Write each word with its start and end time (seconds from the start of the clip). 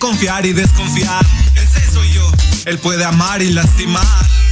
confiar 0.00 0.46
y 0.46 0.52
desconfiar. 0.52 1.24
Ese 1.54 1.92
soy 1.92 2.10
yo. 2.12 2.32
Él 2.64 2.78
puede 2.78 3.04
amar 3.04 3.42
y 3.42 3.52
lastimar. 3.52 4.04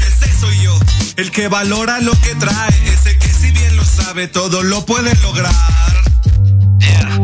Ese 0.06 0.30
soy 0.38 0.56
yo. 0.62 0.78
El 1.16 1.32
que 1.32 1.48
valora 1.48 1.98
lo 2.00 2.12
que 2.20 2.34
trae. 2.36 2.68
Ese 2.84 3.18
que 3.18 3.28
si 3.28 3.50
bien 3.50 3.76
lo 3.76 3.84
sabe 3.84 4.28
todo 4.28 4.62
lo 4.62 4.84
puede 4.86 5.12
lograr. 5.22 5.52
Yeah. 6.78 7.18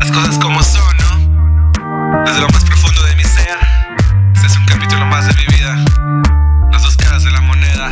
Las 0.00 0.10
cosas 0.10 0.36
como 0.38 0.62
son, 0.62 0.96
¿no? 0.98 2.24
Desde 2.26 2.40
lo 2.40 2.48
más 2.48 2.64
profundo 2.64 3.02
de 3.04 3.16
mi 3.16 3.22
ser. 3.22 3.56
Este 4.34 4.46
es 4.48 4.56
un 4.56 4.66
capítulo 4.66 5.06
más 5.06 5.26
de 5.26 5.34
mi 5.34 5.46
vida. 5.56 5.76
Las 6.72 6.82
dos 6.82 6.96
caras 6.96 7.22
de 7.22 7.30
la 7.30 7.40
moneda. 7.40 7.88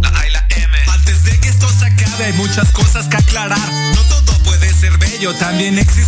La 0.00 0.08
A 0.20 0.28
y 0.28 0.30
la 0.30 0.46
M. 0.50 0.78
Antes 0.92 1.24
de 1.24 1.38
que 1.40 1.48
esto 1.48 1.68
se 1.68 1.86
acabe 1.86 2.24
hay 2.24 2.32
muchas 2.34 2.70
cosas 2.70 3.08
que 3.08 3.16
aclarar. 3.16 3.72
No 3.96 4.02
todo 4.02 4.38
puede 4.44 4.72
ser 4.72 4.96
bello, 4.98 5.34
también 5.34 5.76
existe 5.76 6.03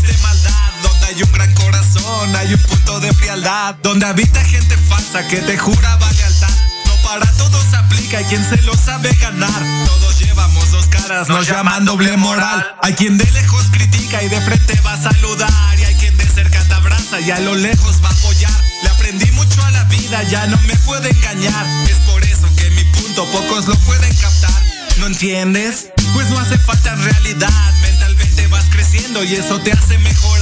hay 2.37 2.55
un 2.55 2.61
punto 2.61 3.01
de 3.01 3.13
frialdad. 3.13 3.75
Donde 3.83 4.07
habita 4.07 4.41
gente 4.45 4.77
falsa 4.89 5.27
que 5.27 5.39
te 5.39 5.57
jura 5.59 5.99
lealtad. 5.99 6.49
No 6.87 6.95
para 7.03 7.31
todos 7.33 7.75
aplica, 7.75 8.19
hay 8.19 8.25
quien 8.25 8.45
se 8.49 8.61
lo 8.63 8.75
sabe 8.75 9.13
ganar. 9.21 9.63
Todos 9.87 10.19
llevamos 10.21 10.71
dos 10.71 10.87
caras, 10.87 11.29
nos 11.29 11.47
llaman 11.47 11.85
doble 11.85 12.17
moral. 12.17 12.65
Hay 12.83 12.95
quien 12.95 13.19
de 13.19 13.31
lejos 13.33 13.65
critica 13.73 14.23
y 14.23 14.29
de 14.29 14.41
frente 14.41 14.81
va 14.85 14.95
a 14.95 15.03
saludar. 15.03 15.79
Y 15.79 15.85
hay 15.85 15.95
quien 15.97 16.17
de 16.17 16.27
cerca 16.27 16.63
te 16.65 16.75
abraza 16.75 17.21
y 17.21 17.31
a 17.31 17.41
lo 17.41 17.55
lejos 17.55 18.03
va 18.03 18.09
a 18.09 18.13
apoyar. 18.13 18.65
Le 18.83 18.89
aprendí 18.91 19.31
mucho 19.33 19.63
a 19.65 19.71
la 19.71 19.85
vida, 19.85 20.23
ya 20.25 20.47
no 20.47 20.59
me 20.63 20.77
puede 20.77 21.11
engañar. 21.11 21.67
Es 21.89 21.99
por 22.11 22.23
eso 22.23 22.49
que 22.57 22.71
mi 22.71 22.85
punto 22.85 23.25
pocos 23.33 23.67
lo 23.67 23.77
pueden 23.81 24.15
captar. 24.17 24.63
¿No 24.99 25.07
entiendes? 25.07 25.89
Pues 26.15 26.29
no 26.31 26.39
hace 26.39 26.59
falta 26.59 26.95
realidad. 26.95 27.75
Mentalmente 27.83 28.47
vas 28.47 28.65
creciendo 28.71 29.23
y 29.25 29.35
eso 29.35 29.61
te 29.61 29.73
hace 29.73 29.99
mejorar. 29.99 30.36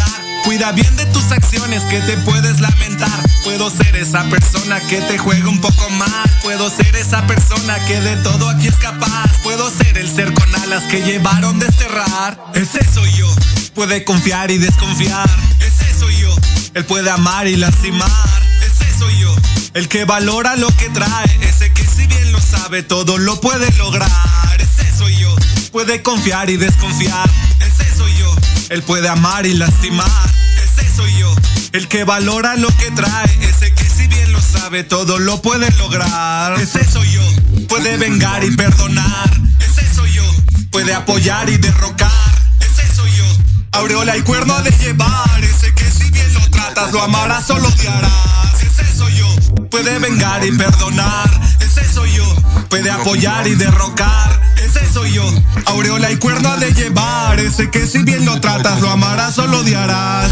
Cuida 0.44 0.72
bien 0.72 0.94
de 0.96 1.06
tus 1.06 1.32
acciones 1.32 1.82
que 1.84 2.00
te 2.00 2.18
puedes 2.18 2.60
lamentar. 2.60 3.10
Puedo 3.44 3.70
ser 3.70 3.96
esa 3.96 4.24
persona 4.24 4.78
que 4.88 5.00
te 5.00 5.16
juega 5.16 5.48
un 5.48 5.58
poco 5.58 5.88
mal. 5.90 6.30
Puedo 6.42 6.68
ser 6.68 6.94
esa 6.96 7.26
persona 7.26 7.82
que 7.86 7.98
de 7.98 8.16
todo 8.16 8.50
aquí 8.50 8.66
es 8.68 8.76
capaz. 8.76 9.30
Puedo 9.42 9.70
ser 9.70 9.96
el 9.96 10.14
ser 10.14 10.34
con 10.34 10.54
alas 10.56 10.84
que 10.84 11.00
llevaron 11.00 11.58
desterrar. 11.58 12.38
Ese 12.54 12.84
soy 12.92 13.10
yo. 13.12 13.26
Puede 13.74 14.04
confiar 14.04 14.50
y 14.50 14.58
desconfiar. 14.58 15.30
Ese 15.60 15.98
soy 15.98 16.14
yo. 16.18 16.36
Él 16.74 16.84
puede 16.84 17.08
amar 17.10 17.46
y 17.46 17.56
lastimar. 17.56 18.10
Ese 18.60 18.98
soy 18.98 19.18
yo. 19.18 19.34
El 19.72 19.88
que 19.88 20.04
valora 20.04 20.56
lo 20.56 20.68
que 20.76 20.90
trae. 20.90 21.38
Ese 21.40 21.72
que 21.72 21.86
si 21.86 22.06
bien 22.06 22.32
lo 22.32 22.40
sabe 22.40 22.82
todo 22.82 23.16
lo 23.16 23.40
puede 23.40 23.72
lograr. 23.78 24.10
Ese 24.58 24.94
soy 24.94 25.16
yo. 25.16 25.34
Puede 25.72 26.02
confiar 26.02 26.50
y 26.50 26.58
desconfiar. 26.58 27.30
Ese 27.60 27.96
soy 27.96 28.14
yo. 28.18 28.36
Él 28.68 28.82
puede 28.82 29.08
amar 29.08 29.46
y 29.46 29.54
lastimar. 29.54 30.33
Soy 30.96 31.12
yo. 31.18 31.34
El 31.72 31.88
que 31.88 32.04
valora 32.04 32.54
lo 32.54 32.68
que 32.76 32.90
trae. 32.92 33.38
Ese 33.40 33.72
que 33.74 33.84
si 33.88 34.06
bien 34.06 34.32
lo 34.32 34.40
sabe 34.40 34.84
todo 34.84 35.18
lo 35.18 35.42
puede 35.42 35.70
lograr. 35.72 36.60
Ese 36.60 36.84
soy 36.84 37.10
yo. 37.10 37.22
Puede 37.68 37.96
vengar 37.96 38.44
y 38.44 38.54
perdonar. 38.54 39.30
Ese 39.58 39.92
soy 39.92 40.12
yo. 40.12 40.22
Puede 40.70 40.94
apoyar 40.94 41.48
y 41.50 41.56
derrocar. 41.56 42.10
Ese 42.60 42.94
soy 42.94 43.10
yo. 43.10 43.24
Aureola 43.72 44.16
y 44.16 44.22
cuerno 44.22 44.60
de 44.62 44.70
llevar. 44.70 45.42
Ese 45.42 45.74
que 45.74 45.90
si 45.90 46.10
bien 46.10 46.32
lo 46.34 46.48
tratas 46.50 46.92
lo 46.92 47.02
amarás 47.02 47.50
o 47.50 47.58
lo 47.58 47.68
odiarás. 47.68 48.62
Ese 48.62 48.96
soy 48.96 49.16
yo. 49.16 49.26
Puede 49.70 49.98
vengar 49.98 50.44
y 50.44 50.52
perdonar. 50.52 51.28
Ese 51.58 51.92
soy 51.92 52.12
yo. 52.12 52.36
Puede 52.68 52.90
apoyar 52.90 53.48
y 53.48 53.56
derrocar. 53.56 54.40
Ese 54.62 54.92
soy 54.92 55.12
yo. 55.12 55.24
Aureola 55.66 56.12
y 56.12 56.18
cuerno 56.18 56.56
de 56.56 56.72
llevar. 56.72 57.40
Ese 57.40 57.68
que 57.68 57.84
si 57.86 58.02
bien 58.04 58.24
lo 58.24 58.40
tratas 58.40 58.80
lo 58.80 58.90
amarás 58.90 59.38
o 59.38 59.46
lo 59.46 59.58
odiarás. 59.58 60.30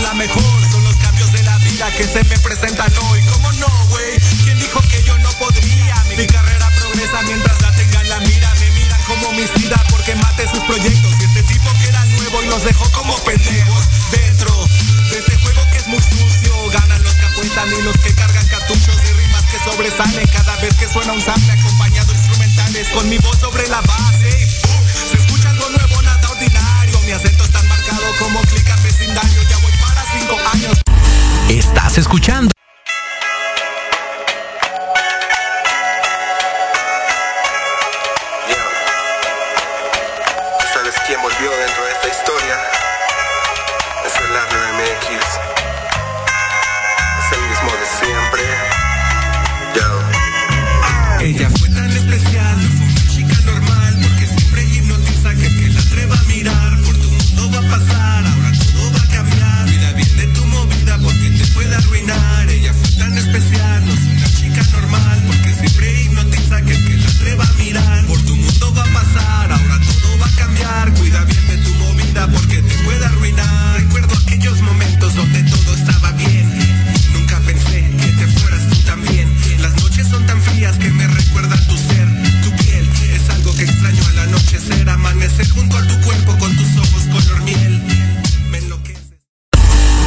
La 0.00 0.14
mejor. 0.14 0.70
Son 0.70 0.82
los 0.84 0.96
cambios 0.96 1.30
de 1.32 1.42
la 1.42 1.58
vida 1.58 1.90
que 1.96 2.04
se 2.04 2.24
me 2.24 2.38
presentan 2.38 2.92
hoy. 3.10 3.20
¿Cómo 3.32 3.52
no, 3.52 3.68
güey? 3.90 4.18
¿Quién 4.44 4.58
dijo 4.58 4.80
que 4.88 5.02
yo 5.02 5.18
no 5.18 5.30
podría? 5.32 5.94
Mi 6.16 6.26
carrera 6.26 6.70
progresa 6.78 7.22
mientras 7.22 7.60
la 7.60 7.72
tengan 7.74 8.08
la 8.08 8.20
mira. 8.20 8.52
Me 8.60 8.70
miran 8.70 9.00
como 9.06 9.28
homicida 9.28 9.82
porque 9.90 10.14
mate 10.16 10.48
sus 10.48 10.60
proyectos. 10.64 11.12
Y 11.20 11.24
este 11.24 11.42
tipo 11.42 11.70
que 11.80 11.88
era 11.88 12.04
nuevo 12.06 12.42
y 12.42 12.46
los 12.46 12.64
dejó 12.64 12.90
como 12.92 13.16
pendejos. 13.24 13.84
Dentro 14.10 14.66
de 15.10 15.18
este 15.18 15.36
juego 15.36 15.60
que 15.70 15.78
es 15.78 15.86
muy 15.88 16.00
sucio. 16.00 16.70
Ganan 16.70 17.02
los 17.02 17.14
que 17.14 17.26
apuestan 17.26 17.68
y 17.68 17.82
los 17.82 17.96
que 17.98 18.14
cargan 18.14 18.46
cartuchos 18.48 18.96
de 19.02 19.12
rimas 19.12 19.42
que 19.50 19.58
sobresalen 19.58 20.26
cada 20.28 20.56
vez 20.56 20.74
que 20.74 20.88
suena 20.88 21.12
un 21.12 21.20
sample 21.20 21.52
acompañado 21.52 22.12
instrumentales 22.12 22.88
con 22.88 23.08
mi 23.08 23.18
voz 23.18 23.38
sobre 23.38 23.66
la 23.68 23.80
base. 23.82 24.30
Se 25.10 25.16
escucha 25.16 25.50
algo 25.50 25.68
nuevo, 25.68 26.02
nada 26.02 26.28
ordinario. 26.30 27.00
Mi 27.02 27.12
acento 27.12 27.44
es 27.44 27.50
tan 27.50 27.66
marcado 27.68 28.02
como 28.18 28.40
clica 28.42 28.76
vecindario. 28.76 29.42
Ya 29.48 29.61
Estás 31.48 31.98
escuchando. 31.98 32.50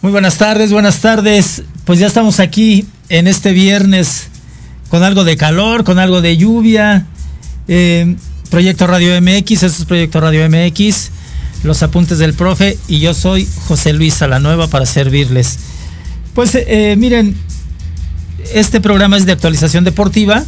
Muy 0.00 0.12
buenas 0.12 0.38
tardes, 0.38 0.72
buenas 0.72 1.00
tardes. 1.00 1.64
Pues 1.84 1.98
ya 1.98 2.06
estamos 2.06 2.38
aquí 2.38 2.86
en 3.08 3.26
este 3.26 3.52
viernes 3.52 4.28
con 4.90 5.02
algo 5.02 5.24
de 5.24 5.36
calor, 5.36 5.82
con 5.82 5.98
algo 5.98 6.20
de 6.20 6.36
lluvia. 6.36 7.04
Eh, 7.66 8.14
Proyecto 8.48 8.86
Radio 8.86 9.20
MX, 9.20 9.50
eso 9.50 9.66
es 9.66 9.84
Proyecto 9.86 10.20
Radio 10.20 10.48
MX, 10.48 11.10
los 11.64 11.82
apuntes 11.82 12.18
del 12.18 12.34
profe 12.34 12.78
y 12.86 13.00
yo 13.00 13.12
soy 13.12 13.48
José 13.66 13.92
Luis 13.92 14.14
Salanueva 14.14 14.68
para 14.68 14.86
servirles. 14.86 15.58
Pues 16.32 16.54
eh, 16.54 16.94
miren, 16.96 17.34
este 18.54 18.80
programa 18.80 19.16
es 19.16 19.26
de 19.26 19.32
actualización 19.32 19.82
deportiva 19.82 20.44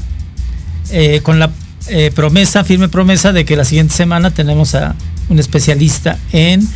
eh, 0.93 1.23
con 1.25 1.41
la 1.41 1.51
eh, 1.89 2.13
promesa, 2.15 2.63
firme 2.63 2.89
promesa 2.89 3.33
de 3.33 3.45
que 3.45 3.57
la 3.57 3.65
siguiente 3.65 3.95
semana 3.95 4.31
tenemos 4.31 4.77
a 4.77 4.95
un 5.29 5.41
especialista 5.41 6.19
en 6.33 6.69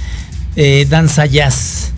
danza 0.88 1.26
jazz. 1.26 1.93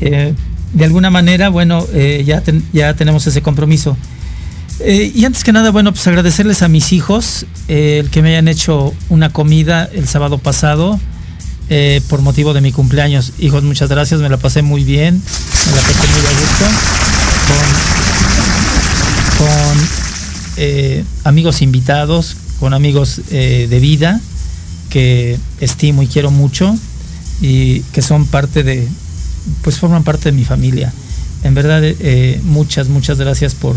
De 0.00 0.84
alguna 0.84 1.10
manera, 1.10 1.48
bueno, 1.48 1.86
ya, 2.24 2.42
ya 2.72 2.94
tenemos 2.94 3.26
ese 3.26 3.42
compromiso. 3.42 3.96
Eh, 4.82 5.12
y 5.14 5.26
antes 5.26 5.44
que 5.44 5.52
nada, 5.52 5.70
bueno, 5.70 5.92
pues 5.92 6.06
agradecerles 6.06 6.62
a 6.62 6.68
mis 6.68 6.92
hijos 6.92 7.44
eh, 7.68 7.98
el 8.00 8.08
que 8.08 8.22
me 8.22 8.30
hayan 8.30 8.48
hecho 8.48 8.94
una 9.10 9.30
comida 9.30 9.90
el 9.92 10.08
sábado 10.08 10.38
pasado 10.38 10.98
eh, 11.68 12.00
por 12.08 12.22
motivo 12.22 12.54
de 12.54 12.62
mi 12.62 12.72
cumpleaños. 12.72 13.34
Hijos, 13.38 13.62
muchas 13.62 13.90
gracias, 13.90 14.20
me 14.20 14.30
la 14.30 14.38
pasé 14.38 14.62
muy 14.62 14.82
bien, 14.82 15.22
me 15.66 15.76
la 15.76 15.82
pasé 15.82 16.08
muy 16.08 16.26
a 16.26 16.30
gusto 16.40 16.64
con, 19.38 21.10
amigos 21.24 21.60
invitados, 21.62 22.36
con 22.58 22.72
amigos 22.72 23.20
de 23.30 23.78
vida 23.80 24.20
que 24.88 25.38
estimo 25.60 26.02
y 26.02 26.06
quiero 26.06 26.30
mucho 26.30 26.76
y 27.40 27.80
que 27.92 28.02
son 28.02 28.26
parte 28.26 28.62
de, 28.62 28.86
pues 29.62 29.78
forman 29.78 30.04
parte 30.04 30.30
de 30.30 30.36
mi 30.36 30.44
familia. 30.44 30.92
En 31.42 31.54
verdad, 31.54 31.82
muchas, 32.42 32.88
muchas 32.88 33.18
gracias 33.18 33.54
por 33.54 33.76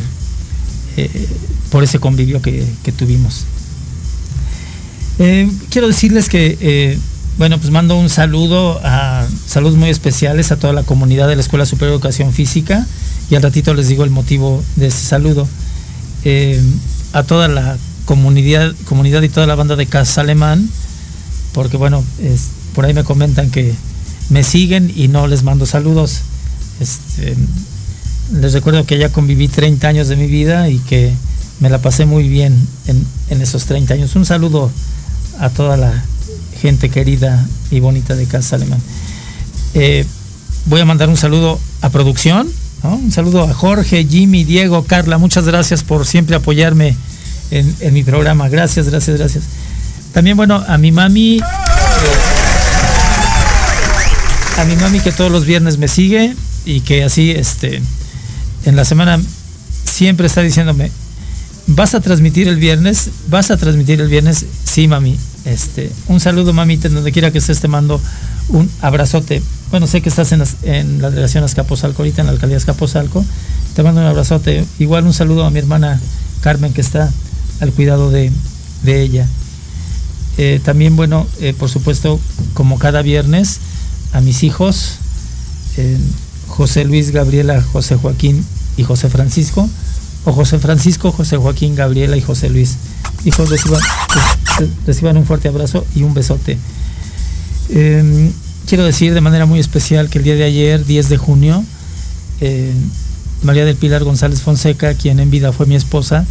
eh, 0.95 1.27
por 1.71 1.83
ese 1.83 1.97
convivio 1.97 2.39
que, 2.39 2.67
tuvimos. 2.95 3.45
Eh, 5.17 5.49
quiero 5.71 5.87
decirles 5.87 6.29
que, 6.29 6.55
eh, 6.61 6.99
bueno, 7.39 7.57
pues 7.57 7.71
mando 7.71 7.97
un 7.97 8.09
saludo 8.09 8.79
saludos 9.47 9.75
muy 9.75 9.89
especiales 9.89 10.51
a 10.51 10.57
toda 10.57 10.71
la 10.71 10.83
comunidad 10.83 11.27
de 11.27 11.35
la 11.35 11.41
Escuela 11.41 11.65
Superior 11.65 11.93
de 11.93 11.95
Educación 11.95 12.31
Física 12.31 12.85
y 13.31 13.35
al 13.35 13.41
ratito 13.41 13.73
les 13.73 13.87
digo 13.87 14.03
el 14.03 14.11
motivo 14.11 14.63
de 14.75 14.87
ese 14.87 15.03
saludo. 15.03 15.47
a 17.13 17.23
toda 17.23 17.47
la 17.47 17.75
comunidad, 18.05 18.75
comunidad 18.85 19.23
y 19.23 19.29
toda 19.29 19.47
la 19.47 19.55
banda 19.55 19.75
de 19.75 19.87
Casa 19.87 20.21
Alemán, 20.21 20.69
porque 21.53 21.77
bueno, 21.77 22.03
por 22.75 22.85
ahí 22.85 22.93
me 22.93 23.03
comentan 23.03 23.49
que 23.49 23.73
me 24.29 24.43
siguen 24.43 24.91
y 24.95 25.07
no 25.07 25.27
les 25.27 25.43
mando 25.43 25.65
saludos. 25.65 26.21
Este, 26.79 27.35
les 28.33 28.53
recuerdo 28.53 28.85
que 28.85 28.97
ya 28.97 29.09
conviví 29.09 29.47
30 29.47 29.87
años 29.87 30.07
de 30.07 30.15
mi 30.15 30.27
vida 30.27 30.69
y 30.69 30.79
que 30.79 31.13
me 31.59 31.69
la 31.69 31.79
pasé 31.79 32.05
muy 32.05 32.27
bien 32.27 32.55
en, 32.87 33.41
esos 33.41 33.65
30 33.65 33.93
años. 33.93 34.15
Un 34.15 34.25
saludo 34.25 34.71
a 35.39 35.49
toda 35.49 35.77
la 35.77 36.03
gente 36.61 36.89
querida 36.89 37.45
y 37.71 37.79
bonita 37.79 38.15
de 38.15 38.25
Casa 38.25 38.55
Alemán. 38.55 38.79
Eh, 39.73 40.05
voy 40.65 40.81
a 40.81 40.85
mandar 40.85 41.09
un 41.09 41.17
saludo 41.17 41.59
a 41.81 41.89
producción, 41.89 42.49
un 42.83 43.11
saludo 43.11 43.43
a 43.43 43.53
Jorge, 43.53 44.05
Jimmy, 44.05 44.43
Diego, 44.43 44.83
Carla, 44.83 45.17
muchas 45.17 45.45
gracias 45.45 45.83
por 45.83 46.05
siempre 46.05 46.35
apoyarme 46.35 46.95
en, 47.49 47.93
mi 47.93 48.03
programa. 48.03 48.49
Gracias, 48.49 48.89
gracias, 48.89 49.17
gracias. 49.17 49.43
También, 50.11 50.37
bueno, 50.37 50.63
a 50.67 50.77
mi 50.77 50.91
mami, 50.91 51.39
a 54.57 54.65
mi 54.65 54.75
mami 54.75 54.99
que 54.99 55.11
todos 55.11 55.31
los 55.31 55.45
viernes 55.45 55.77
me 55.77 55.87
sigue 55.87 56.35
y 56.65 56.81
que 56.81 57.03
así, 57.03 57.31
este, 57.31 57.81
en 58.65 58.75
la 58.75 58.85
semana 58.85 59.19
siempre 59.83 60.27
está 60.27 60.41
diciéndome, 60.41 60.91
¿vas 61.67 61.95
a 61.95 62.01
transmitir 62.01 62.47
el 62.47 62.57
viernes? 62.57 63.09
¿Vas 63.29 63.51
a 63.51 63.57
transmitir 63.57 63.99
el 63.99 64.07
viernes? 64.07 64.45
Sí, 64.63 64.87
mami. 64.87 65.17
Este, 65.45 65.91
un 66.07 66.19
saludo, 66.19 66.53
mamita, 66.53 66.87
donde 66.89 67.11
quiera 67.11 67.31
que 67.31 67.39
estés, 67.39 67.59
te 67.59 67.67
mando 67.67 67.99
un 68.49 68.69
abrazote. 68.81 69.41
Bueno, 69.71 69.87
sé 69.87 70.01
que 70.01 70.09
estás 70.09 70.31
en, 70.31 70.43
en 70.63 71.01
la 71.01 71.09
delegación 71.09 71.43
Azcapotzalco, 71.43 72.03
ahorita 72.03 72.21
en 72.21 72.27
la 72.27 72.33
alcaldía 72.33 72.57
Azcapotzalco. 72.57 73.25
Te 73.75 73.83
mando 73.83 74.01
un 74.01 74.07
abrazote. 74.07 74.65
Igual 74.79 75.05
un 75.05 75.13
saludo 75.13 75.45
a 75.45 75.49
mi 75.49 75.59
hermana 75.59 75.99
Carmen, 76.41 76.73
que 76.73 76.81
está 76.81 77.11
al 77.59 77.71
cuidado 77.71 78.11
de, 78.11 78.31
ella. 78.85 79.27
Eh, 80.37 80.59
también, 80.63 80.95
bueno, 80.95 81.27
eh, 81.39 81.53
por 81.57 81.69
supuesto, 81.69 82.19
como 82.53 82.79
cada 82.79 83.01
viernes, 83.01 83.59
a 84.13 84.21
mis 84.21 84.43
hijos, 84.43 84.99
eh, 85.77 85.97
José 86.47 86.85
Luis, 86.85 87.11
Gabriela, 87.11 87.61
José 87.61 87.95
Joaquín 87.95 88.45
y 88.77 88.83
José 88.83 89.09
Francisco, 89.09 89.69
o 90.25 90.31
José 90.31 90.59
Francisco, 90.59 91.11
José 91.11 91.37
Joaquín, 91.37 91.75
Gabriela 91.75 92.15
y 92.15 92.21
José 92.21 92.49
Luis. 92.49 92.77
Hijos, 93.25 93.49
reciban, 93.49 95.17
un 95.17 95.25
fuerte 95.25 95.47
abrazo 95.47 95.85
y 95.95 96.03
un 96.03 96.13
besote. 96.13 96.57
Em, 97.69 98.31
quiero 98.67 98.85
decir 98.85 99.13
de 99.13 99.21
manera 99.21 99.45
muy 99.45 99.59
especial 99.59 100.09
que 100.09 100.19
el 100.19 100.23
día 100.23 100.35
de 100.35 100.43
ayer, 100.43 100.85
10 100.85 101.09
de 101.09 101.17
junio, 101.17 101.63
eh, 102.41 102.71
María 103.41 103.65
del 103.65 103.75
Pilar 103.75 104.03
González 104.03 104.41
Fonseca, 104.41 104.93
quien 104.93 105.19
en 105.19 105.29
vida 105.29 105.51
fue 105.51 105.65
mi 105.65 105.75
esposa, 105.75 106.25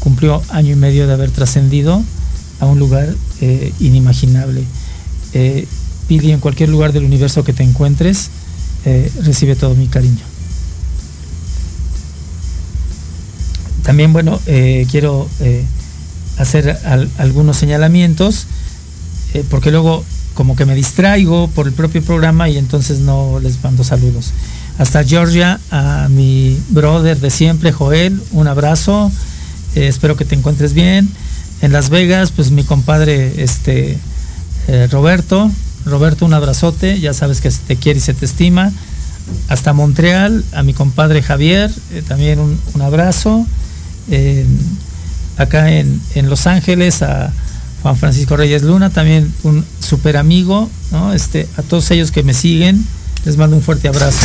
cumplió 0.00 0.42
año 0.50 0.72
y 0.72 0.76
medio 0.76 1.06
de 1.06 1.12
haber 1.12 1.30
trascendido 1.30 2.02
a 2.58 2.66
un 2.66 2.78
lugar 2.78 3.14
eh, 3.40 3.72
inimaginable. 3.80 4.64
Eh, 5.32 5.66
Pili, 6.10 6.32
en 6.32 6.40
cualquier 6.40 6.68
lugar 6.70 6.92
del 6.92 7.04
universo 7.04 7.44
que 7.44 7.52
te 7.52 7.62
encuentres, 7.62 8.30
eh, 8.84 9.12
recibe 9.22 9.54
todo 9.54 9.76
mi 9.76 9.86
cariño. 9.86 10.24
También, 13.84 14.12
bueno, 14.12 14.40
eh, 14.46 14.88
quiero 14.90 15.28
eh, 15.38 15.64
hacer 16.36 16.76
algunos 17.18 17.58
señalamientos, 17.58 18.48
porque 19.50 19.70
luego 19.70 20.04
como 20.34 20.56
que 20.56 20.66
me 20.66 20.74
distraigo 20.74 21.46
por 21.46 21.68
el 21.68 21.74
propio 21.74 22.02
programa 22.02 22.48
y 22.48 22.58
entonces 22.58 22.98
no 22.98 23.38
les 23.38 23.62
mando 23.62 23.84
saludos. 23.84 24.32
Hasta 24.78 25.04
Georgia, 25.04 25.60
a 25.70 26.08
mi 26.10 26.58
brother 26.70 27.20
de 27.20 27.30
siempre, 27.30 27.70
Joel, 27.70 28.20
un 28.32 28.48
abrazo, 28.48 29.12
espero 29.76 30.16
que 30.16 30.24
te 30.24 30.34
encuentres 30.34 30.72
bien. 30.72 31.08
En 31.62 31.70
Las 31.72 31.88
Vegas, 31.88 32.32
pues 32.32 32.50
mi 32.50 32.64
compadre 32.64 33.44
este, 33.44 33.96
Roberto, 34.90 35.52
Roberto, 35.84 36.24
un 36.24 36.34
abrazote, 36.34 37.00
ya 37.00 37.14
sabes 37.14 37.40
que 37.40 37.50
te 37.50 37.76
quiere 37.76 37.98
y 37.98 38.02
se 38.02 38.14
te 38.14 38.24
estima. 38.24 38.72
Hasta 39.48 39.72
Montreal, 39.72 40.44
a 40.52 40.62
mi 40.62 40.74
compadre 40.74 41.22
Javier, 41.22 41.70
eh, 41.92 42.02
también 42.06 42.38
un, 42.40 42.82
abrazo. 42.82 43.46
acá 45.36 45.70
en, 45.70 46.00
Los 46.28 46.46
Ángeles, 46.46 47.02
a 47.02 47.32
Juan 47.82 47.96
Francisco 47.96 48.36
Reyes 48.36 48.62
Luna, 48.62 48.90
también 48.90 49.32
un 49.42 49.64
super 49.80 50.16
amigo. 50.16 50.68
Este, 51.14 51.48
a 51.56 51.62
todos 51.62 51.90
ellos 51.90 52.10
que 52.10 52.22
me 52.22 52.34
siguen, 52.34 52.84
les 53.24 53.36
mando 53.36 53.56
un 53.56 53.62
fuerte 53.62 53.88
abrazo. 53.88 54.18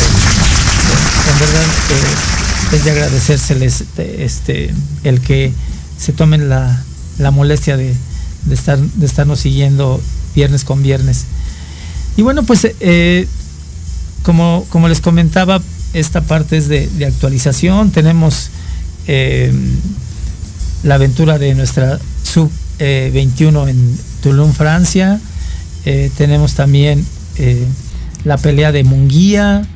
en 1.32 1.38
verdad 1.38 1.62
eh, 1.62 2.76
es 2.76 2.84
de 2.84 2.90
agradecérseles 2.90 3.84
este, 3.98 4.74
el 5.04 5.20
que 5.20 5.52
se 5.98 6.12
tomen 6.12 6.48
la, 6.48 6.82
molestia 7.30 7.76
de, 7.76 7.94
estar, 8.50 8.78
de 8.78 9.06
estarnos 9.06 9.40
siguiendo 9.40 10.00
viernes 10.34 10.64
con 10.64 10.82
viernes. 10.82 11.24
Y 12.16 12.22
bueno, 12.22 12.42
pues 12.44 12.66
eh, 12.80 13.28
como, 14.22 14.64
como 14.70 14.88
les 14.88 15.00
comentaba, 15.00 15.60
esta 15.92 16.22
parte 16.22 16.56
es 16.56 16.68
de, 16.68 16.88
actualización. 17.06 17.90
Tenemos 17.90 18.50
eh, 19.06 19.52
la 20.82 20.94
aventura 20.94 21.38
de 21.38 21.54
nuestra 21.54 21.98
sub 22.22 22.50
21 22.78 23.66
eh, 23.66 23.70
en 23.70 23.98
Toulon, 24.22 24.52
Francia. 24.52 25.20
tenemos 26.16 26.54
también 26.54 27.04
la 28.24 28.38
pelea 28.38 28.72
de 28.72 28.82
Munguía. 28.82 29.66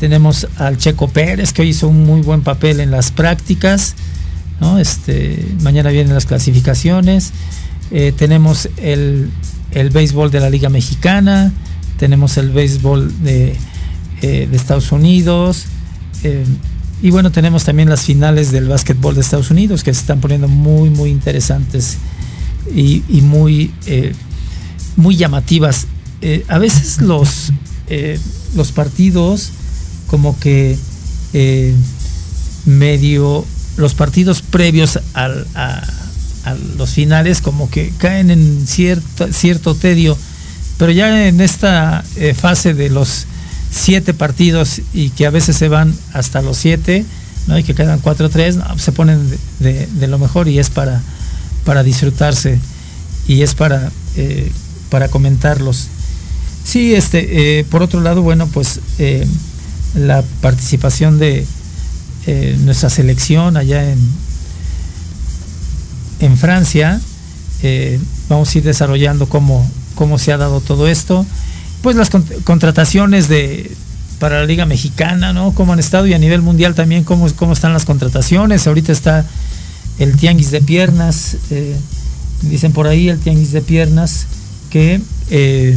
Tenemos 0.00 0.48
al 0.56 0.76
Checo 0.76 1.08
Pérez, 1.08 1.52
que 1.52 1.62
hoy 1.62 1.68
hizo 1.68 1.86
un 1.88 2.04
muy 2.04 2.22
buen 2.22 2.42
papel 2.42 2.80
en 2.80 2.90
las 2.90 3.12
prácticas. 3.12 3.94
Este, 4.78 5.54
mañana 5.62 5.90
vienen 5.90 6.14
las 6.14 6.26
clasificaciones. 6.26 7.32
tenemos 8.16 8.68
el 8.76 9.30
el 9.72 9.90
béisbol 9.90 10.30
de 10.30 10.40
la 10.40 10.50
Liga 10.50 10.68
Mexicana, 10.68 11.52
tenemos 11.98 12.36
el 12.36 12.50
béisbol 12.50 13.22
de, 13.22 13.56
eh, 14.22 14.48
Estados 14.52 14.92
Unidos, 14.92 15.66
eh, 16.22 16.44
y 17.02 17.10
bueno, 17.10 17.30
tenemos 17.30 17.64
también 17.64 17.88
las 17.88 18.02
finales 18.02 18.52
del 18.52 18.68
básquetbol 18.68 19.14
de 19.14 19.22
Estados 19.22 19.50
Unidos 19.50 19.82
que 19.82 19.94
se 19.94 20.00
están 20.00 20.20
poniendo 20.20 20.48
muy, 20.48 20.90
muy 20.90 21.10
interesantes 21.10 21.96
y, 22.74 23.02
muy, 23.22 23.72
eh, 23.86 24.12
muy 24.96 25.16
llamativas. 25.16 25.86
a 26.48 26.58
veces 26.58 27.00
los, 27.00 27.52
los 28.54 28.72
partidos 28.72 29.52
como 30.08 30.38
que 30.38 30.76
medio, 32.66 33.46
los 33.78 33.94
partidos 33.94 34.42
previos 34.42 34.98
al, 35.14 35.46
a, 35.54 35.82
los 36.76 36.90
finales 36.90 37.40
como 37.40 37.70
que 37.70 37.92
caen 37.98 38.30
en 38.30 38.66
cierto, 38.66 39.32
cierto 39.32 39.74
tedio, 39.74 40.16
pero 40.78 40.92
ya 40.92 41.28
en 41.28 41.40
esta 41.40 42.04
eh, 42.16 42.34
fase 42.34 42.74
de 42.74 42.90
los 42.90 43.26
siete 43.70 44.14
partidos 44.14 44.80
y 44.92 45.10
que 45.10 45.26
a 45.26 45.30
veces 45.30 45.56
se 45.56 45.68
van 45.68 45.94
hasta 46.12 46.42
los 46.42 46.56
siete, 46.56 47.04
¿no? 47.46 47.58
y 47.58 47.64
que 47.64 47.74
quedan 47.74 48.00
cuatro 48.00 48.26
o 48.26 48.30
tres, 48.30 48.58
se 48.76 48.92
ponen 48.92 49.20
de, 49.58 50.06
lo 50.08 50.18
mejor 50.18 50.48
y 50.48 50.58
es 50.58 50.70
para, 50.70 51.00
para 51.64 51.82
disfrutarse. 51.82 52.58
y 53.28 53.42
es 53.42 53.54
para, 53.54 53.92
para 54.88 55.08
comentarlos. 55.08 55.86
Sí, 56.64 56.94
este, 56.94 57.64
por 57.70 57.82
otro 57.82 58.00
lado, 58.00 58.22
bueno, 58.22 58.48
pues 58.48 58.80
la 59.94 60.22
participación 60.40 61.18
de 61.18 61.46
nuestra 62.58 62.90
selección 62.90 63.56
allá 63.56 63.92
en, 63.92 63.98
en 66.20 66.36
Francia, 66.36 67.00
vamos 68.28 68.54
a 68.54 68.58
ir 68.58 68.64
desarrollando 68.64 69.28
cómo, 69.28 69.68
cómo 69.94 70.18
se 70.18 70.32
ha 70.32 70.36
dado 70.36 70.60
todo 70.60 70.86
esto. 70.86 71.26
Pues 71.82 71.96
las 71.96 72.10
contrataciones 72.44 73.28
de, 73.28 73.74
para 74.20 74.40
la 74.40 74.46
Liga 74.46 74.66
Mexicana, 74.66 75.32
¿no? 75.32 75.52
Cómo 75.52 75.72
han 75.72 75.80
estado 75.80 76.06
y 76.06 76.14
a 76.14 76.18
nivel 76.18 76.42
mundial 76.42 76.74
también 76.74 77.02
cómo, 77.02 77.26
cómo 77.34 77.54
están 77.54 77.72
las 77.72 77.86
contrataciones. 77.86 78.66
Ahorita 78.66 78.92
está 78.92 79.24
el 79.98 80.16
tianguis 80.16 80.50
de 80.50 80.60
piernas, 80.60 81.36
eh, 81.50 81.74
dicen 82.42 82.72
por 82.72 82.86
ahí 82.86 83.08
el 83.08 83.18
tianguis 83.18 83.50
de 83.50 83.62
piernas, 83.62 84.26
que, 84.68 85.00
eh, 85.30 85.76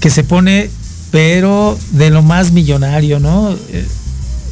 que 0.00 0.10
se 0.10 0.24
pone, 0.24 0.68
pero 1.10 1.78
de 1.92 2.10
lo 2.10 2.22
más 2.22 2.52
millonario, 2.52 3.20
¿no? 3.20 3.56
Eh, 3.72 3.86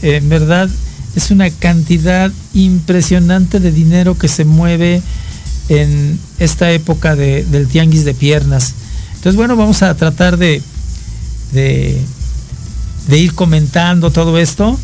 en 0.02 0.28
verdad 0.28 0.70
es 1.18 1.30
una 1.30 1.50
cantidad 1.50 2.32
impresionante 2.54 3.60
de 3.60 3.70
dinero 3.70 4.16
que 4.16 4.28
se 4.28 4.44
mueve 4.44 5.02
en 5.68 6.18
esta 6.38 6.70
época 6.72 7.14
del 7.14 7.68
tianguis 7.68 8.04
de 8.04 8.14
piernas. 8.14 8.74
Entonces, 9.16 9.36
bueno, 9.36 9.56
vamos 9.56 9.82
a 9.82 9.94
tratar 9.94 10.36
de, 10.38 10.62
de 11.52 12.00
de 13.08 13.18
ir 13.18 13.34
comentando 13.34 14.10
todo 14.10 14.38
esto. 14.38 14.78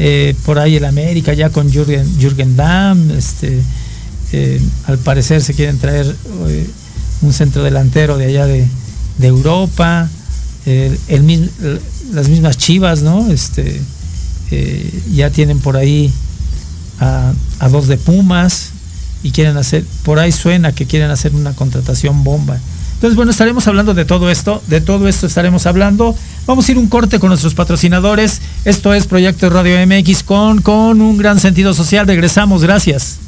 Eh, 0.00 0.34
por 0.44 0.58
ahí 0.58 0.76
el 0.76 0.84
América 0.84 1.32
ya 1.32 1.50
con 1.50 1.72
Jürgen, 1.72 2.06
Jürgen 2.20 2.54
Damm, 2.56 3.10
este, 3.12 3.60
eh, 4.32 4.60
al 4.86 4.98
parecer 4.98 5.42
se 5.42 5.54
quieren 5.54 5.78
traer 5.78 6.14
eh, 6.48 6.70
un 7.22 7.32
centro 7.32 7.64
delantero 7.64 8.16
de 8.16 8.26
allá 8.26 8.46
de, 8.46 8.68
Europa, 9.20 10.08
las 12.12 12.28
mismas 12.28 12.56
Chivas, 12.56 13.02
¿no? 13.02 13.32
Este, 13.32 13.80
ya 15.12 15.30
tienen 15.30 15.60
por 15.60 15.76
ahí 15.76 16.12
a, 17.00 17.32
a, 17.60 17.68
dos 17.68 17.86
de 17.86 17.96
Pumas 17.96 18.70
y 19.22 19.30
quieren 19.32 19.56
hacer, 19.56 19.84
por 20.04 20.18
ahí 20.18 20.32
suena 20.32 20.72
que 20.72 20.86
quieren 20.86 21.10
hacer 21.10 21.34
una 21.34 21.52
contratación 21.54 22.24
bomba. 22.24 22.58
Entonces, 22.98 23.14
bueno, 23.14 23.30
estaremos 23.30 23.68
hablando 23.68 23.94
de 23.94 24.04
todo 24.04 24.28
esto, 24.28 24.60
de 24.66 24.80
todo 24.80 25.06
esto 25.06 25.28
estaremos 25.28 25.66
hablando. 25.66 26.16
Vamos 26.46 26.68
a 26.68 26.72
ir 26.72 26.78
un 26.78 26.88
corte 26.88 27.20
con 27.20 27.28
nuestros 27.28 27.54
patrocinadores. 27.54 28.40
Esto 28.64 28.92
es 28.92 29.06
Proyecto 29.06 29.50
Radio 29.50 29.76
MX 29.86 30.24
con, 30.24 30.62
con 30.62 31.00
un 31.00 31.16
gran 31.16 31.38
sentido 31.38 31.74
social. 31.74 32.08
Regresamos, 32.08 32.62
gracias. 32.62 33.27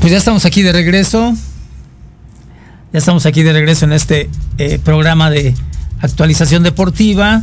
Pues 0.00 0.12
ya 0.12 0.18
estamos 0.18 0.46
aquí 0.46 0.62
de 0.62 0.72
regreso. 0.72 1.34
Ya 2.90 2.98
estamos 2.98 3.26
aquí 3.26 3.42
de 3.42 3.52
regreso 3.52 3.84
en 3.84 3.92
este 3.92 4.30
eh, 4.56 4.78
programa 4.82 5.28
de 5.28 5.54
actualización 6.00 6.62
deportiva. 6.62 7.42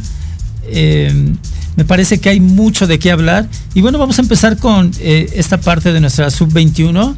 Eh, 0.64 1.36
me 1.76 1.86
parece 1.86 2.20
que 2.20 2.30
hay 2.30 2.40
mucho 2.40 2.88
de 2.88 2.98
qué 2.98 3.12
hablar. 3.12 3.48
Y 3.76 3.82
bueno, 3.82 4.00
vamos 4.00 4.18
a 4.18 4.24
empezar 4.24 4.58
con 4.58 4.92
eh, 5.00 5.30
esta 5.36 5.62
parte 5.62 5.94
de 5.94 6.02
nuestra 6.02 6.32
sub-21, 6.32 7.16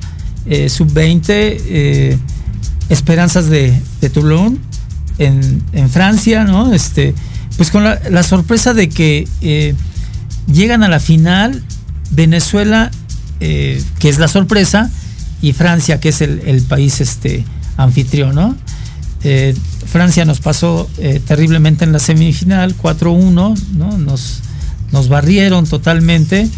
sub-20, 0.67 2.19
Esperanzas 2.89 3.49
de, 3.49 3.81
de 4.01 4.09
Toulon 4.09 4.59
en, 5.19 5.89
Francia, 5.89 6.43
¿no? 6.43 6.73
Este, 6.73 7.15
pues 7.55 7.71
con 7.71 7.85
la 7.85 8.23
sorpresa 8.23 8.73
de 8.73 8.89
que 8.89 9.25
llegan 10.51 10.83
a 10.83 10.89
la 10.89 10.99
final 10.99 11.63
Venezuela, 12.11 12.91
que 13.39 13.83
es 14.01 14.17
la 14.17 14.27
sorpresa, 14.27 14.91
y 15.41 15.53
Francia, 15.53 15.99
que 15.99 16.09
es 16.09 16.21
el, 16.21 16.63
país 16.67 17.01
este, 17.01 17.45
anfitrión, 17.77 18.35
¿no? 18.35 18.55
Eh, 19.23 19.55
Francia 19.85 20.23
nos 20.25 20.39
pasó 20.39 20.89
eh, 20.97 21.21
terriblemente 21.25 21.83
en 21.83 21.91
la 21.91 21.99
semifinal, 21.99 22.75
4-1, 22.77 23.57
¿no? 23.75 23.97
Nos, 23.97 24.41
nos 24.91 25.09
barrieron 25.09 25.65
totalmente. 25.65 26.49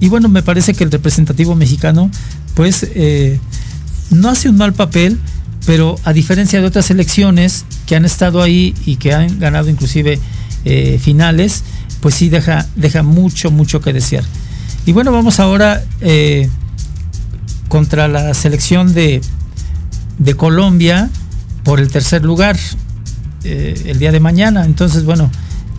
Y 0.00 0.08
bueno, 0.08 0.28
me 0.28 0.42
parece 0.42 0.74
que 0.74 0.84
el 0.84 0.90
representativo 0.90 1.54
mexicano, 1.54 2.10
pues, 2.54 2.86
eh, 2.94 3.38
no 4.10 4.30
hace 4.30 4.48
un 4.48 4.56
mal 4.56 4.72
papel, 4.72 5.18
pero 5.66 5.96
a 6.04 6.12
diferencia 6.12 6.60
de 6.60 6.66
otras 6.66 6.86
selecciones 6.86 7.64
que 7.86 7.96
han 7.96 8.04
estado 8.04 8.42
ahí 8.42 8.74
y 8.86 8.96
que 8.96 9.12
han 9.12 9.38
ganado 9.38 9.68
inclusive 9.68 10.18
finales, 11.00 11.62
pues 12.00 12.14
sí 12.14 12.28
deja, 12.28 12.66
deja 12.76 13.02
mucho, 13.02 13.50
mucho 13.50 13.80
que 13.80 13.94
desear. 13.94 14.22
Y 14.84 14.92
bueno, 14.92 15.12
vamos 15.12 15.40
ahora 15.40 15.82
contra 17.68 18.08
la 18.08 18.34
selección 18.34 18.94
de, 18.94 19.20
de 20.18 20.34
Colombia 20.34 21.10
por 21.64 21.80
el 21.80 21.90
tercer 21.90 22.24
lugar 22.24 22.56
eh, 23.44 23.82
el 23.86 23.98
día 23.98 24.10
de 24.10 24.20
mañana. 24.20 24.64
Entonces, 24.64 25.04
bueno, 25.04 25.30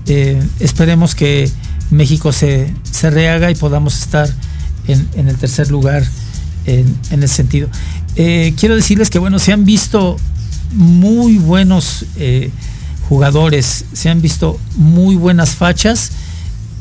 eh, 0.07 0.41
esperemos 0.59 1.15
que 1.15 1.51
México 1.91 2.31
se, 2.31 2.73
se, 2.89 3.09
rehaga 3.09 3.51
y 3.51 3.55
podamos 3.55 3.99
estar 3.99 4.29
en, 4.87 5.07
en 5.15 5.27
el 5.27 5.35
tercer 5.35 5.71
lugar 5.71 6.03
en, 6.65 6.95
en 7.11 7.23
ese 7.23 7.35
sentido. 7.35 7.69
Eh, 8.15 8.53
quiero 8.57 8.75
decirles 8.75 9.09
que, 9.09 9.19
bueno, 9.19 9.39
se 9.39 9.51
han 9.51 9.65
visto 9.65 10.17
muy 10.71 11.37
buenos 11.37 12.05
jugadores, 13.07 13.85
se 13.91 14.09
han 14.09 14.21
visto 14.21 14.59
muy 14.75 15.15
buenas 15.15 15.55
fachas. 15.55 16.11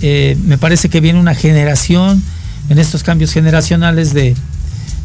Me 0.01 0.59
parece 0.59 0.91
que 0.91 1.01
viene 1.01 1.19
una 1.19 1.35
generación 1.35 2.23
en 2.69 2.79
estos 2.79 3.03
cambios 3.03 3.33
generacionales 3.33 4.13
de, 4.13 4.37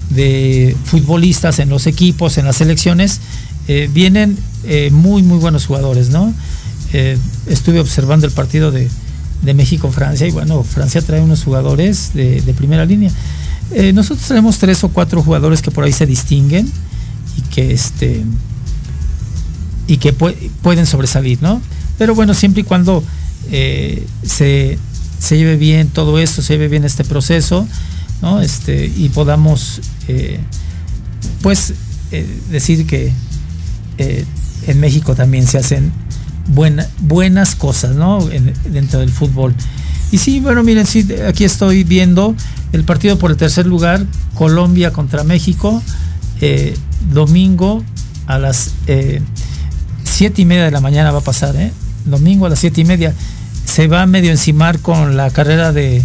de 0.10 0.76
futbolistas 0.86 1.60
en 1.60 1.70
los 1.70 1.88
equipos, 1.88 2.38
en 2.38 2.46
las 2.46 2.58
selecciones, 2.58 3.20
eh, 3.68 3.90
vienen 3.92 4.38
eh, 4.66 4.90
muy, 4.92 5.24
muy 5.24 5.38
buenos 5.38 5.66
jugadores, 5.66 6.10
¿no? 6.10 6.34
Eh, 6.92 7.18
estuve 7.48 7.80
observando 7.80 8.28
el 8.28 8.34
partido 8.34 8.72
de, 8.72 8.90
de 9.42 9.54
México-Francia 9.54 10.28
y 10.28 10.32
bueno, 10.32 10.64
Francia 10.64 11.02
trae 11.02 11.22
unos 11.22 11.44
jugadores 11.44 12.12
de, 12.14 12.54
primera 12.58 12.86
línea. 12.86 13.12
nosotros 13.94 14.28
tenemos 14.28 14.60
tres 14.60 14.84
o 14.84 14.90
cuatro 14.90 15.24
jugadores 15.24 15.62
que 15.62 15.72
por 15.72 15.86
ahí 15.86 15.94
se 15.94 16.06
distinguen 16.06 16.70
y 17.38 17.42
que 17.54 17.74
este 17.74 18.24
y 19.88 19.98
que 19.98 20.14
pu 20.14 20.32
pueden 20.62 20.86
sobresalir, 20.86 21.42
¿no? 21.42 21.62
Pero 21.98 22.16
bueno, 22.16 22.34
siempre 22.34 22.62
y 22.62 22.64
cuando 22.64 23.04
se, 23.50 24.78
se 25.20 25.38
lleve 25.38 25.56
bien 25.56 25.88
todo 25.88 26.20
esto, 26.20 26.42
se 26.42 26.54
lleve 26.54 26.68
bien 26.68 26.84
este 26.84 27.04
proceso, 27.04 27.66
¿no? 28.24 28.42
Este, 28.42 28.86
y 28.86 29.10
podamos, 29.10 29.82
eh, 30.08 30.39
pues, 31.44 31.75
eh, 32.12 32.27
decir 32.50 32.88
que 32.88 33.12
eh, 34.00 34.25
en 34.65 34.80
México 34.80 35.13
también 35.13 35.46
se 35.46 35.60
hacen 35.60 35.92
buena, 36.48 36.88
buenas 37.01 37.53
cosas, 37.56 37.96
¿no? 37.96 38.27
En, 38.32 38.51
dentro 38.72 39.00
del 39.01 39.12
fútbol. 39.12 39.53
Y 40.12 40.18
sí, 40.18 40.39
bueno, 40.39 40.63
miren, 40.63 40.88
sí, 40.88 41.08
aquí 41.27 41.44
estoy 41.44 41.84
viendo 41.84 42.36
el 42.72 42.84
partido 42.84 43.20
por 43.20 43.30
el 43.30 43.38
tercer 43.38 43.68
lugar, 43.68 44.06
Colombia 44.34 44.92
contra 44.92 45.24
México, 45.24 45.84
domingo 47.12 47.84
a 48.27 48.39
las 48.39 48.72
eh, 48.88 49.22
siete 50.03 50.42
y 50.42 50.46
media 50.46 50.65
de 50.65 50.72
la 50.72 50.80
mañana 50.80 51.12
va 51.12 51.20
a 51.20 51.24
pasar. 51.24 51.56
Domingo 52.06 52.46
a 52.46 52.50
las 52.50 52.60
siete 52.60 52.82
y 52.82 52.86
media. 52.86 53.13
Se 53.65 53.88
va 53.88 54.06
medio 54.06 54.32
encimar 54.32 54.80
con 54.80 55.18
la 55.18 55.30
carrera 55.30 55.72
de, 55.72 56.03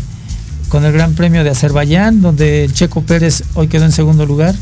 con 0.68 0.84
el 0.84 0.92
Gran 0.92 1.14
Premio 1.14 1.44
de 1.44 1.50
Azerbaiyán, 1.50 2.20
donde 2.20 2.68
Checo 2.72 3.02
Pérez 3.02 3.42
hoy 3.54 3.68
quedó 3.68 3.84
en 3.84 3.92
segundo 3.92 4.26
lugar. 4.26 4.54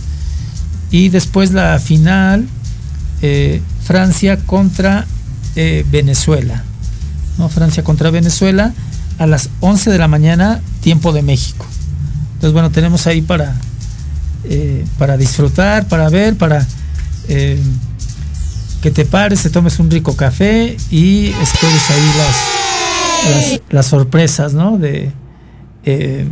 Y 0.90 1.08
después 1.08 1.52
la 1.52 1.78
final, 1.78 2.46
eh, 3.22 3.60
Francia 3.84 4.38
contra 4.38 5.06
eh, 5.56 5.84
Venezuela. 5.90 6.62
¿no? 7.38 7.48
Francia 7.48 7.82
contra 7.82 8.10
Venezuela 8.10 8.72
a 9.18 9.26
las 9.26 9.50
11 9.60 9.90
de 9.90 9.98
la 9.98 10.08
mañana, 10.08 10.60
tiempo 10.80 11.12
de 11.12 11.22
México. 11.22 11.66
Entonces, 12.34 12.52
bueno, 12.52 12.70
tenemos 12.70 13.06
ahí 13.06 13.22
para, 13.22 13.54
eh, 14.44 14.84
para 14.98 15.16
disfrutar, 15.16 15.88
para 15.88 16.08
ver, 16.08 16.36
para 16.36 16.66
que 17.26 18.90
te 18.92 19.04
pares, 19.04 19.42
te 19.42 19.50
tomes 19.50 19.80
un 19.80 19.90
rico 19.90 20.14
café 20.14 20.76
y 20.92 21.26
esperes 21.42 21.90
ahí 21.90 22.10
las, 22.16 23.50
las, 23.50 23.60
las 23.70 23.86
sorpresas, 23.86 24.52
¿no? 24.52 24.78
De, 24.78 25.12
eh, 25.86 26.26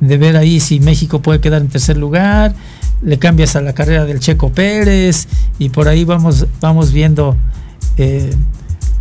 de 0.00 0.18
ver 0.18 0.36
ahí 0.36 0.60
si 0.60 0.78
México 0.78 1.20
puede 1.22 1.40
quedar 1.40 1.62
en 1.62 1.68
tercer 1.68 1.96
lugar, 1.96 2.54
le 3.02 3.18
cambias 3.18 3.56
a 3.56 3.62
la 3.62 3.72
carrera 3.72 4.04
del 4.04 4.20
Checo 4.20 4.52
Pérez 4.52 5.26
y 5.58 5.70
por 5.70 5.88
ahí 5.88 6.04
vamos, 6.04 6.46
vamos 6.60 6.92
viendo 6.92 7.36
eh, 7.96 8.30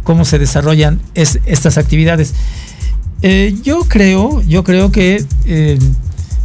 cómo 0.03 0.23
se 0.23 0.39
desarrollan 0.39 1.01
es, 1.15 1.39
estas 1.45 1.77
actividades. 1.77 2.33
Eh, 3.21 3.55
yo 3.61 3.81
creo, 3.81 4.41
yo 4.43 4.63
creo 4.63 4.91
que 4.91 5.25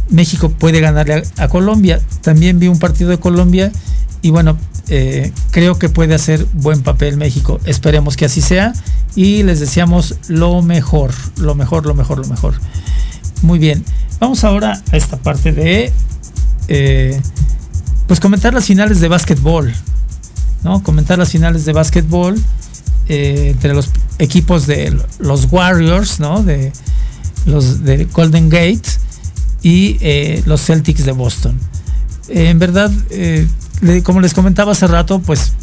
México 0.09 0.49
puede 0.49 0.81
ganarle 0.81 1.23
a, 1.37 1.43
a, 1.43 1.47
Colombia. 1.47 2.01
También 2.21 2.59
vi 2.59 2.67
un 2.67 2.79
partido 2.79 3.09
de 3.09 3.19
Colombia 3.19 3.71
y 4.21 4.31
bueno, 4.31 4.57
creo 5.51 5.79
que 5.79 5.87
puede 5.87 6.13
hacer 6.13 6.45
buen 6.53 6.81
papel 6.81 7.15
México. 7.15 7.59
Esperemos 7.65 8.17
que 8.17 8.25
así 8.25 8.41
sea 8.41 8.73
y 9.15 9.43
les 9.43 9.61
deseamos 9.61 10.15
lo 10.27 10.61
mejor, 10.61 11.11
lo 11.37 11.55
mejor, 11.55 11.85
lo 11.85 11.93
mejor, 11.93 12.19
lo 12.19 12.27
mejor. 12.27 12.55
Muy 13.45 13.59
bien, 13.59 13.85
vamos 14.19 14.43
ahora 14.43 14.81
a 14.91 14.97
esta 14.97 15.17
parte 15.17 15.51
de 15.51 15.93
eh, 16.67 17.21
pues 18.07 18.19
comentar 18.19 18.55
las 18.55 18.65
finales 18.65 18.99
de 18.99 19.07
básquetbol, 19.07 19.71
¿no? 20.63 20.81
Comentar 20.81 21.19
las 21.19 21.29
finales 21.29 21.63
de 21.63 21.71
básquetbol 21.71 22.41
eh, 23.07 23.49
entre 23.51 23.75
los 23.75 23.91
equipos 24.17 24.65
de 24.65 24.99
los 25.19 25.47
Warriors, 25.51 26.19
¿no? 26.19 26.41
De 26.41 26.73
los 27.45 27.83
de 27.83 28.05
Golden 28.05 28.49
Gate 28.49 28.89
y 29.61 29.97
eh, 30.01 30.41
los 30.47 30.65
Celtics 30.65 31.05
de 31.05 31.11
Boston. 31.11 31.59
en 32.29 32.57
verdad, 32.57 32.91
como 34.03 34.21
les 34.21 34.33
comentaba 34.33 34.71
hace 34.71 34.87
rato, 34.87 35.19
pues 35.19 35.53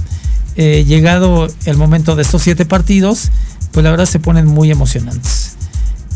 llegado 0.55 1.49
el 1.65 1.77
momento 1.77 2.15
de 2.15 2.23
estos 2.23 2.43
siete 2.43 2.65
partidos, 2.65 3.33
pues 3.73 3.83
la 3.83 3.91
verdad 3.91 4.07
se 4.07 4.21
ponen 4.21 4.47
muy 4.47 4.71
emocionantes. 4.71 5.57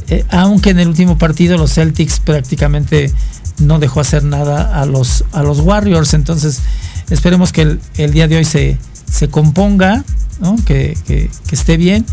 Eh, 0.09 0.25
aunque 0.31 0.71
en 0.71 0.79
el 0.79 0.89
último 0.89 1.19
partido 1.19 1.59
los 1.59 1.75
Celtics 1.75 2.21
prácticamente 2.21 3.13
no 3.59 3.79
dejó 3.79 4.01
hacer 4.01 4.23
nada 4.23 4.81
a 4.81 4.87
los, 4.87 5.25
a 5.33 5.43
los 5.43 5.61
Warriors. 5.61 6.15
Entonces, 6.15 6.61
esperemos 7.11 7.53
que 7.53 7.79
el, 7.97 8.13
día 8.13 8.29
de 8.29 8.37
hoy 8.37 8.45
se, 8.45 8.79
se 9.11 9.29
componga, 9.29 10.05
que, 10.67 10.97
que, 11.07 11.31
esté 11.51 11.77
bien. 11.77 12.05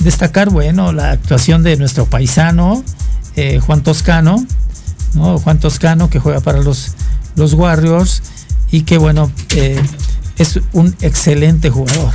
Destacar, 0.00 0.50
bueno, 0.50 0.92
la 0.92 1.12
actuación 1.12 1.62
de 1.62 1.76
nuestro 1.76 2.06
paisano, 2.06 2.84
eh, 3.36 3.60
Juan 3.60 3.82
Toscano, 3.82 4.44
¿no? 5.14 5.38
Juan 5.38 5.58
Toscano, 5.58 6.10
que 6.10 6.18
juega 6.18 6.40
para 6.40 6.60
los, 6.60 6.92
los 7.36 7.54
Warriors 7.54 8.22
y 8.70 8.82
que, 8.82 8.98
bueno, 8.98 9.30
eh, 9.56 9.80
es 10.36 10.60
un 10.72 10.94
excelente 11.00 11.70
jugador. 11.70 12.12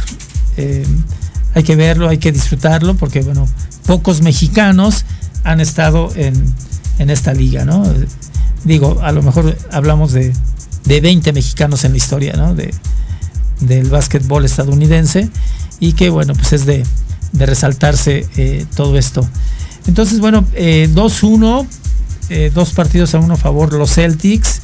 Hay 1.53 1.63
que 1.63 1.75
verlo, 1.75 2.09
hay 2.09 2.17
que 2.17 2.31
disfrutarlo, 2.31 2.95
porque, 2.95 3.21
bueno, 3.21 3.47
pocos 3.85 4.21
mexicanos 4.21 5.05
han 5.43 5.59
estado 5.59 6.11
en, 6.15 6.33
en 6.99 7.09
esta 7.09 7.33
liga, 7.33 7.65
¿no? 7.65 7.83
Digo, 8.63 8.99
a 9.01 9.11
lo 9.11 9.21
mejor 9.21 9.55
hablamos 9.71 10.13
de, 10.13 10.33
de 10.85 11.01
20 11.01 11.33
mexicanos 11.33 11.83
en 11.83 11.91
la 11.91 11.97
historia, 11.97 12.33
¿no? 12.33 12.55
De, 12.55 12.73
del 13.59 13.89
básquetbol 13.89 14.45
estadounidense 14.45 15.29
y 15.79 15.93
que, 15.93 16.09
bueno, 16.09 16.33
pues 16.33 16.53
es 16.53 16.65
de, 16.65 16.83
de 17.33 17.45
resaltarse 17.45 18.27
eh, 18.37 18.65
todo 18.75 18.97
esto. 18.97 19.27
Entonces, 19.87 20.19
bueno, 20.19 20.45
eh, 20.53 20.89
2-1, 20.93 21.67
eh, 22.29 22.51
dos 22.53 22.71
partidos 22.71 23.13
a 23.15 23.19
uno 23.19 23.33
a 23.33 23.37
favor 23.37 23.73
los 23.73 23.93
Celtics 23.93 24.61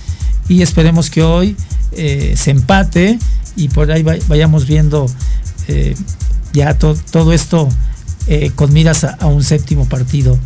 y 0.48 0.62
esperemos 0.62 1.10
que 1.10 1.24
hoy 1.24 1.56
eh, 1.92 2.36
se 2.38 2.52
empate 2.52 3.20
y 3.56 3.68
por 3.68 3.92
ahí 3.92 4.04
vayamos 4.28 4.66
viendo 4.66 5.08
eh, 5.68 5.96
ya 6.54 6.78
to 6.78 6.96
todo 7.12 7.34
esto 7.34 7.70
eh, 8.32 8.52
con 8.54 8.72
miras 8.74 9.06
a, 9.06 9.26
un 9.26 9.44
séptimo 9.44 9.86
partido. 9.86 10.38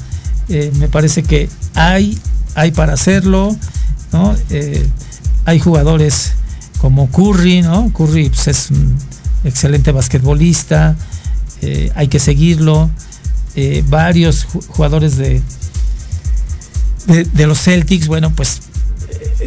Eh, 0.48 0.72
me 0.78 0.88
parece 0.88 1.24
que 1.24 1.50
hay, 1.76 2.18
hay 2.56 2.72
para 2.72 2.94
hacerlo, 2.94 3.54
¿no? 4.14 4.34
Eh, 4.50 4.88
hay 5.44 5.60
jugadores 5.60 6.32
como 6.80 7.10
Curry, 7.10 7.62
¿no? 7.62 7.92
Curry 7.92 8.30
pues, 8.30 8.48
es 8.48 8.72
un 8.72 8.96
excelente 9.44 9.92
basquetbolista, 9.92 10.96
hay 11.96 12.08
que 12.08 12.20
seguirlo. 12.20 12.90
varios 13.90 14.46
jugadores 14.68 15.18
de, 15.18 15.42
de, 17.08 17.26
de, 17.26 17.48
los 17.48 17.62
Celtics, 17.62 18.08
bueno, 18.08 18.32
pues 18.34 18.62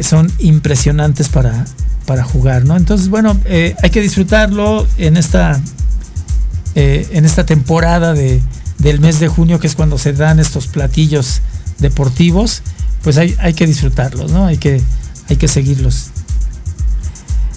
son 0.01 0.31
impresionantes 0.37 1.27
para, 1.29 1.65
para 2.05 2.23
jugar, 2.23 2.65
¿no? 2.65 2.77
Entonces, 2.77 3.09
bueno, 3.09 3.35
hay 3.47 3.89
que 3.89 4.01
disfrutarlo 4.01 4.85
en 4.97 5.17
esta 5.17 5.59
eh, 6.79 7.07
en 7.13 7.25
esta 7.25 7.43
temporada 7.43 8.13
de, 8.13 8.39
del 8.77 8.99
mes 8.99 9.19
de 9.19 9.27
junio, 9.27 9.59
que 9.59 9.65
es 9.65 9.73
cuando 9.73 9.97
se 9.97 10.13
dan 10.13 10.39
estos 10.39 10.67
platillos 10.67 11.41
deportivos, 11.79 12.61
pues 13.01 13.17
hay, 13.17 13.35
hay 13.39 13.55
que 13.55 13.65
disfrutarlos, 13.65 14.31
¿no? 14.31 14.45
Hay 14.45 14.57
que, 14.57 14.79
hay 15.27 15.37
que 15.37 15.47
seguirlos. 15.47 16.11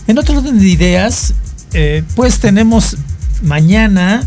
En 0.06 0.16
otro 0.16 0.38
orden 0.38 0.59
de 0.59 0.66
ideas, 0.66 1.35
eh, 1.74 2.02
pues 2.16 2.38
tenemos 2.38 2.96
mañana, 3.42 4.26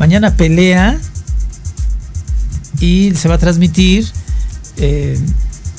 mañana 0.00 0.36
pelea 0.36 0.98
y 2.80 3.12
se 3.14 3.28
va 3.28 3.36
a 3.36 3.38
transmitir 3.38 4.08
eh, 4.76 5.20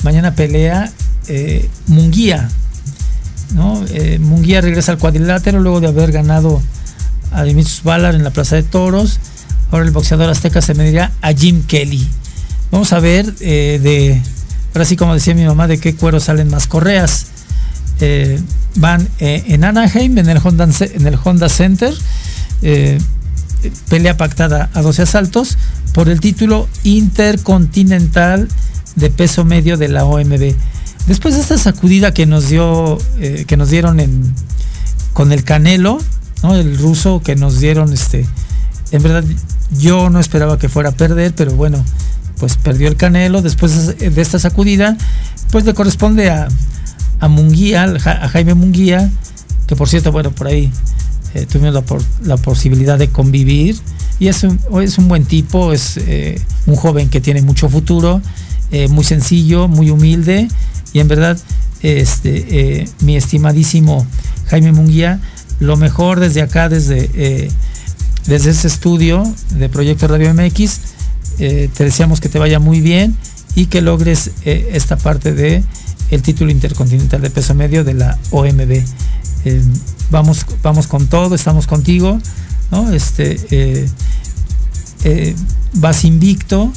mañana 0.02 0.34
pelea 0.34 0.90
Munguía, 1.86 2.48
¿no? 3.52 3.84
Munguía 4.20 4.62
regresa 4.62 4.92
al 4.92 4.98
cuadrilátero 4.98 5.60
luego 5.60 5.82
de 5.82 5.88
haber 5.88 6.12
ganado 6.12 6.62
a 7.32 7.42
Dimitrios 7.42 7.82
Ballard 7.82 8.14
en 8.14 8.24
la 8.24 8.30
Plaza 8.30 8.56
de 8.56 8.62
Toros. 8.62 9.18
Ahora 9.70 9.84
el 9.84 9.90
boxeador 9.90 10.30
azteca 10.30 10.62
se 10.62 10.74
medirá 10.74 11.12
a 11.20 11.32
Jim 11.32 11.62
Kelly. 11.66 12.06
Vamos 12.70 12.92
a 12.92 13.00
ver 13.00 13.34
eh, 13.40 13.80
de, 13.82 14.20
ahora 14.74 14.84
sí 14.84 14.96
como 14.96 15.14
decía 15.14 15.34
mi 15.34 15.44
mamá, 15.44 15.66
de 15.66 15.78
qué 15.78 15.94
cuero 15.94 16.20
salen 16.20 16.48
más 16.48 16.66
correas. 16.66 17.26
Eh, 18.00 18.40
van 18.76 19.08
eh, 19.18 19.44
en 19.48 19.64
Anaheim, 19.64 20.18
en 20.18 20.28
el 20.28 20.38
Honda, 20.42 20.68
en 20.80 21.06
el 21.06 21.18
Honda 21.22 21.48
Center, 21.48 21.94
pelea 23.88 24.16
pactada 24.16 24.70
a 24.72 24.82
12 24.82 25.02
asaltos 25.02 25.58
por 25.92 26.08
el 26.08 26.20
título 26.20 26.68
intercontinental 26.84 28.48
de 28.96 29.10
peso 29.10 29.44
medio 29.44 29.76
de 29.76 29.88
la 29.88 30.04
OMB. 30.04 30.54
Después 31.06 31.34
de 31.34 31.40
esta 31.40 31.58
sacudida 31.58 32.12
que 32.12 32.26
nos 32.26 32.48
dio, 32.48 32.98
que 33.46 33.56
nos 33.56 33.70
dieron 33.70 33.98
con 35.12 35.32
el 35.32 35.42
Canelo, 35.44 35.98
¿no? 36.42 36.54
el 36.54 36.78
ruso 36.78 37.20
que 37.22 37.36
nos 37.36 37.60
dieron, 37.60 37.92
este, 37.92 38.26
en 38.90 39.02
verdad 39.02 39.24
yo 39.78 40.10
no 40.10 40.20
esperaba 40.20 40.58
que 40.58 40.68
fuera 40.68 40.90
a 40.90 40.92
perder, 40.92 41.34
pero 41.34 41.52
bueno, 41.52 41.84
pues 42.38 42.56
perdió 42.56 42.88
el 42.88 42.96
Canelo. 42.96 43.42
Después 43.42 43.98
de 43.98 44.22
esta 44.22 44.38
sacudida, 44.38 44.96
pues 45.50 45.64
le 45.64 45.74
corresponde 45.74 46.30
a, 46.30 46.48
a 47.20 47.28
Munguía, 47.28 47.84
a 47.84 48.28
Jaime 48.28 48.54
Munguía, 48.54 49.10
que 49.66 49.76
por 49.76 49.88
cierto, 49.88 50.12
bueno, 50.12 50.30
por 50.30 50.46
ahí 50.46 50.72
eh, 51.34 51.46
tuvimos 51.46 51.74
la, 52.24 52.36
posibilidad 52.36 52.98
de 52.98 53.08
convivir. 53.08 53.76
Y 54.18 54.28
es 54.28 54.42
un, 54.42 54.58
es 54.82 54.98
un 54.98 55.08
buen 55.08 55.24
tipo, 55.24 55.72
es 55.72 55.96
eh, 55.98 56.40
un 56.66 56.74
joven 56.74 57.08
que 57.08 57.20
tiene 57.20 57.42
mucho 57.42 57.68
futuro, 57.68 58.20
eh, 58.72 58.88
muy 58.88 59.04
sencillo, 59.04 59.68
muy 59.68 59.90
humilde. 59.90 60.48
Y 60.92 61.00
en 61.00 61.08
verdad, 61.08 61.38
este, 61.82 62.88
mi 63.00 63.16
estimadísimo 63.16 64.06
Jaime 64.46 64.72
Munguía, 64.72 65.20
lo 65.60 65.76
mejor 65.76 66.20
desde 66.20 66.42
acá, 66.42 66.68
desde, 66.68 67.50
desde 68.26 68.50
este 68.50 68.68
estudio 68.68 69.22
de 69.50 69.68
Proyecto 69.68 70.08
Radio 70.08 70.32
MX, 70.34 70.80
te 71.38 71.84
deseamos 71.84 72.20
que 72.20 72.28
te 72.28 72.38
vaya 72.38 72.58
muy 72.58 72.80
bien 72.80 73.16
y 73.54 73.66
que 73.66 73.80
logres 73.80 74.30
esta 74.44 74.96
parte 74.96 75.32
de 75.32 75.62
título 76.22 76.50
intercontinental 76.50 77.20
de 77.20 77.30
peso 77.30 77.54
medio 77.54 77.84
de 77.84 77.94
la 77.94 78.18
OMB. 78.30 78.82
Eh, 79.44 79.62
vamos, 80.10 80.44
vamos 80.62 80.86
con 80.86 81.06
todo, 81.06 81.34
estamos 81.34 81.66
contigo, 81.66 82.18
¿no? 82.70 82.92
Este, 82.92 83.38
eh, 83.50 83.88
eh, 85.04 85.36
vas 85.74 86.04
invicto, 86.04 86.72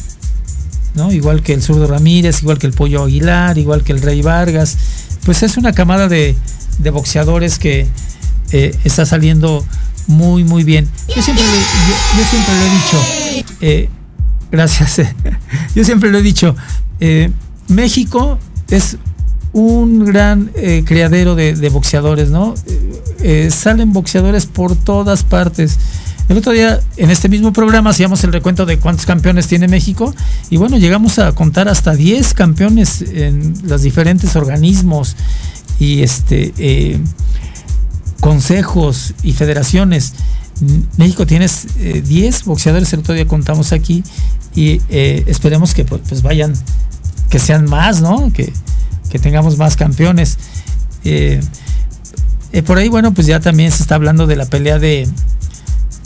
¿no? 0.95 1.11
Igual 1.11 1.41
que 1.41 1.53
el 1.53 1.61
zurdo 1.61 1.87
Ramírez, 1.87 2.41
igual 2.43 2.59
que 2.59 2.67
el 2.67 2.73
Pollo 2.73 3.03
Aguilar, 3.03 3.57
igual 3.57 3.83
que 3.83 3.93
el 3.93 4.01
Rey 4.01 4.21
Vargas. 4.21 4.77
Pues 5.25 5.43
es 5.43 5.57
una 5.57 5.73
camada 5.73 6.07
de, 6.07 6.35
boxeadores 6.91 7.59
que 7.59 7.87
está 8.51 9.05
saliendo 9.05 9.65
muy, 10.07 10.43
muy 10.43 10.63
bien. 10.63 10.89
Yo 11.15 11.21
siempre, 11.21 11.45
lo 11.45 11.51
he 13.61 13.69
dicho, 13.69 13.87
gracias, 14.51 15.01
yo 15.75 15.83
siempre 15.83 16.11
lo 16.11 16.17
he 16.17 16.21
dicho, 16.21 16.55
México 17.67 18.37
es 18.69 18.97
un 19.53 20.05
gran 20.05 20.51
eh, 20.55 20.83
criadero 20.85 21.35
de, 21.35 21.69
boxeadores, 21.69 22.29
¿no? 22.29 22.53
Eh, 23.21 23.49
salen 23.51 23.93
boxeadores 23.93 24.45
por 24.45 24.75
todas 24.75 25.23
partes. 25.23 25.77
El 26.29 26.37
otro 26.37 26.53
día, 26.53 26.79
en 26.95 27.09
este 27.09 27.27
mismo 27.27 27.51
programa, 27.51 27.89
hacíamos 27.89 28.23
el 28.23 28.31
recuento 28.31 28.65
de 28.65 28.79
cuántos 28.79 29.05
campeones 29.05 29.47
tiene 29.47 29.67
México 29.67 30.15
y 30.49 30.55
bueno, 30.55 30.77
llegamos 30.77 31.19
a 31.19 31.33
contar 31.33 31.67
hasta 31.67 31.93
10 31.93 32.33
campeones 32.33 33.01
en 33.01 33.53
los 33.63 33.81
diferentes 33.81 34.35
organismos 34.37 35.17
y 35.79 36.03
este 36.03 36.53
eh, 36.57 36.99
consejos 38.21 39.13
y 39.23 39.33
federaciones. 39.33 40.13
México 40.95 41.25
tiene 41.25 41.47
10 41.47 42.45
boxeadores, 42.45 42.93
el 42.93 42.99
otro 42.99 43.13
día 43.13 43.27
contamos 43.27 43.73
aquí 43.73 44.03
y 44.55 44.79
esperemos 44.89 45.73
que 45.73 45.83
pues, 45.83 46.01
pues, 46.07 46.21
vayan, 46.21 46.53
que 47.29 47.39
sean 47.39 47.65
más, 47.69 48.01
¿no? 48.01 48.31
Que, 48.31 48.53
que 49.11 49.19
tengamos 49.19 49.57
más 49.57 49.75
campeones. 49.75 50.37
Eh, 51.03 51.39
eh, 52.53 52.63
por 52.63 52.77
ahí, 52.77 52.89
bueno, 52.89 53.13
pues 53.13 53.27
ya 53.27 53.39
también 53.39 53.71
se 53.71 53.83
está 53.83 53.95
hablando 53.95 54.25
de 54.25 54.35
la 54.35 54.45
pelea 54.45 54.79
de 54.79 55.07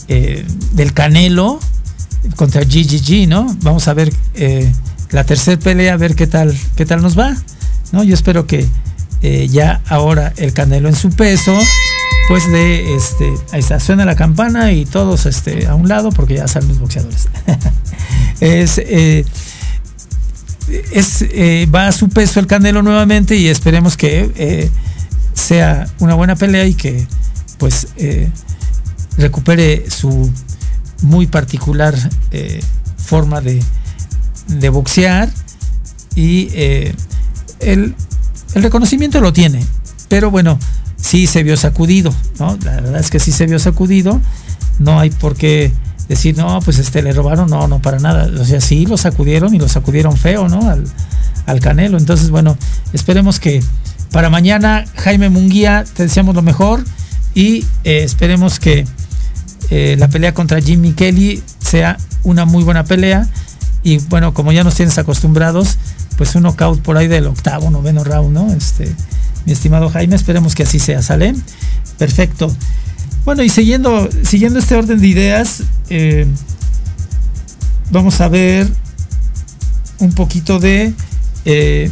eh, 0.07 0.45
del 0.73 0.93
Canelo 0.93 1.59
contra 2.35 2.63
GGG, 2.63 3.27
¿no? 3.27 3.55
Vamos 3.61 3.87
a 3.87 3.93
ver 3.93 4.11
la 5.11 5.23
tercera 5.23 5.59
pelea, 5.59 5.93
a 5.93 5.97
ver 5.97 6.15
qué 6.15 6.27
tal, 6.27 6.55
qué 6.75 6.85
tal 6.85 7.01
nos 7.01 7.17
va, 7.17 7.35
¿no? 7.91 8.03
Yo 8.03 8.13
espero 8.13 8.47
que 8.47 8.65
ya 9.51 9.81
ahora 9.87 10.33
el 10.37 10.53
Canelo 10.53 10.89
en 10.89 10.95
su 10.95 11.09
peso, 11.09 11.57
pues 12.27 12.49
de 12.51 12.95
este, 12.95 13.33
ahí 13.51 13.59
está, 13.59 13.79
suena 13.79 14.05
la 14.05 14.15
campana 14.15 14.71
y 14.71 14.85
todos 14.85 15.25
este, 15.25 15.67
a 15.67 15.75
un 15.75 15.87
lado 15.87 16.11
porque 16.11 16.35
ya 16.35 16.47
salen 16.47 16.69
los 16.69 16.79
boxeadores. 16.79 17.27
es 18.39 18.79
es, 20.67 21.21
eh, 21.21 21.67
va 21.73 21.87
a 21.87 21.91
su 21.91 22.09
peso 22.09 22.39
el 22.39 22.47
Canelo 22.47 22.81
nuevamente 22.81 23.35
y 23.35 23.47
esperemos 23.47 23.97
que 23.97 24.31
eh, 24.35 24.69
sea 25.33 25.87
una 25.99 26.15
buena 26.15 26.35
pelea 26.35 26.65
y 26.65 26.73
que 26.73 27.07
pues 27.57 27.87
eh, 27.97 28.29
recupere 29.17 29.89
su 29.89 30.31
muy 31.01 31.27
particular 31.27 31.95
forma 32.97 33.41
de, 33.41 33.61
de, 34.47 34.69
boxear 34.69 35.29
y 36.15 36.49
el, 37.59 37.95
el, 38.55 38.63
reconocimiento 38.63 39.21
lo 39.21 39.33
tiene, 39.33 39.63
pero 40.09 40.31
bueno, 40.31 40.57
sí 40.97 41.27
se 41.27 41.43
vio 41.43 41.57
sacudido, 41.57 42.13
¿no? 42.39 42.57
La 42.63 42.75
verdad 42.75 42.99
es 42.99 43.09
que 43.09 43.19
sí 43.19 43.31
se 43.31 43.45
vio 43.45 43.59
sacudido, 43.59 44.19
no 44.79 44.99
hay 44.99 45.09
por 45.09 45.35
qué 45.35 45.71
decir, 46.07 46.37
no, 46.37 46.59
pues 46.61 46.79
este 46.79 47.01
le 47.01 47.13
robaron, 47.13 47.49
no, 47.49 47.67
no, 47.67 47.81
para 47.81 47.99
nada. 47.99 48.29
O 48.39 48.45
sea, 48.45 48.61
sí 48.61 48.85
lo 48.85 48.97
sacudieron 48.97 49.53
y 49.55 49.59
lo 49.59 49.67
sacudieron 49.67 50.17
feo, 50.17 50.47
¿no? 50.47 50.69
Al, 50.69 51.59
Canelo. 51.59 51.97
Entonces, 51.97 52.31
bueno, 52.31 52.57
esperemos 52.91 53.39
que 53.39 53.61
para 54.11 54.29
mañana, 54.29 54.85
Jaime 54.95 55.29
Munguía, 55.29 55.85
te 55.95 56.03
deseamos 56.03 56.33
lo 56.33 56.41
mejor 56.41 56.83
y 57.35 57.65
eh, 57.83 58.03
esperemos 58.03 58.59
que 58.59 58.85
eh, 59.69 59.95
la 59.99 60.07
pelea 60.07 60.33
contra 60.33 60.61
Jimmy 60.61 60.93
Kelly 60.93 61.43
sea 61.59 61.97
una 62.23 62.45
muy 62.45 62.63
buena 62.63 62.83
pelea. 62.83 63.27
Y 63.83 63.97
bueno, 63.97 64.33
como 64.33 64.51
ya 64.51 64.63
nos 64.63 64.75
tienes 64.75 64.97
acostumbrados, 64.97 65.77
pues 66.17 66.35
un 66.35 66.43
knockout 66.43 66.81
por 66.81 66.97
ahí 66.97 67.07
del 67.07 67.27
octavo, 67.27 67.69
noveno 67.69 68.03
round, 68.03 68.33
¿no? 68.33 68.53
Este, 68.53 68.93
mi 69.45 69.51
estimado 69.51 69.89
Jaime, 69.89 70.15
esperemos 70.15 70.55
que 70.55 70.63
así 70.63 70.79
sea, 70.79 71.01
¿sale? 71.01 71.35
Perfecto. 71.97 72.53
Bueno, 73.25 73.43
y 73.43 73.49
siguiendo, 73.49 74.09
siguiendo 74.23 74.59
este 74.59 74.75
orden 74.75 74.99
de 74.99 75.07
ideas, 75.07 75.63
eh, 75.89 76.27
vamos 77.91 78.21
a 78.21 78.27
ver 78.27 78.67
un 79.99 80.11
poquito 80.13 80.59
de 80.59 80.93
eh, 81.45 81.91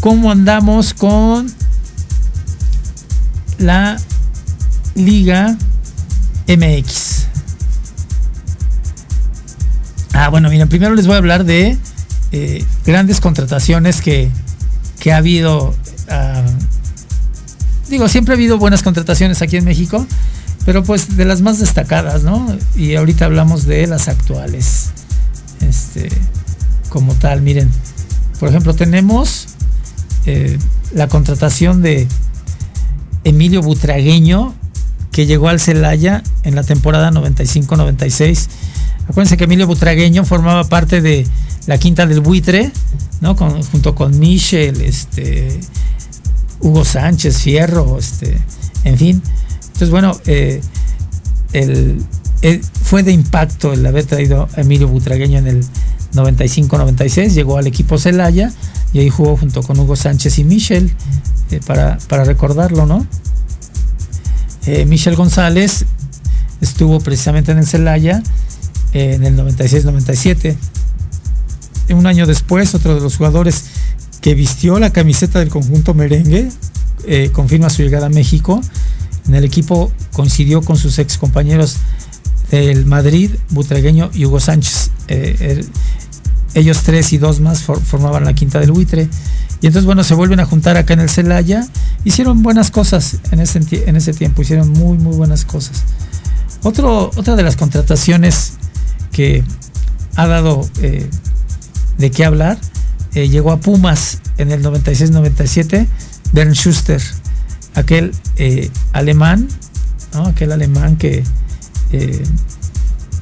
cómo 0.00 0.30
andamos 0.30 0.94
con 0.94 1.52
la 3.58 3.96
Liga 4.94 5.56
MX. 6.48 7.26
Ah, 10.12 10.28
bueno, 10.28 10.48
miren, 10.48 10.68
primero 10.68 10.94
les 10.94 11.06
voy 11.06 11.14
a 11.14 11.18
hablar 11.18 11.44
de 11.44 11.76
eh, 12.36 12.64
grandes 12.84 13.20
contrataciones 13.20 14.00
que, 14.00 14.28
que 14.98 15.12
ha 15.12 15.18
habido. 15.18 15.72
Ah, 16.08 16.42
digo, 17.88 18.08
siempre 18.08 18.34
ha 18.34 18.36
habido 18.36 18.58
buenas 18.58 18.82
contrataciones 18.82 19.40
aquí 19.40 19.56
en 19.56 19.64
México, 19.64 20.04
pero 20.66 20.82
pues 20.82 21.16
de 21.16 21.26
las 21.26 21.42
más 21.42 21.60
destacadas, 21.60 22.24
¿no? 22.24 22.44
Y 22.74 22.96
ahorita 22.96 23.26
hablamos 23.26 23.66
de 23.66 23.86
las 23.86 24.08
actuales. 24.08 24.90
Este, 25.60 26.08
como 26.88 27.14
tal, 27.14 27.40
miren, 27.40 27.70
por 28.40 28.48
ejemplo, 28.48 28.74
tenemos 28.74 29.46
eh, 30.26 30.58
la 30.92 31.06
contratación 31.06 31.82
de 31.82 32.08
Emilio 33.22 33.62
Butragueño, 33.62 34.54
que 35.12 35.26
llegó 35.26 35.50
al 35.50 35.60
Celaya 35.60 36.24
en 36.42 36.56
la 36.56 36.64
temporada 36.64 37.12
95-96. 37.12 38.48
Acuérdense 39.08 39.36
que 39.36 39.44
Emilio 39.44 39.68
Butragueño 39.68 40.24
formaba 40.24 40.64
parte 40.64 41.00
de 41.00 41.28
la 41.66 41.78
quinta 41.78 42.06
del 42.06 42.20
buitre, 42.20 42.70
¿no? 43.20 43.34
junto 43.34 43.94
con 43.94 44.18
Michel, 44.18 44.80
este, 44.82 45.60
Hugo 46.60 46.84
Sánchez, 46.84 47.38
Fierro, 47.38 47.98
este, 47.98 48.38
en 48.84 48.98
fin. 48.98 49.22
Entonces, 49.66 49.90
bueno, 49.90 50.18
eh, 50.26 50.60
fue 52.82 53.02
de 53.02 53.12
impacto 53.12 53.72
el 53.72 53.84
haber 53.86 54.04
traído 54.04 54.48
a 54.56 54.60
Emilio 54.60 54.88
Butragueño 54.88 55.38
en 55.38 55.46
el 55.46 55.64
95-96, 56.14 57.30
llegó 57.30 57.58
al 57.58 57.66
equipo 57.66 57.98
Celaya 57.98 58.52
y 58.92 59.00
ahí 59.00 59.10
jugó 59.10 59.36
junto 59.36 59.62
con 59.62 59.78
Hugo 59.78 59.96
Sánchez 59.96 60.38
y 60.38 60.44
Michel, 60.44 60.92
eh, 61.50 61.60
para, 61.66 62.24
recordarlo, 62.24 62.86
¿no? 62.86 63.06
Eh, 64.66 64.86
Michel 64.86 65.16
González 65.16 65.84
estuvo 66.60 67.00
precisamente 67.00 67.52
en 67.52 67.58
el 67.58 67.66
Celaya 67.66 68.22
en 68.92 69.24
el 69.24 69.36
96-97. 69.36 70.56
Un 71.90 72.06
año 72.06 72.26
después, 72.26 72.74
otro 72.74 72.94
de 72.94 73.00
los 73.00 73.16
jugadores 73.16 73.64
que 74.20 74.34
vistió 74.34 74.78
la 74.78 74.90
camiseta 74.90 75.38
del 75.38 75.48
conjunto 75.50 75.94
merengue 75.94 76.48
confirma 77.32 77.68
su 77.68 77.82
llegada 77.82 78.06
a 78.06 78.08
México 78.08 78.62
en 79.26 79.34
el 79.34 79.44
equipo 79.44 79.90
coincidió 80.12 80.62
con 80.62 80.76
sus 80.76 80.98
ex 80.98 81.16
compañeros 81.16 81.76
del 82.50 82.84
Madrid, 82.86 83.30
Butragueño 83.50 84.10
y 84.12 84.26
Hugo 84.26 84.38
Sánchez. 84.38 84.90
Eh, 85.08 85.64
ellos 86.54 86.82
tres 86.84 87.12
y 87.12 87.18
dos 87.18 87.40
más 87.40 87.62
formaban 87.62 88.24
la 88.24 88.34
quinta 88.34 88.60
del 88.60 88.72
buitre. 88.72 89.08
Y 89.60 89.66
entonces, 89.66 89.86
bueno, 89.86 90.04
se 90.04 90.14
vuelven 90.14 90.40
a 90.40 90.46
juntar 90.46 90.76
acá 90.76 90.92
en 90.94 91.00
el 91.00 91.08
Celaya. 91.08 91.66
Hicieron 92.04 92.42
buenas 92.42 92.70
cosas 92.70 93.16
en 93.30 93.40
ese, 93.40 93.60
en 93.86 93.96
ese 93.96 94.12
tiempo, 94.12 94.42
hicieron 94.42 94.70
muy, 94.70 94.98
muy 94.98 95.16
buenas 95.16 95.44
cosas. 95.44 95.82
Otro, 96.62 97.10
otra 97.16 97.34
de 97.34 97.42
las 97.42 97.56
contrataciones 97.56 98.52
que 99.10 99.42
ha 100.16 100.26
dado 100.26 100.68
eh, 100.82 101.08
de 101.98 102.10
qué 102.10 102.24
hablar, 102.24 102.58
eh, 103.14 103.28
llegó 103.28 103.52
a 103.52 103.60
Pumas 103.60 104.20
en 104.38 104.50
el 104.50 104.62
96-97, 104.62 105.86
Bern 106.32 106.52
Schuster, 106.52 107.00
aquel 107.74 108.12
eh, 108.36 108.70
alemán, 108.92 109.48
aquel 110.12 110.52
alemán 110.52 110.96
que 110.96 111.22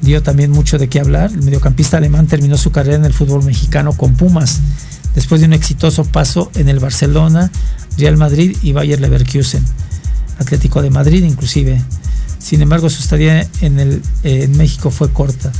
dio 0.03 0.21
también 0.21 0.51
mucho 0.51 0.77
de 0.77 0.89
qué 0.89 0.99
hablar. 0.99 1.31
El 1.31 1.43
mediocampista 1.43 1.97
alemán 1.97 2.27
terminó 2.27 2.57
su 2.57 2.71
carrera 2.71 2.97
en 2.97 3.05
el 3.05 3.13
fútbol 3.13 3.43
mexicano 3.43 3.93
con 3.93 4.15
Pumas, 4.15 4.59
después 5.15 5.41
de 5.41 5.47
un 5.47 5.53
exitoso 5.53 6.03
paso 6.05 6.51
en 6.55 6.69
el 6.69 6.79
Barcelona, 6.79 7.51
Real 7.97 8.17
Madrid 8.17 8.57
y 8.61 8.73
Bayer 8.73 8.99
Leverkusen, 8.99 9.63
Atlético 10.39 10.81
de 10.81 10.89
Madrid 10.89 11.23
inclusive. 11.23 11.81
Sin 12.39 12.61
embargo, 12.61 12.89
su 12.89 13.01
estadía 13.01 13.47
en, 13.61 13.79
el, 13.79 14.01
en 14.23 14.57
México 14.57 14.91
fue 14.91 15.11
corta. 15.11 15.51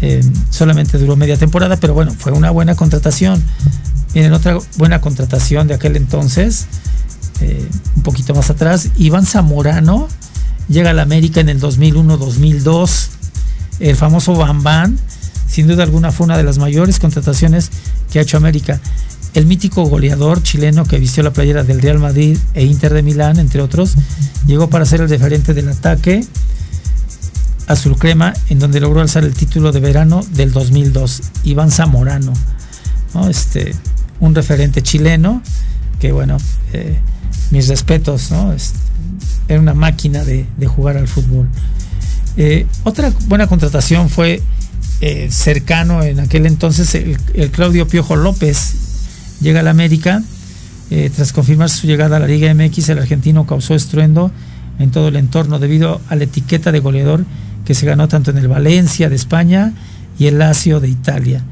Eh, 0.00 0.22
solamente 0.50 0.98
duró 0.98 1.16
media 1.16 1.36
temporada, 1.36 1.76
pero 1.76 1.94
bueno, 1.94 2.14
fue 2.16 2.32
una 2.32 2.50
buena 2.50 2.74
contratación. 2.74 3.42
Miren, 4.14 4.32
otra 4.32 4.58
buena 4.76 5.00
contratación 5.00 5.66
de 5.66 5.74
aquel 5.74 5.96
entonces, 5.96 6.66
eh, 7.40 7.68
un 7.96 8.02
poquito 8.02 8.34
más 8.34 8.50
atrás, 8.50 8.90
Iván 8.96 9.26
Zamorano 9.26 10.08
llega 10.68 10.90
a 10.90 10.92
la 10.92 11.02
América 11.02 11.40
en 11.40 11.48
el 11.48 11.60
2001-2002 11.60 13.08
el 13.80 13.96
famoso 13.96 14.34
Bambán, 14.34 14.98
sin 15.48 15.66
duda 15.66 15.82
alguna 15.82 16.12
fue 16.12 16.26
una 16.26 16.36
de 16.36 16.44
las 16.44 16.58
mayores 16.58 16.98
contrataciones 16.98 17.70
que 18.10 18.18
ha 18.18 18.22
hecho 18.22 18.36
América. 18.36 18.80
El 19.34 19.46
mítico 19.46 19.84
goleador 19.84 20.42
chileno 20.42 20.84
que 20.84 20.98
vistió 20.98 21.22
la 21.22 21.32
playera 21.32 21.64
del 21.64 21.82
Real 21.82 21.98
Madrid 21.98 22.38
e 22.54 22.64
Inter 22.64 22.94
de 22.94 23.02
Milán, 23.02 23.38
entre 23.40 23.62
otros, 23.62 23.94
llegó 24.46 24.68
para 24.68 24.86
ser 24.86 25.00
el 25.00 25.08
referente 25.08 25.54
del 25.54 25.68
ataque 25.68 26.24
azul 27.66 27.96
crema, 27.96 28.34
en 28.48 28.58
donde 28.58 28.80
logró 28.80 29.00
alzar 29.00 29.24
el 29.24 29.34
título 29.34 29.72
de 29.72 29.80
verano 29.80 30.24
del 30.32 30.52
2002. 30.52 31.22
Iván 31.44 31.70
Zamorano, 31.70 32.32
este, 33.28 33.74
un 34.20 34.34
referente 34.34 34.82
chileno 34.82 35.42
que, 35.98 36.12
bueno, 36.12 36.36
eh, 36.72 36.98
mis 37.50 37.68
respetos, 37.68 38.30
¿no? 38.30 38.54
era 39.48 39.60
una 39.60 39.74
máquina 39.74 40.24
de 40.24 40.66
jugar 40.66 40.96
al 40.96 41.08
fútbol. 41.08 41.48
Eh, 42.36 42.66
otra 42.82 43.12
buena 43.28 43.46
contratación 43.46 44.08
fue 44.08 44.42
eh, 45.00 45.28
cercano 45.30 46.02
en 46.02 46.18
aquel 46.18 46.46
entonces 46.46 46.94
el, 46.94 47.50
Claudio 47.50 47.86
Piojo 47.86 48.16
López. 48.16 48.74
Llega 49.40 49.60
a 49.60 49.62
la 49.62 49.70
América. 49.70 50.22
Tras 51.16 51.32
confirmar 51.32 51.70
su 51.70 51.88
llegada 51.88 52.18
a 52.18 52.20
la 52.20 52.28
Liga 52.28 52.54
MX, 52.54 52.90
el 52.90 52.98
argentino 52.98 53.46
causó 53.46 53.74
estruendo 53.74 54.30
en 54.78 54.92
todo 54.92 55.08
el 55.08 55.16
entorno 55.16 55.58
debido 55.58 56.00
a 56.08 56.14
la 56.14 56.22
etiqueta 56.22 56.70
de 56.70 56.78
goleador 56.78 57.24
que 57.64 57.74
se 57.74 57.86
ganó 57.86 58.08
tanto 58.08 58.30
en 58.30 58.38
el 58.38 58.48
Valencia 58.48 59.08
de 59.08 59.16
España 59.16 59.72
y 60.18 60.26
el 60.26 60.38
Lazio 60.38 60.80
de 60.80 60.88
Italia. 60.88 61.42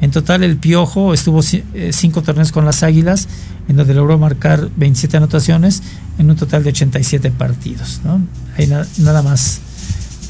En 0.00 0.10
total, 0.10 0.44
el 0.44 0.56
Piojo 0.56 1.12
estuvo 1.12 1.42
cinco 1.42 2.22
torneos 2.22 2.52
con 2.52 2.64
las 2.64 2.82
Águilas, 2.82 3.28
en 3.68 3.76
donde 3.76 3.94
logró 3.94 4.18
marcar 4.18 4.70
27 4.76 5.16
anotaciones 5.16 5.82
en 6.18 6.30
un 6.30 6.36
total 6.36 6.62
de 6.62 6.70
87 6.70 7.30
partidos. 7.32 8.00
¿no? 8.04 8.20
Hay 8.56 8.66
nada 8.66 9.22
más 9.22 9.60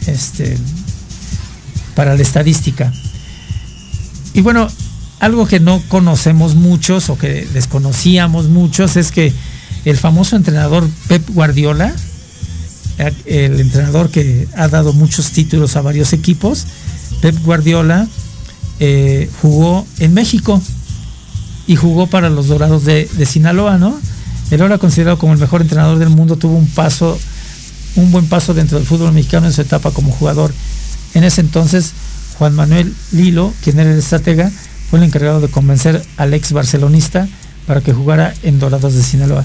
este, 0.06 0.56
para 1.94 2.14
la 2.14 2.22
estadística. 2.22 2.92
Y 4.32 4.40
bueno, 4.40 4.68
algo 5.20 5.46
que 5.46 5.60
no 5.60 5.82
conocemos 5.88 6.54
muchos 6.54 7.10
o 7.10 7.18
que 7.18 7.46
desconocíamos 7.52 8.48
muchos 8.48 8.96
es 8.96 9.12
que 9.12 9.32
el 9.84 9.96
famoso 9.96 10.36
entrenador 10.36 10.88
Pep 11.08 11.28
Guardiola, 11.30 11.94
el 13.26 13.60
entrenador 13.60 14.10
que 14.10 14.48
ha 14.56 14.68
dado 14.68 14.92
muchos 14.92 15.30
títulos 15.30 15.76
a 15.76 15.82
varios 15.82 16.12
equipos, 16.12 16.66
Pep 17.20 17.36
Guardiola 17.44 18.08
eh, 18.80 19.28
jugó 19.42 19.86
en 19.98 20.14
México 20.14 20.60
y 21.66 21.76
jugó 21.76 22.06
para 22.06 22.30
los 22.30 22.48
Dorados 22.48 22.84
de, 22.84 23.08
Sinaloa, 23.26 23.78
¿no? 23.78 23.98
Él 24.50 24.62
ahora 24.62 24.78
considerado 24.78 25.18
como 25.18 25.32
el 25.32 25.38
mejor 25.38 25.62
entrenador 25.62 25.98
del 25.98 26.08
mundo, 26.08 26.36
tuvo 26.36 26.56
un 26.56 26.68
paso 26.68 27.18
un 27.96 28.12
buen 28.12 28.26
paso 28.26 28.54
dentro 28.54 28.78
del 28.78 28.86
fútbol 28.86 29.12
mexicano 29.12 29.46
en 29.46 29.52
su 29.52 29.60
etapa 29.60 29.90
como 29.90 30.12
jugador. 30.12 30.52
En 31.14 31.24
ese 31.24 31.40
entonces, 31.40 31.92
Juan 32.38 32.54
Manuel 32.54 32.94
Lilo, 33.12 33.52
quien 33.62 33.80
era 33.80 33.90
el 33.90 33.98
estratega, 33.98 34.52
fue 34.88 35.00
el 35.00 35.04
encargado 35.04 35.40
de 35.40 35.48
convencer 35.48 36.02
al 36.16 36.32
ex 36.32 36.52
barcelonista 36.52 37.28
para 37.66 37.80
que 37.80 37.92
jugara 37.92 38.34
en 38.42 38.58
Dorados 38.60 38.94
de 38.94 39.02
Sinaloa. 39.02 39.44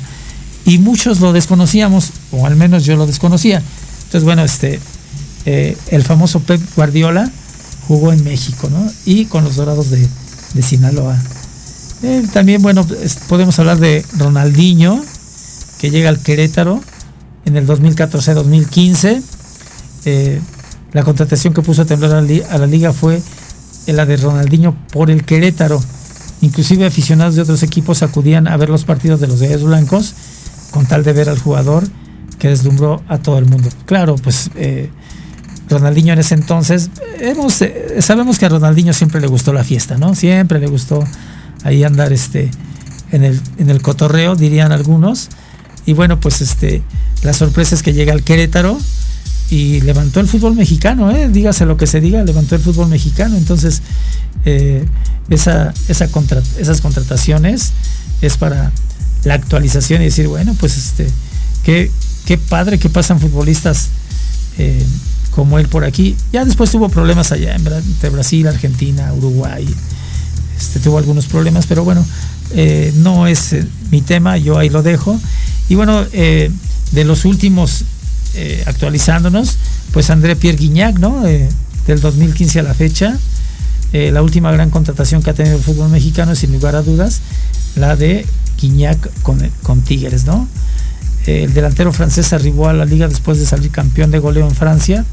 Y 0.65 0.78
muchos 0.78 1.19
lo 1.19 1.34
desconocíamos, 1.34 2.12
o 2.32 2.45
al 2.45 2.56
menos 2.56 2.86
yo 2.86 2.95
lo 2.95 3.06
desconocía. 3.06 3.62
Entonces, 4.06 4.23
bueno, 4.23 4.43
este, 4.43 4.80
eh, 5.45 5.78
el 5.88 6.04
famoso 6.04 6.39
Pep 6.39 6.62
Guardiola 6.76 7.30
jugó 7.88 8.13
en 8.13 8.23
México, 8.23 8.69
¿no? 8.69 8.89
Y 9.06 9.26
con 9.26 9.43
los 9.43 9.56
Dorados 9.56 9.89
de, 9.89 10.08
Sinaloa. 10.62 11.17
Eh, 12.04 12.23
también, 12.32 12.62
bueno, 12.62 12.86
podemos 13.28 13.58
hablar 13.60 13.80
de 13.80 14.06
Ronaldinho, 14.17 15.04
que 15.80 15.89
llega 15.89 16.10
al 16.10 16.19
Querétaro 16.19 16.82
en 17.45 17.58
el 17.58 17.67
2014-2015. 17.67 19.21
Eh, 20.06 20.39
la 20.93 21.04
contratación 21.04 21.54
que 21.54 21.62
puso 21.62 21.82
a 21.82 21.86
temblar 21.86 22.13
a 22.13 22.58
la 22.58 22.67
liga 22.67 22.93
fue 22.93 23.21
la 23.88 24.06
de 24.06 24.15
Ronaldinho 24.15 24.78
por 24.91 25.12
el 25.12 25.26
Querétaro. 25.26 25.84
Inclusive 26.41 26.86
aficionados 26.86 27.36
de 27.36 27.41
otros 27.41 27.63
equipos 27.63 28.04
acudían 28.04 28.47
a 28.47 28.56
ver 28.58 28.69
los 28.69 28.86
partidos 28.86 29.19
de 29.19 29.28
los 29.28 29.41
Gallos 29.41 29.63
Blancos 29.63 30.13
con 30.74 30.88
tal 30.88 31.04
de 31.04 31.14
ver 31.14 31.30
al 31.30 31.38
jugador 31.38 31.84
que 32.40 32.50
deslumbró 32.50 33.04
a 33.08 33.20
todo 33.20 33.38
el 33.38 33.46
mundo. 33.46 33.70
Claro, 33.86 34.16
pues 34.16 34.50
eh, 34.56 34.90
Ronaldinho 35.70 36.14
en 36.14 36.20
ese 36.20 36.34
entonces, 36.34 36.90
hemos, 37.20 37.62
eh, 37.62 37.98
sabemos 38.00 38.40
que 38.40 38.48
a 38.48 38.50
Ronaldinho 38.50 38.92
siempre 38.92 39.22
le 39.22 39.28
gustó 39.28 39.54
la 39.54 39.64
fiesta, 39.64 39.98
¿no? 39.98 40.16
Siempre 40.16 40.60
le 40.60 40.66
gustó 40.66 41.04
ahí 41.64 41.84
andar 41.84 42.12
este, 42.12 42.50
en, 43.12 43.24
el, 43.24 43.40
en 43.60 43.70
el 43.70 43.84
cotorreo, 43.84 44.36
dirían 44.36 44.72
algunos. 44.72 45.30
Y 45.86 45.94
bueno, 45.94 46.20
pues 46.20 46.42
este, 46.42 46.82
la 47.22 47.34
sorpresa 47.34 47.76
es 47.76 47.84
que 47.84 47.94
llega 47.94 48.12
al 48.12 48.24
Querétaro 48.24 48.80
y 49.52 49.82
levantó 49.82 50.22
el 50.22 50.28
fútbol 50.28 50.56
mexicano, 50.56 51.12
¿eh? 51.12 51.30
dígase 51.30 51.68
lo 51.68 51.78
que 51.78 51.86
se 51.86 52.02
diga, 52.02 52.24
levantó 52.24 52.56
el 52.56 52.62
fútbol 52.62 52.88
mexicano. 52.88 53.38
Entonces, 53.38 53.84
esa, 55.30 55.72
esa 55.88 56.06
esas 56.58 56.82
contrataciones 56.82 57.74
es 58.22 58.38
para 58.38 58.72
la 59.26 59.36
actualización 59.36 60.02
y 60.02 60.06
decir, 60.06 60.28
bueno, 60.28 60.56
pues 60.60 60.78
este, 60.78 61.08
qué, 61.64 61.92
qué 62.26 62.38
padre 62.38 62.80
que 62.80 62.90
pasan 62.90 63.20
futbolistas 63.20 63.90
eh, 64.58 64.86
como 65.32 65.60
él 65.60 65.68
por 65.68 65.84
aquí. 65.84 66.16
Ya 66.32 66.46
después 66.46 66.72
tuvo 66.72 66.90
problemas 66.90 67.32
allá 67.32 67.56
entre 67.56 68.10
Brasil, 68.10 68.48
Argentina, 68.48 69.14
Uruguay. 69.14 69.68
Este, 70.58 70.80
tuvo 70.80 70.98
algunos 70.98 71.26
problemas, 71.26 71.66
pero 71.66 71.84
bueno, 71.84 72.06
eh, 72.52 72.94
no 72.98 73.28
es 73.28 73.56
mi 73.92 74.02
tema, 74.02 74.38
yo 74.38 74.58
ahí 74.58 74.70
lo 74.70 74.84
dejo. 74.84 75.20
Y 75.70 75.76
bueno, 75.76 76.06
eh, 76.12 76.52
de 76.92 77.04
los 77.04 77.26
últimos 77.26 77.84
eh, 78.36 78.64
actualizándonos, 78.66 79.58
pues 79.92 80.10
André 80.10 80.36
Pierre 80.36 80.58
Guignac, 80.58 81.00
¿no? 81.00 81.26
Eh, 81.26 81.50
del 81.88 82.00
2015 82.00 82.60
a 82.60 82.64
la 82.64 82.74
fecha, 82.74 83.18
la 83.92 84.24
última 84.24 84.52
gran 84.52 84.72
contratación 84.72 85.22
que 85.22 85.30
ha 85.30 85.34
tenido 85.36 85.56
el 85.56 85.62
fútbol 85.62 85.90
mexicano, 85.90 86.34
sin 86.34 86.52
lugar 86.52 86.76
a 86.76 86.82
dudas, 86.82 87.22
la 87.76 87.96
de 87.96 88.26
Guignac 88.63 89.10
con, 89.21 89.82
Tigres, 89.82 90.26
¿no? 90.26 90.47
el 91.26 91.54
delantero 91.54 91.93
francés 91.93 92.34
arribó 92.34 92.67
a 92.67 92.73
la 92.73 92.84
liga 92.84 93.08
después 93.08 93.39
de 93.39 93.45
salir 93.45 93.71
campeón 93.71 94.12
de 94.12 94.19
goleo 94.19 94.47
en 94.47 94.56
Francia, 94.56 95.06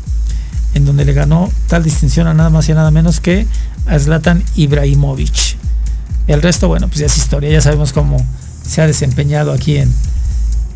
en 0.74 0.84
donde 0.84 1.04
le 1.04 1.12
ganó 1.12 1.50
tal 1.68 1.84
distinción 1.84 2.26
a 2.26 2.34
nada 2.34 2.50
más 2.50 2.68
y 2.68 2.72
nada 2.72 2.90
menos 2.90 3.20
que 3.20 3.46
a 3.86 3.98
Zlatan 3.98 4.42
Ibrahimovic. 4.56 5.56
El 6.26 6.42
resto, 6.42 6.68
bueno, 6.68 6.88
pues 6.88 7.00
ya 7.00 7.06
es 7.06 7.16
historia, 7.16 7.50
ya 7.50 7.60
sabemos 7.60 7.92
cómo 7.92 8.24
se 8.66 8.82
ha 8.82 8.86
desempeñado 8.86 9.52
aquí 9.52 9.78
en, 9.78 9.92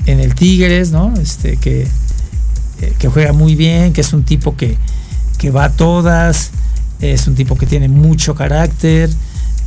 en 0.06 0.20
el 0.20 0.34
Tigres, 0.34 0.90
¿no? 0.90 1.14
Este, 1.20 1.56
que, 1.56 1.82
eh, 2.80 2.94
que 2.98 3.08
juega 3.08 3.32
muy 3.32 3.54
bien, 3.54 3.92
que 3.92 4.00
es 4.00 4.12
un 4.12 4.24
tipo 4.24 4.56
que, 4.56 4.76
va 5.54 5.64
a 5.64 5.72
todas, 5.72 6.50
es 7.00 7.26
un 7.26 7.34
tipo 7.34 7.56
que 7.56 7.66
tiene 7.66 7.88
mucho 7.88 8.34
carácter, 8.34 9.10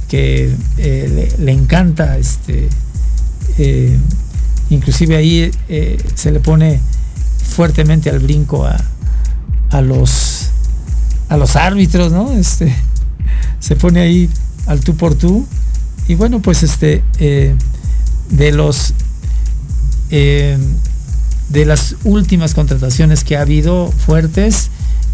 que 0.09 0.53
eh, 0.77 1.35
le, 1.37 1.51
encanta, 1.51 2.17
este, 2.17 2.67
eh, 3.57 3.97
inclusive 4.69 5.15
ahí 5.15 5.51
se 6.15 6.31
le 6.31 6.39
pone 6.39 6.79
fuertemente 7.55 8.09
al 8.09 8.19
brinco 8.19 8.65
a, 8.65 8.77
a, 9.71 9.81
los 9.81 10.49
a 11.29 11.37
los 11.37 11.55
árbitros, 11.55 12.11
¿no? 12.11 12.31
Este, 12.33 12.73
se 13.59 13.75
pone 13.75 14.01
ahí 14.01 14.29
al 14.65 14.79
tú 14.81 14.95
por 14.95 15.15
tú. 15.15 15.45
Y 16.07 16.15
bueno, 16.15 16.41
pues 16.41 16.63
este, 16.63 17.03
de 18.29 18.51
los 18.51 18.93
eh, 20.09 20.57
de 21.49 21.65
las 21.65 21.95
últimas 22.03 22.53
contrataciones 22.53 23.23
que 23.23 23.37
ha 23.37 23.41
habido 23.41 23.89
fuertes 23.89 24.69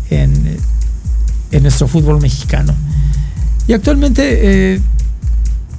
en, 0.10 0.58
en 1.52 1.64
nuestro 1.64 1.88
fútbol 1.88 2.20
mexicano. 2.20 2.74
Y 3.68 3.74
actualmente 3.74 4.74
eh, 4.74 4.82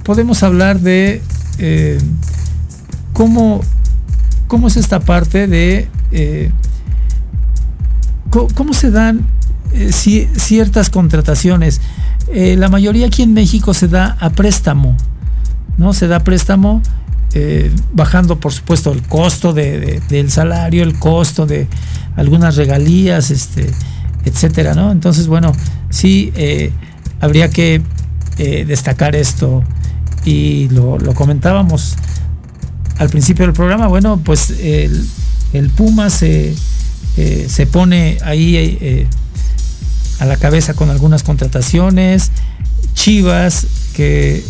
podemos 0.03 0.43
hablar 0.43 0.79
de 0.79 1.21
eh, 1.59 1.99
cómo, 3.13 3.61
cómo 4.47 4.67
es 4.67 4.77
esta 4.77 4.99
parte 4.99 5.47
de 5.47 5.87
eh, 6.11 6.51
cómo, 8.29 8.73
se 8.73 8.91
dan 8.91 9.25
ciertas 9.91 10.89
contrataciones. 10.89 11.81
la 12.33 12.69
mayoría 12.69 13.07
aquí 13.07 13.23
en 13.23 13.33
México 13.33 13.73
se 13.73 13.87
da 13.87 14.17
a 14.19 14.29
préstamo, 14.31 14.95
¿no? 15.77 15.93
Se 15.93 16.07
da 16.07 16.19
préstamo 16.19 16.81
bajando 17.91 18.39
por 18.39 18.53
supuesto 18.53 18.93
el 18.93 19.01
costo 19.01 19.53
del 19.53 20.31
salario, 20.31 20.83
el 20.83 20.97
costo 20.97 21.45
de 21.45 21.67
algunas 22.15 22.55
regalías, 22.55 23.29
este, 23.31 23.69
etcétera, 24.23 24.73
¿no? 24.73 24.91
Entonces, 24.91 25.27
bueno, 25.27 25.51
sí 25.89 26.31
habría 27.19 27.49
que 27.49 27.81
eh, 28.37 28.65
destacar 28.65 29.15
esto 29.15 29.63
y 30.25 30.67
lo, 30.69 30.97
comentábamos 31.13 31.95
al 32.97 33.09
principio 33.09 33.45
del 33.45 33.53
programa, 33.53 33.87
bueno, 33.87 34.19
pues 34.23 34.49
el, 34.49 35.07
Puma 35.75 36.09
se, 36.09 36.53
eh, 37.17 37.47
se 37.49 37.67
pone 37.67 38.17
ahí 38.23 38.55
eh, 38.57 39.07
a 40.19 40.25
la 40.25 40.37
cabeza 40.37 40.73
con 40.73 40.89
algunas 40.89 41.23
contrataciones, 41.23 42.31
Chivas 42.93 43.67
que 43.93 44.43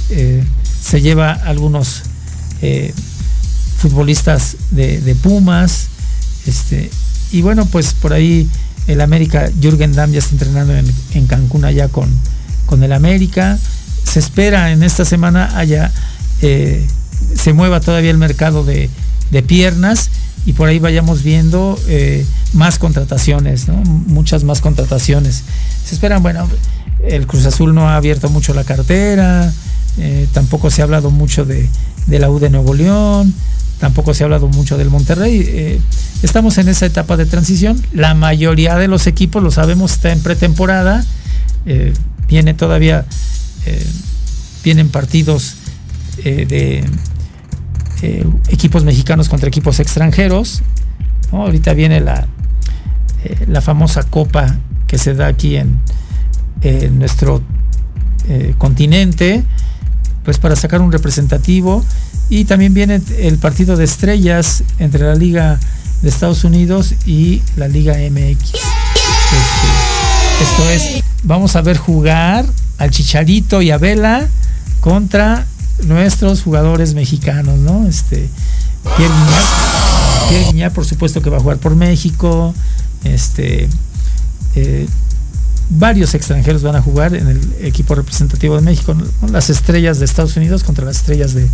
se 0.82 1.02
lleva 1.02 1.32
algunos 1.32 2.04
futbolistas 3.78 4.58
de, 4.72 5.16
Pumas, 5.22 5.88
este, 6.46 6.90
y 7.32 7.42
bueno, 7.42 7.66
pues 7.66 7.94
por 7.94 8.14
ahí 8.14 8.48
el 8.88 9.02
América, 9.02 9.50
Jürgen 9.60 9.94
Damm 9.94 10.12
ya 10.12 10.20
está 10.20 10.32
entrenando 10.34 10.76
en, 10.76 10.86
en 11.14 11.26
Cancún 11.28 11.66
allá 11.66 11.88
con, 11.88 12.10
con 12.66 12.84
el 12.84 12.94
América. 12.94 13.58
Se 14.06 14.20
espera 14.20 14.72
en 14.72 14.84
esta 14.84 15.04
semana 15.04 15.58
haya, 15.58 15.92
eh, 16.42 16.86
se 17.36 17.54
mueva 17.54 17.80
todavía 17.80 18.12
el 18.12 18.18
mercado 18.18 18.64
de, 18.64 18.90
piernas 19.48 20.10
y 20.46 20.54
por 20.54 20.70
ahí 20.70 20.80
vayamos 20.80 21.22
viendo 21.22 21.78
eh, 21.90 22.26
más 22.54 22.80
contrataciones, 22.80 23.68
muchas 23.68 24.46
más 24.46 24.62
contrataciones. 24.62 25.44
Se 25.84 25.94
esperan, 25.94 26.24
bueno, 26.24 26.48
el 27.04 27.28
Cruz 27.28 27.46
Azul 27.46 27.76
no 27.76 27.90
ha 27.90 27.98
abierto 27.98 28.30
mucho 28.30 28.54
la 28.54 28.64
cartera, 28.64 29.52
eh, 29.98 30.28
tampoco 30.32 30.72
se 30.72 30.82
ha 30.82 30.86
hablado 30.86 31.10
mucho 31.10 31.44
de, 31.44 31.68
la 32.08 32.30
U 32.30 32.40
de 32.40 32.50
Nuevo 32.50 32.74
León, 32.74 33.34
tampoco 33.80 34.14
se 34.14 34.24
ha 34.24 34.26
hablado 34.26 34.48
mucho 34.48 34.78
del 34.78 34.90
Monterrey. 34.90 35.82
estamos 36.24 36.58
en 36.60 36.70
esa 36.70 36.86
etapa 36.86 37.18
de 37.18 37.26
transición. 37.26 37.82
La 37.92 38.14
mayoría 38.14 38.78
de 38.78 38.88
los 38.88 39.08
equipos, 39.08 39.44
lo 39.44 39.52
sabemos, 39.52 39.92
está 39.94 40.14
en 40.14 40.22
pretemporada 40.22 41.04
viene 42.28 42.54
todavía, 42.54 43.06
eh, 43.66 43.86
vienen 44.64 44.90
partidos 44.90 45.56
eh, 46.24 46.46
de 46.46 46.86
eh, 48.02 48.26
equipos 48.50 48.84
mexicanos 48.84 49.30
contra 49.30 49.48
equipos 49.48 49.80
extranjeros. 49.80 50.62
Ahorita 51.32 51.74
viene 51.74 52.00
la, 52.00 52.28
la 53.48 53.62
famosa 53.62 54.04
copa 54.04 54.56
que 54.88 54.98
se 54.98 55.14
da 55.14 55.28
aquí 55.28 55.58
en, 55.58 55.80
nuestro 56.98 57.44
continente, 58.58 59.44
pues 60.24 60.40
para 60.40 60.56
sacar 60.56 60.82
un 60.82 60.92
representativo. 60.92 61.86
Y 62.30 62.46
también 62.46 62.74
viene 62.74 63.02
el 63.20 63.38
partido 63.38 63.78
de 63.78 63.84
estrellas 63.84 64.64
entre 64.80 65.04
la 65.04 65.14
Liga 65.14 65.60
de 66.02 66.10
Estados 66.10 66.44
Unidos 66.44 66.96
y 67.06 67.44
la 67.56 67.68
Liga 67.68 67.94
MX. 67.94 68.54
Este, 69.36 70.44
esto 70.44 70.70
es 70.72 71.04
vamos 71.26 71.56
a 71.56 71.62
ver 71.62 71.78
jugar 71.78 72.46
al 72.78 72.92
Chicharito 72.92 73.62
y 73.62 73.72
a 73.72 73.78
Vela 73.78 74.28
contra 74.80 75.46
nuestros 75.84 76.42
jugadores 76.44 76.94
mexicanos, 76.94 77.60
¿no? 77.60 77.88
Este, 77.88 78.30
Pierre 78.98 80.46
Guiñar, 80.52 80.72
por 80.72 80.86
supuesto 80.86 81.22
que 81.22 81.30
va 81.30 81.38
a 81.38 81.40
jugar 81.40 81.58
por 81.58 81.76
México, 81.76 82.54
este, 83.04 83.68
eh, 84.56 84.88
varios 85.70 86.14
extranjeros 86.14 86.64
van 86.64 86.76
a 86.76 86.82
jugar 86.82 87.16
en 87.16 87.28
el 87.28 87.56
equipo 87.62 87.96
representativo 87.96 88.56
de 88.56 88.62
México, 88.62 88.96
las 89.32 89.50
estrellas 89.50 90.00
de 90.00 90.06
Estados 90.06 90.38
Unidos 90.38 90.64
contra 90.64 90.86
las 90.86 90.98
estrellas 90.98 91.34
de, 91.34 91.50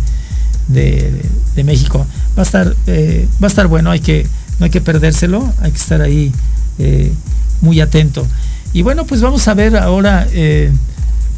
de, 0.68 1.64
México. 1.64 2.06
Va 2.36 2.42
a 2.42 2.46
estar, 2.46 2.76
eh, 2.86 3.26
va 3.42 3.46
a 3.46 3.50
estar 3.50 3.66
bueno, 3.66 3.90
hay 3.90 4.00
que, 4.00 4.26
no 4.58 4.64
hay 4.64 4.70
que 4.70 4.80
perdérselo, 4.80 5.52
hay 5.60 5.72
que 5.72 5.78
estar 5.78 6.00
ahí 6.00 6.32
eh, 6.78 7.12
muy 7.60 7.80
atento. 7.80 8.26
Y 8.72 8.82
bueno, 8.82 9.06
pues 9.06 9.20
vamos 9.20 9.46
a 9.48 9.54
ver 9.54 9.76
ahora 9.76 10.26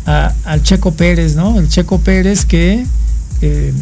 eh, 0.07 0.29
al 0.45 0.63
Checo 0.63 0.93
Pérez, 0.93 1.35
¿no? 1.35 1.59
El 1.59 1.69
Checo 1.69 1.99
Pérez 1.99 2.45
que 2.45 2.85
eh, 3.41 3.73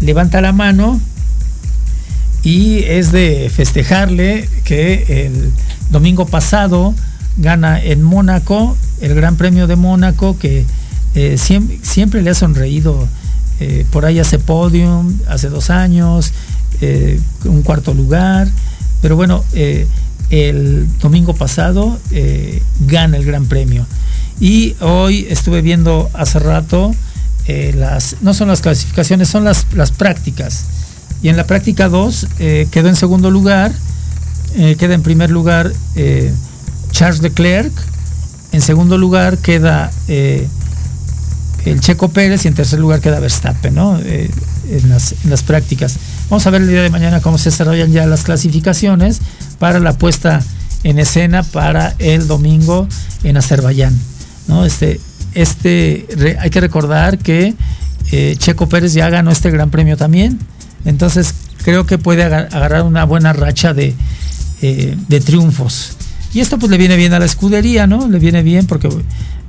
levanta 0.00 0.40
la 0.40 0.52
mano 0.52 1.00
y 2.42 2.78
es 2.84 3.10
de 3.12 3.50
festejarle 3.52 4.48
que 4.64 5.26
el 5.26 5.52
domingo 5.90 6.26
pasado 6.26 6.94
gana 7.36 7.82
en 7.82 8.02
Mónaco 8.02 8.76
el 9.00 9.14
Gran 9.14 9.36
Premio 9.36 9.66
de 9.66 9.76
Mónaco 9.76 10.38
que 10.38 10.64
eh, 11.14 11.36
siempre, 11.38 12.22
le 12.22 12.30
ha 12.30 12.34
sonreído. 12.34 13.08
por 13.90 14.04
ahí 14.06 14.20
hace 14.20 14.38
podium, 14.38 15.18
hace 15.28 15.48
dos 15.48 15.70
años, 15.70 16.32
un 17.44 17.62
cuarto 17.62 17.92
lugar. 17.92 18.48
Pero 19.02 19.16
bueno, 19.16 19.42
el 20.30 20.86
domingo 20.98 21.34
pasado 21.34 21.98
eh, 22.10 22.62
gana 22.80 23.16
el 23.16 23.24
Gran 23.24 23.46
Premio. 23.46 23.86
Y 24.40 24.76
hoy 24.80 25.26
estuve 25.28 25.62
viendo 25.62 26.10
hace 26.12 26.38
rato 26.38 26.94
eh, 27.46 27.74
las, 27.76 28.16
no 28.20 28.34
son 28.34 28.48
las 28.48 28.60
clasificaciones, 28.60 29.28
son 29.28 29.44
las, 29.44 29.66
las 29.72 29.90
prácticas. 29.90 30.66
Y 31.22 31.28
en 31.28 31.36
la 31.36 31.46
práctica 31.46 31.88
2 31.88 32.26
eh, 32.38 32.68
quedó 32.70 32.88
en 32.88 32.96
segundo 32.96 33.30
lugar, 33.30 33.72
queda 34.78 34.94
en 34.94 35.02
primer 35.02 35.30
lugar 35.30 35.72
Charles 36.90 37.20
Leclerc, 37.20 37.72
en 38.52 38.62
segundo 38.62 38.96
lugar 38.96 39.38
queda 39.38 39.90
el 40.08 40.48
Checo 41.80 42.08
Pérez 42.08 42.44
y 42.44 42.48
en 42.48 42.54
tercer 42.54 42.80
lugar 42.80 43.00
queda 43.00 43.20
Verstappen, 43.20 43.74
¿no? 43.74 43.98
en, 43.98 44.88
las, 44.88 45.12
en 45.22 45.30
las 45.30 45.42
prácticas. 45.42 45.96
Vamos 46.30 46.46
a 46.46 46.50
ver 46.50 46.62
el 46.62 46.68
día 46.68 46.82
de 46.82 46.90
mañana 46.90 47.20
cómo 47.20 47.36
se 47.36 47.50
desarrollan 47.50 47.92
ya 47.92 48.06
las 48.06 48.22
clasificaciones 48.22 49.20
para 49.58 49.80
la 49.80 49.96
puesta 49.98 50.42
en 50.84 50.98
escena 50.98 51.42
para 51.42 51.94
el 51.98 52.28
domingo 52.28 52.88
en 53.24 53.36
Azerbaiyán. 53.36 53.98
¿no? 54.46 54.64
Este, 54.64 55.00
este, 55.34 56.06
hay 56.40 56.50
que 56.50 56.60
recordar 56.60 57.18
que 57.18 57.54
eh, 58.10 58.36
Checo 58.38 58.68
Pérez 58.68 58.94
ya 58.94 59.10
ganó 59.10 59.30
este 59.30 59.50
gran 59.50 59.70
premio 59.70 59.96
también, 59.96 60.38
entonces 60.84 61.34
creo 61.62 61.84
que 61.84 61.98
puede 61.98 62.24
agarrar 62.24 62.82
una 62.82 63.04
buena 63.04 63.32
racha 63.32 63.74
de, 63.74 63.94
eh, 64.62 64.96
de 65.08 65.20
triunfos. 65.20 65.92
Y 66.32 66.40
esto 66.40 66.58
pues 66.58 66.70
le 66.70 66.78
viene 66.78 66.96
bien 66.96 67.12
a 67.12 67.18
la 67.18 67.24
escudería, 67.24 67.86
¿no? 67.86 68.08
Le 68.08 68.18
viene 68.18 68.42
bien 68.42 68.66
porque 68.66 68.88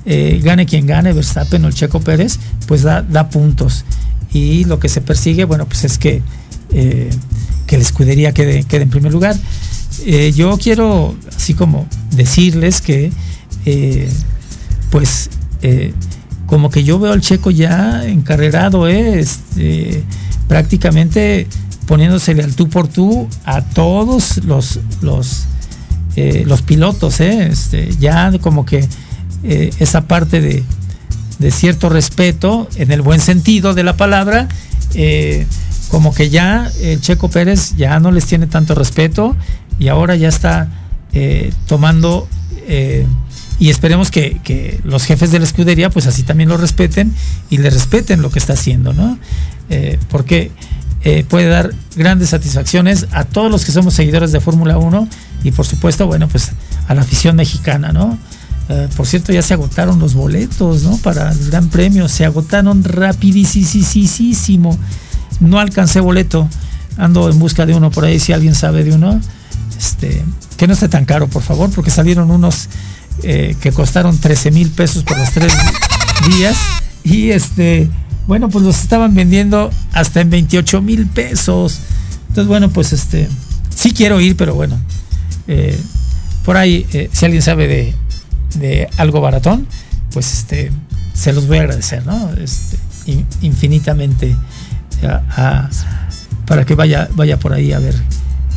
eh, 0.05 0.39
gane 0.43 0.65
quien 0.65 0.85
gane, 0.85 1.13
Verstappen 1.13 1.63
o 1.65 1.67
el 1.67 1.73
Checo 1.73 1.99
Pérez, 1.99 2.39
pues 2.67 2.83
da, 2.83 3.01
da 3.01 3.29
puntos. 3.29 3.85
Y 4.31 4.65
lo 4.65 4.79
que 4.79 4.89
se 4.89 5.01
persigue, 5.01 5.45
bueno, 5.45 5.65
pues 5.65 5.83
es 5.83 5.97
que, 5.97 6.21
que 6.69 7.77
la 7.77 7.83
escudería 7.83 8.31
quede, 8.31 8.63
quede 8.63 8.83
en 8.83 8.89
primer 8.89 9.11
lugar. 9.11 9.35
Eh, 10.05 10.31
yo 10.35 10.57
quiero, 10.57 11.15
así 11.35 11.53
como 11.53 11.87
decirles 12.11 12.81
que, 12.81 13.11
eh, 13.65 14.09
pues, 14.91 15.29
eh, 15.61 15.93
como 16.45 16.69
que 16.69 16.83
yo 16.83 16.99
veo 16.99 17.11
al 17.11 17.21
checo 17.21 17.51
ya 17.51 18.05
encarrerado, 18.05 18.87
este, 18.87 20.03
prácticamente 20.47 21.47
poniéndosele 21.85 22.43
al 22.43 22.55
tú 22.55 22.69
por 22.69 22.87
tú 22.87 23.27
a 23.45 23.61
todos 23.61 24.37
los, 24.45 24.79
los, 25.01 25.45
pilotos, 26.65 27.19
este, 27.19 27.89
ya 27.99 28.31
como 28.39 28.65
que 28.65 28.87
esa 29.43 30.07
parte 30.07 30.41
de, 30.41 30.63
cierto 31.51 31.89
respeto, 31.89 32.67
en 32.75 32.91
el 32.91 33.01
buen 33.01 33.19
sentido 33.19 33.73
de 33.73 33.83
la 33.83 33.95
palabra, 33.95 34.47
como 35.89 36.13
que 36.13 36.29
ya 36.29 36.71
el 36.81 37.01
Checo 37.01 37.29
Pérez 37.29 37.75
ya 37.75 37.99
no 37.99 38.11
les 38.11 38.25
tiene 38.25 38.47
tanto 38.47 38.75
respeto 38.75 39.35
y 39.79 39.87
ahora 39.87 40.15
ya 40.15 40.27
está 40.27 40.67
eh, 41.13 41.51
tomando 41.67 42.27
eh, 42.67 43.07
y 43.59 43.69
esperemos 43.69 44.11
que, 44.11 44.79
los 44.83 45.05
jefes 45.05 45.31
de 45.31 45.39
la 45.39 45.45
escudería 45.45 45.89
pues 45.89 46.05
así 46.05 46.21
también 46.23 46.49
lo 46.49 46.57
respeten 46.57 47.13
y 47.49 47.57
le 47.57 47.69
respeten 47.69 48.21
lo 48.21 48.29
que 48.29 48.39
está 48.39 48.53
haciendo, 48.53 48.93
¿no? 48.93 49.17
Eh, 49.69 49.99
porque 50.09 50.51
puede 51.29 51.47
dar 51.47 51.73
grandes 51.95 52.29
satisfacciones 52.29 53.07
a 53.11 53.23
todos 53.23 53.49
los 53.49 53.63
que 53.63 53.71
somos 53.71 53.93
seguidores 53.93 54.33
de 54.33 54.41
Fórmula 54.41 54.77
1 54.77 55.07
y 55.45 55.51
por 55.51 55.65
supuesto, 55.65 56.05
bueno, 56.07 56.27
pues 56.27 56.51
a 56.87 56.93
la 56.93 57.01
afición 57.01 57.37
mexicana, 57.37 57.93
¿no? 57.93 58.19
por 58.95 59.07
cierto, 59.07 59.33
ya 59.33 59.41
se 59.41 59.55
agotaron 59.55 59.97
los 59.97 60.13
boletos, 60.13 60.83
¿no? 60.83 60.97
Para 60.97 61.31
el 61.31 61.49
Gran 61.49 61.69
Premio, 61.69 62.07
se 62.07 62.23
agotaron 62.23 62.83
rapidísimo. 62.83 64.77
No 65.39 65.59
alcancé 65.59 66.01
boleto, 66.01 66.47
ando 66.95 67.31
en 67.31 67.39
busca 67.39 67.65
de 67.65 67.73
uno 67.73 67.89
por 67.89 68.05
ahí, 68.05 68.19
si 68.19 68.31
alguien 68.31 68.53
sabe 68.53 68.83
de 68.83 68.93
uno 68.93 69.19
este, 69.79 70.23
que 70.57 70.67
no 70.67 70.73
esté 70.73 70.89
tan 70.89 71.05
caro, 71.05 71.27
por 71.27 71.41
favor, 71.41 71.71
porque 71.71 71.89
salieron 71.89 72.29
unos 72.29 72.67
eh, 73.23 73.55
que 73.61 73.71
costaron 73.71 74.17
13 74.17 74.51
mil 74.51 74.69
pesos 74.69 75.03
por 75.03 75.17
los 75.17 75.31
tres 75.31 75.53
días. 76.27 76.57
Y 77.03 77.31
este, 77.31 77.89
bueno, 78.27 78.49
pues 78.49 78.65
los 78.65 78.81
estaban 78.81 79.15
vendiendo 79.15 79.71
hasta 79.93 80.19
en 80.19 80.29
28 80.29 80.81
mil 80.81 81.07
pesos. 81.07 81.79
Entonces, 82.27 82.47
bueno, 82.47 82.69
pues 82.69 82.91
este, 82.91 83.29
sí 83.73 83.91
quiero 83.93 84.19
ir, 84.19 84.35
pero 84.35 84.53
bueno, 84.53 84.77
eh, 85.47 85.79
por 86.43 86.57
ahí, 86.57 86.85
eh, 86.91 87.09
si 87.13 87.25
alguien 87.25 87.41
sabe 87.41 87.67
de, 87.67 87.95
de, 88.59 88.89
algo 88.97 89.21
baratón, 89.21 89.65
pues 90.11 90.33
este, 90.33 90.71
se 91.13 91.31
los 91.31 91.47
voy 91.47 91.59
a 91.59 91.61
agradecer, 91.61 92.05
¿no? 92.05 92.31
Este, 92.33 92.77
infinitamente 93.41 94.35
para 96.45 96.65
que 96.65 96.75
vaya, 96.75 97.07
vaya 97.15 97.39
por 97.39 97.53
ahí 97.53 97.71
a 97.71 97.79
ver, 97.79 97.95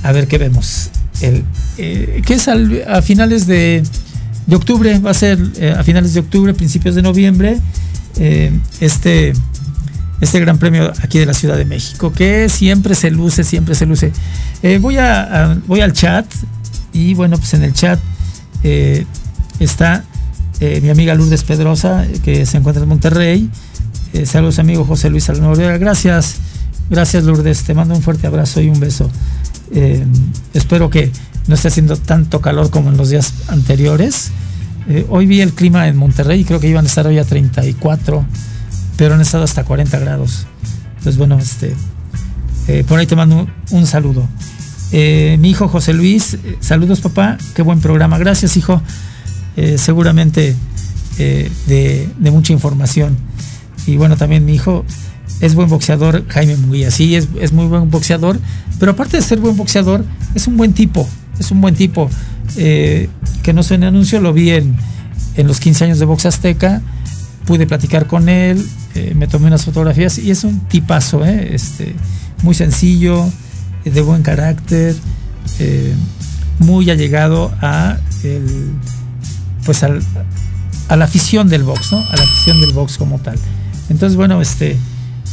a 0.02 0.10
ver 0.12 0.26
qué 0.26 0.38
vemos. 0.38 0.90
Eh, 1.22 2.22
que 2.26 2.34
es 2.34 2.48
a 2.48 3.02
finales 3.02 3.46
de, 3.46 3.82
octubre, 4.50 4.98
va 4.98 5.12
a 5.12 5.14
ser 5.14 5.38
a 5.78 5.82
finales 5.82 6.14
de 6.14 6.20
octubre, 6.20 6.52
principios 6.52 6.94
de 6.94 7.02
noviembre, 7.02 7.58
este 8.80 9.32
este 10.22 10.38
gran 10.38 10.56
premio 10.56 10.92
aquí 11.02 11.18
de 11.18 11.26
la 11.26 11.34
Ciudad 11.34 11.56
de 11.56 11.64
México, 11.64 12.12
que 12.12 12.48
siempre 12.48 12.94
se 12.94 13.10
luce, 13.10 13.42
siempre 13.42 13.74
se 13.74 13.86
luce. 13.86 14.12
Eh, 14.62 14.78
voy, 14.78 14.96
a, 14.96 15.58
voy 15.66 15.80
al 15.80 15.92
chat 15.92 16.24
y 16.92 17.14
bueno, 17.14 17.36
pues 17.38 17.54
en 17.54 17.64
el 17.64 17.72
chat 17.74 17.98
eh, 18.62 19.04
está 19.58 20.04
eh, 20.60 20.80
mi 20.80 20.90
amiga 20.90 21.12
Lourdes 21.16 21.42
Pedrosa, 21.42 22.06
que 22.22 22.46
se 22.46 22.56
encuentra 22.56 22.84
en 22.84 22.88
Monterrey. 22.88 23.50
saludos 24.24 24.60
amigo 24.60 24.84
José 24.84 25.10
Luis 25.10 25.28
Alnor. 25.28 25.58
Gracias, 25.80 26.36
gracias 26.88 27.24
Lourdes, 27.24 27.64
te 27.64 27.74
mando 27.74 27.96
un 27.96 28.02
fuerte 28.02 28.28
abrazo 28.28 28.60
y 28.60 28.68
un 28.68 28.78
beso. 28.78 29.10
Espero 30.52 30.90
que 30.90 31.10
no 31.46 31.54
esté 31.54 31.68
haciendo 31.68 31.96
tanto 31.96 32.40
calor 32.40 32.70
como 32.70 32.90
en 32.90 32.96
los 32.96 33.10
días 33.10 33.32
anteriores. 33.48 34.30
hoy 35.08 35.26
vi 35.26 35.40
el 35.40 35.52
clima 35.52 35.88
en 35.88 35.96
Monterrey 35.96 36.40
y 36.40 36.44
creo 36.44 36.60
que 36.60 36.68
iban 36.68 36.84
a 36.84 36.88
estar 36.88 37.06
hoy 37.06 37.18
a 37.18 37.24
34 37.24 38.26
pero 38.96 39.14
han 39.14 39.20
estado 39.20 39.44
hasta 39.44 39.64
40 39.64 39.98
grados. 39.98 40.46
Entonces, 40.98 41.16
bueno, 41.16 41.38
este, 41.38 41.74
eh, 42.68 42.84
por 42.86 42.98
ahí 42.98 43.06
te 43.06 43.16
mando 43.16 43.48
un, 43.70 43.86
saludo. 43.86 44.28
Eh, 44.92 45.36
mi 45.40 45.50
hijo 45.50 45.68
José 45.68 45.92
Luis, 45.92 46.34
eh, 46.34 46.56
saludos 46.60 47.00
papá, 47.00 47.38
qué 47.54 47.62
buen 47.62 47.80
programa, 47.80 48.18
gracias 48.18 48.56
hijo, 48.56 48.82
seguramente 49.76 50.54
de, 51.18 52.08
mucha 52.20 52.52
información. 52.52 53.16
Y 53.86 53.96
bueno, 53.96 54.16
también 54.16 54.44
mi 54.44 54.54
hijo 54.54 54.84
es 55.40 55.54
buen 55.54 55.68
boxeador, 55.68 56.24
Jaime 56.28 56.56
Muguía, 56.56 56.90
sí, 56.90 57.16
es, 57.16 57.28
es, 57.40 57.52
muy 57.52 57.66
buen 57.66 57.90
boxeador, 57.90 58.38
pero 58.78 58.92
aparte 58.92 59.16
de 59.16 59.22
ser 59.22 59.40
buen 59.40 59.56
boxeador, 59.56 60.04
es 60.34 60.46
un 60.46 60.56
buen 60.56 60.72
tipo, 60.72 61.08
es 61.38 61.50
un 61.50 61.60
buen 61.60 61.74
tipo. 61.74 62.08
que 62.54 63.52
no 63.52 63.62
en 63.70 63.84
anuncio, 63.84 64.20
lo 64.20 64.32
vi 64.32 64.50
en, 64.50 64.76
los 65.36 65.60
15 65.60 65.84
años 65.84 65.98
de 65.98 66.04
Box 66.04 66.26
Azteca, 66.26 66.82
pude 67.46 67.66
platicar 67.66 68.06
con 68.06 68.28
él, 68.28 68.64
eh, 68.94 69.14
me 69.16 69.26
tomé 69.26 69.46
unas 69.46 69.64
fotografías 69.64 70.18
y 70.18 70.30
es 70.30 70.44
un 70.44 70.60
tipazo, 70.68 71.24
¿eh? 71.24 71.54
este, 71.54 71.94
muy 72.42 72.54
sencillo, 72.54 73.26
de 73.84 74.00
buen 74.00 74.22
carácter, 74.22 74.94
eh, 75.58 75.92
muy 76.58 76.90
allegado 76.90 77.52
a 77.60 77.98
el, 78.22 78.70
pues 79.64 79.82
al, 79.82 80.02
a 80.88 80.96
la 80.96 81.04
afición 81.04 81.48
del 81.48 81.64
box, 81.64 81.92
¿no? 81.92 81.98
A 81.98 82.16
la 82.16 82.22
afición 82.22 82.60
del 82.60 82.72
box 82.72 82.98
como 82.98 83.18
tal. 83.18 83.38
Entonces, 83.88 84.16
bueno, 84.16 84.40
este, 84.40 84.76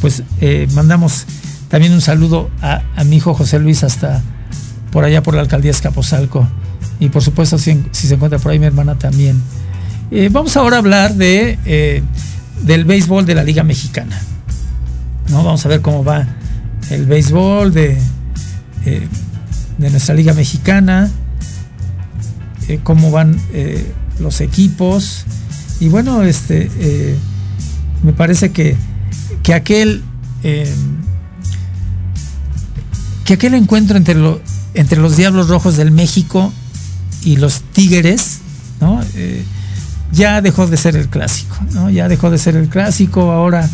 pues 0.01 0.23
mandamos 0.73 1.25
también 1.69 1.93
un 1.93 2.01
saludo 2.01 2.49
a, 2.61 2.81
mi 3.05 3.17
hijo 3.17 3.33
José 3.33 3.59
Luis 3.59 3.83
hasta 3.83 4.21
por 4.91 5.03
allá 5.03 5.21
por 5.21 5.35
la 5.35 5.41
alcaldía 5.41 5.71
Escaposalco. 5.71 6.47
Y 6.99 7.09
por 7.09 7.21
supuesto, 7.21 7.57
si, 7.57 7.83
se 7.91 8.13
encuentra 8.13 8.39
por 8.39 8.51
ahí 8.51 8.59
mi 8.59 8.65
hermana 8.65 8.95
también. 8.95 9.41
vamos 10.31 10.57
ahora 10.57 10.77
a 10.77 10.79
hablar 10.79 11.15
de 11.15 12.03
del 12.63 12.85
béisbol 12.85 13.25
de 13.25 13.35
la 13.35 13.43
Liga 13.43 13.63
Mexicana. 13.63 14.19
¿no? 15.29 15.43
Vamos 15.43 15.65
a 15.65 15.69
ver 15.69 15.81
cómo 15.81 16.03
va 16.03 16.27
el 16.89 17.05
béisbol 17.05 17.73
de, 17.73 17.97
eh, 18.85 19.07
de 19.77 19.89
nuestra 19.89 20.15
Liga 20.15 20.33
Mexicana, 20.33 21.09
eh, 22.67 22.79
cómo 22.83 23.11
van 23.11 23.39
eh, 23.53 23.91
los 24.19 24.41
equipos. 24.41 25.25
Y 25.79 25.89
bueno, 25.89 26.23
este 26.23 26.69
me 28.03 28.11
parece 28.13 28.51
que, 28.51 28.75
que 29.49 29.55
aquel 29.55 30.03
que 33.25 33.33
aquel 33.33 33.55
encuentro 33.55 33.97
entre, 33.97 34.15
entre 34.75 34.99
los 34.99 35.17
Diablos 35.17 35.49
Rojos 35.49 35.75
del 35.75 35.89
México 35.89 36.53
y 37.23 37.37
los 37.37 37.61
Tigres, 37.61 38.41
¿no? 38.79 39.01
ya 40.11 40.43
dejó 40.43 40.67
de 40.67 40.77
ser 40.77 40.95
el 40.95 41.09
clásico, 41.09 41.57
¿no? 41.73 41.89
Ya 41.89 42.07
dejó 42.07 42.29
de 42.29 42.37
ser 42.37 42.55
el 42.55 42.69
clásico, 42.69 43.31
ahora 43.31 43.67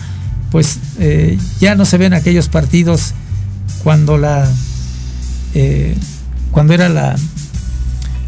pues 0.50 0.80
eh, 0.98 1.38
ya 1.60 1.76
no 1.76 1.84
se 1.84 1.98
ven 1.98 2.14
aquellos 2.14 2.48
partidos 2.48 3.14
cuando 3.84 4.18
la 4.18 4.50
eh, 5.56 5.98
cuando 6.52 6.74
era 6.74 6.88
la, 6.88 7.18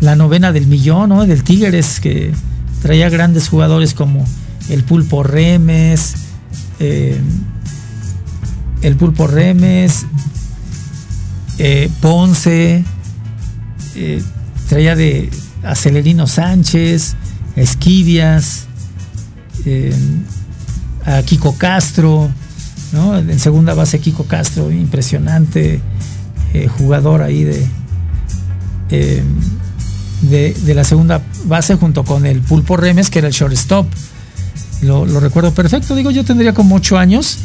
la 0.02 0.18
novena 0.18 0.52
del 0.52 0.68
millón, 0.68 1.08
¿no? 1.08 1.26
Del 1.26 1.44
Tigres 1.44 2.02
que 2.02 2.34
traía 2.82 3.08
grandes 3.08 3.48
jugadores 3.48 3.94
como 3.94 4.26
el 4.68 4.84
Pulpo 4.84 5.24
Remes, 5.24 6.27
eh, 6.80 7.20
el 8.82 8.96
Pulpo 8.96 9.28
Remes, 9.28 10.06
Ponce, 12.02 12.84
traía 14.70 14.96
de 14.96 15.30
Acelerino 15.64 16.28
Sánchez, 16.28 17.16
Esquivias, 17.56 18.68
a 21.06 21.22
Kiko 21.24 21.58
Castro, 21.58 22.30
en 22.94 23.40
segunda 23.40 23.74
base 23.74 24.00
Kiko 24.00 24.26
Castro, 24.26 24.72
impresionante 24.72 25.82
eh, 26.54 26.68
jugador 26.68 27.22
ahí 27.22 27.44
eh, 28.90 29.24
de, 30.22 30.54
de, 30.54 30.74
la 30.74 30.84
segunda 30.84 31.22
base 31.46 31.76
junto 31.76 32.04
con 32.04 32.26
el 32.26 32.42
Pulpo 32.42 32.78
Remes, 32.78 33.10
que 33.10 33.20
era 33.20 33.28
el 33.28 33.34
shortstop. 33.34 33.86
Lo, 34.82 35.06
lo 35.06 35.20
recuerdo 35.20 35.54
perfecto, 35.54 35.96
digo, 35.96 36.12
yo 36.12 36.24
tendría 36.24 36.54
como 36.54 36.76
ocho 36.76 36.98
años 36.98 37.40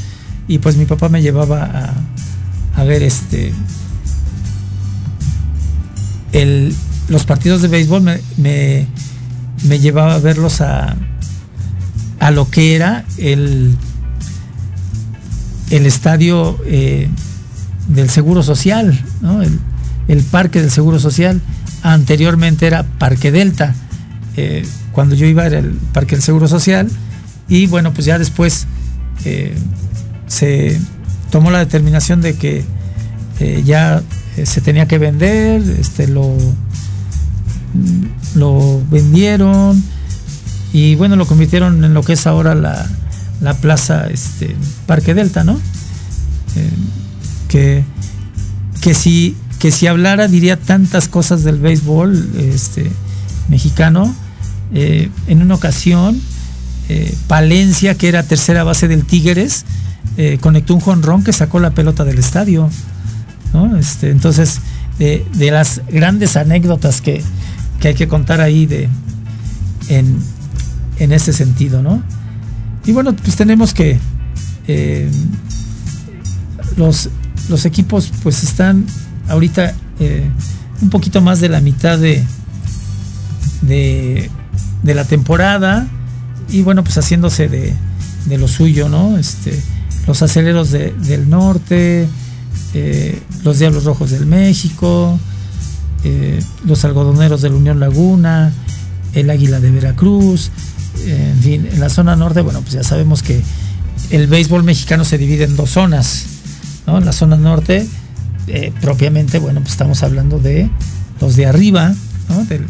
y 0.48 0.58
pues 0.58 0.76
mi 0.76 0.84
papá 0.84 1.08
me 1.08 1.22
llevaba 1.22 1.94
a, 2.76 2.84
ver 2.84 3.02
este 3.02 3.52
el, 6.32 6.74
los 7.08 7.24
partidos 7.24 7.62
de 7.62 7.68
béisbol 7.68 8.02
me 8.02 8.86
me 9.64 9.78
llevaba 9.78 10.14
a 10.14 10.18
verlos 10.18 10.60
a, 10.60 10.96
a 12.18 12.30
lo 12.30 12.50
que 12.50 12.74
era 12.74 13.04
el, 13.18 13.76
el 15.70 15.86
estadio 15.86 16.58
eh, 16.66 17.08
del 17.88 18.10
Seguro 18.10 18.42
Social, 18.42 18.98
el, 20.08 20.22
parque 20.22 20.60
del 20.60 20.70
Seguro 20.70 20.98
Social. 20.98 21.40
Anteriormente 21.82 22.66
era 22.66 22.84
Parque 22.84 23.32
Delta. 23.32 23.74
Eh, 24.36 24.64
cuando 24.92 25.14
yo 25.14 25.26
iba 25.26 25.46
era 25.46 25.58
el 25.58 25.72
Parque 25.92 26.16
del 26.16 26.22
Seguro 26.22 26.48
Social. 26.48 26.88
Y 27.52 27.66
bueno, 27.66 27.92
pues 27.92 28.06
ya 28.06 28.18
después 28.18 28.66
eh, 29.26 29.54
se 30.26 30.80
tomó 31.30 31.50
la 31.50 31.58
determinación 31.58 32.22
de 32.22 32.34
que 32.34 32.64
ya 33.64 34.02
se 34.44 34.60
tenía 34.60 34.86
que 34.86 34.98
vender, 34.98 35.60
este, 35.80 36.06
lo, 36.06 36.34
lo 38.36 38.80
vendieron 38.88 39.82
y 40.72 40.94
bueno, 40.94 41.16
lo 41.16 41.26
convirtieron 41.26 41.84
en 41.84 41.92
lo 41.92 42.02
que 42.02 42.14
es 42.14 42.26
ahora 42.26 42.54
la, 42.54 43.54
plaza 43.60 44.08
este, 44.08 44.56
Parque 44.86 45.12
Delta, 45.12 45.44
¿no? 45.44 45.60
Eh, 46.56 46.70
que, 47.48 47.84
que, 48.80 48.94
si, 48.94 49.36
que 49.58 49.70
si 49.70 49.86
hablara 49.86 50.28
diría 50.28 50.58
tantas 50.58 51.08
cosas 51.08 51.44
del 51.44 51.58
béisbol 51.58 52.30
este, 52.38 52.90
mexicano. 53.48 54.14
Eh, 54.74 55.10
en 55.26 55.42
una 55.42 55.54
ocasión, 55.54 56.18
eh, 56.88 57.14
Palencia, 57.28 57.96
que 57.96 58.08
era 58.08 58.22
tercera 58.22 58.64
base 58.64 58.88
del 58.88 59.04
Tigres, 59.04 59.64
conectó 60.40 60.74
un 60.74 60.80
jonrón 60.80 61.24
que 61.24 61.32
sacó 61.32 61.58
la 61.58 61.70
pelota 61.70 62.04
del 62.04 62.18
estadio. 62.18 62.68
Este, 63.78 64.10
entonces, 64.10 64.60
de, 64.98 65.24
las 65.50 65.80
grandes 65.88 66.36
anécdotas 66.36 67.00
que, 67.00 67.22
hay 67.82 67.94
que 67.94 68.08
contar 68.08 68.40
ahí 68.40 68.66
de 68.66 68.88
en, 69.88 70.18
en 70.98 71.12
ese 71.12 71.32
sentido, 71.32 71.82
¿no? 71.82 72.02
Y 72.84 72.92
bueno, 72.92 73.14
pues 73.14 73.36
tenemos 73.36 73.74
que 73.74 73.98
eh, 74.66 75.10
los, 76.76 77.08
equipos 77.64 78.10
pues 78.22 78.42
están 78.42 78.86
ahorita 79.28 79.74
eh, 80.00 80.28
un 80.80 80.90
poquito 80.90 81.20
más 81.20 81.40
de 81.40 81.48
la 81.48 81.60
mitad 81.60 81.98
de, 81.98 82.24
de, 83.62 84.30
la 84.84 85.04
temporada 85.04 85.86
y 86.48 86.62
bueno, 86.62 86.84
pues 86.84 86.96
haciéndose 86.98 87.48
de, 87.48 87.74
de 88.26 88.38
lo 88.38 88.48
suyo, 88.48 88.88
¿no? 88.88 89.18
Este, 89.18 89.58
los 90.06 90.22
aceleros 90.22 90.70
del 90.70 91.28
norte, 91.28 92.08
eh, 92.74 93.22
los 93.44 93.58
Diablos 93.58 93.84
Rojos 93.84 94.10
del 94.10 94.26
México, 94.26 95.18
eh, 96.04 96.42
los 96.64 96.84
algodoneros 96.84 97.42
de 97.42 97.50
la 97.50 97.56
Unión 97.56 97.80
Laguna, 97.80 98.52
el 99.14 99.30
Águila 99.30 99.60
de 99.60 99.70
Veracruz, 99.70 100.50
en 101.06 101.38
fin, 101.40 101.68
en 101.70 101.80
la 101.80 101.88
zona 101.88 102.16
norte, 102.16 102.40
bueno, 102.40 102.60
pues 102.60 102.72
ya 102.72 102.82
sabemos 102.82 103.22
que 103.22 103.42
el 104.10 104.26
béisbol 104.26 104.62
mexicano 104.62 105.04
se 105.04 105.18
divide 105.18 105.44
en 105.44 105.56
dos 105.56 105.70
zonas, 105.70 106.24
¿no? 106.86 107.00
La 107.00 107.12
zona 107.12 107.36
norte, 107.36 107.86
eh, 108.46 108.72
propiamente, 108.80 109.38
bueno, 109.38 109.60
pues 109.60 109.72
estamos 109.72 110.02
hablando 110.02 110.38
de 110.38 110.70
los 111.20 111.36
de 111.36 111.46
arriba, 111.46 111.94
¿no? 112.28 112.44
De 112.44 112.60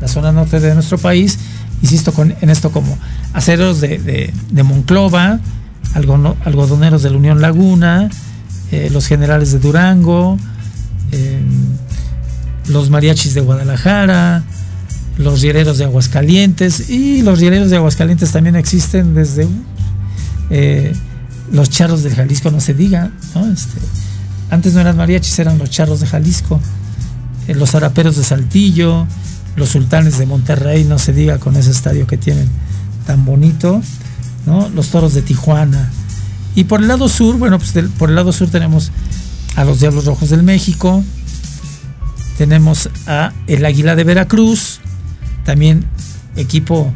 la 0.00 0.08
zona 0.08 0.32
norte 0.32 0.60
de 0.60 0.74
nuestro 0.74 0.98
país, 0.98 1.38
insisto 1.82 2.12
con, 2.12 2.34
en 2.40 2.50
esto 2.50 2.70
como 2.70 2.98
aceros 3.32 3.80
de, 3.80 3.98
de, 3.98 4.32
de 4.50 4.62
Monclova, 4.62 5.40
algodoneros 5.94 7.02
de 7.02 7.10
la 7.10 7.16
Unión 7.16 7.40
Laguna, 7.40 8.10
eh, 8.70 8.90
los 8.92 9.06
generales 9.06 9.52
de 9.52 9.58
Durango, 9.58 10.38
eh, 11.12 11.40
los 12.68 12.90
mariachis 12.90 13.34
de 13.34 13.40
Guadalajara, 13.40 14.44
los 15.16 15.40
riereros 15.40 15.78
de 15.78 15.84
Aguascalientes 15.84 16.90
y 16.90 17.22
los 17.22 17.40
riereros 17.40 17.70
de 17.70 17.76
Aguascalientes 17.76 18.30
también 18.30 18.56
existen 18.56 19.14
desde 19.14 19.48
eh, 20.50 20.92
los 21.50 21.70
charros 21.70 22.02
del 22.02 22.14
Jalisco, 22.14 22.50
no 22.50 22.60
se 22.60 22.74
diga, 22.74 23.10
¿no? 23.34 23.50
Este, 23.50 23.78
antes 24.50 24.74
no 24.74 24.80
eran 24.80 24.96
mariachis, 24.96 25.38
eran 25.38 25.58
los 25.58 25.70
charros 25.70 26.00
de 26.00 26.06
Jalisco, 26.06 26.60
los 27.48 27.70
zaraperos 27.70 28.16
de 28.16 28.24
Saltillo, 28.24 29.06
los 29.58 29.70
sultanes 29.70 30.18
de 30.18 30.26
Monterrey, 30.26 30.84
no 30.84 30.98
se 30.98 31.12
diga 31.12 31.38
con 31.38 31.56
ese 31.56 31.70
estadio 31.70 32.06
que 32.06 32.16
tienen 32.16 32.48
tan 33.06 33.24
bonito, 33.24 33.82
¿no? 34.46 34.68
Los 34.70 34.88
toros 34.88 35.14
de 35.14 35.22
Tijuana. 35.22 35.90
Y 36.54 36.64
por 36.64 36.80
el 36.80 36.88
lado 36.88 37.08
sur, 37.08 37.36
bueno, 37.36 37.58
pues 37.58 37.72
por 37.98 38.08
el 38.08 38.14
lado 38.14 38.32
sur 38.32 38.48
tenemos 38.48 38.90
a 39.56 39.64
los 39.64 39.80
Diablos 39.80 40.04
Rojos 40.06 40.30
del 40.30 40.42
México, 40.42 41.02
tenemos 42.36 42.88
a 43.06 43.32
el 43.46 43.64
Águila 43.64 43.96
de 43.96 44.04
Veracruz, 44.04 44.80
también 45.44 45.84
equipo 46.36 46.92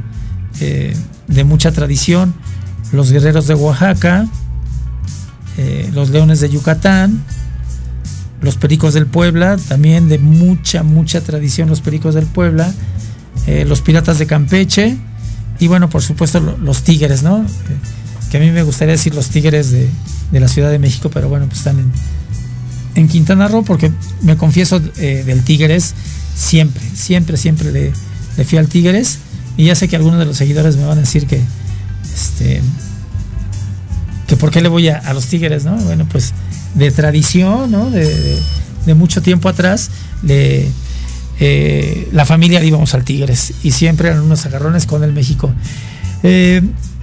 eh, 0.61 0.97
de 1.27 1.45
mucha 1.45 1.73
tradición, 1.73 2.35
los 2.93 3.11
Guerreros 3.11 3.47
de 3.47 3.55
Oaxaca, 3.55 4.27
eh, 5.59 5.91
los 5.93 6.11
Leones 6.11 6.41
de 6.41 6.51
Yucatán, 6.51 7.23
los 8.43 8.57
Pericos 8.57 8.93
del 8.95 9.07
Puebla, 9.07 9.57
también 9.69 10.09
de 10.09 10.19
mucha, 10.19 10.83
mucha 10.83 11.21
tradición 11.21 11.69
los 11.69 11.81
Pericos 11.81 12.15
del 12.15 12.27
Puebla, 12.27 12.73
eh, 13.47 13.65
los 13.67 13.81
Piratas 13.81 14.19
de 14.19 14.27
Campeche 14.27 14.97
y 15.59 15.69
bueno, 15.69 15.89
por 15.89 16.03
supuesto 16.03 16.41
lo- 16.41 16.59
los 16.59 16.83
Tigres, 16.83 17.23
¿no? 17.23 17.39
Eh, 17.43 17.47
que 18.31 18.39
a 18.39 18.41
mí 18.41 18.51
me 18.51 18.63
gustaría 18.63 18.93
decir 18.93 19.15
los 19.15 19.29
Tigres 19.29 19.71
de, 19.71 19.89
de 20.33 20.41
la 20.41 20.49
Ciudad 20.49 20.71
de 20.71 20.79
México, 20.79 21.11
pero 21.13 21.29
bueno, 21.29 21.47
pues 21.47 21.59
están 21.59 21.79
en, 21.79 21.93
en 22.95 23.09
Quintana 23.09 23.47
Roo 23.49 23.63
porque 23.65 23.93
me 24.23 24.37
confieso 24.37 24.81
eh, 24.99 25.23
del 25.25 25.43
Tigres 25.45 25.95
siempre, 26.35 26.83
siempre, 26.95 27.37
siempre 27.37 27.71
le, 27.71 27.93
le 28.37 28.45
fui 28.45 28.59
al 28.59 28.67
Tigres 28.69 29.19
y 29.57 29.67
ya 29.67 29.75
sé 29.75 29.87
que 29.87 29.97
algunos 29.97 30.19
de 30.19 30.25
los 30.25 30.37
seguidores 30.37 30.77
me 30.77 30.85
van 30.87 30.99
a 30.99 31.03
decir 31.03 31.27
que 31.27 31.41
este 32.15 32.61
que 34.27 34.37
por 34.37 34.51
qué 34.51 34.61
le 34.63 34.69
voy 34.69 34.89
a, 34.89 34.99
a 34.99 35.13
los 35.15 35.27
Tigres, 35.27 35.65
¿no? 35.65 35.77
Bueno, 35.77 36.07
pues 36.11 36.33
de 36.75 36.91
tradición, 36.91 37.71
¿no? 37.71 37.91
De, 37.91 38.39
mucho 38.95 39.23
tiempo 39.23 39.49
atrás, 39.49 39.91
le, 40.25 40.69
eh, 41.39 42.09
la 42.13 42.27
familia 42.27 42.63
íbamos 42.65 42.95
al 42.95 43.05
Tigres 43.05 43.55
y 43.63 43.71
siempre 43.71 44.09
eran 44.09 44.23
unos 44.23 44.45
agarrones 44.45 44.87
con 44.87 45.05
el 45.05 45.13
México. 45.13 45.53
Eh, 46.25 46.63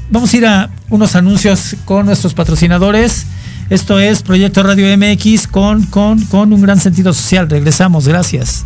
vamos 0.10 0.34
a 0.34 0.38
ir 0.38 0.46
a 0.46 0.70
unos 0.90 1.16
anuncios 1.16 1.78
con 1.86 2.06
nuestros 2.06 2.34
patrocinadores. 2.34 3.26
Esto 3.70 4.00
es 4.00 4.24
Proyecto 4.24 4.64
Radio 4.64 4.86
MX 4.98 5.48
con, 5.48 5.84
con, 5.86 6.24
con 6.26 6.52
un 6.52 6.62
gran 6.62 6.80
sentido 6.80 7.14
social. 7.14 7.50
Regresamos, 7.50 8.08
gracias. 8.08 8.66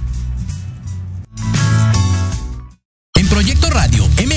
En 3.16 3.28
Proyecto 3.28 3.63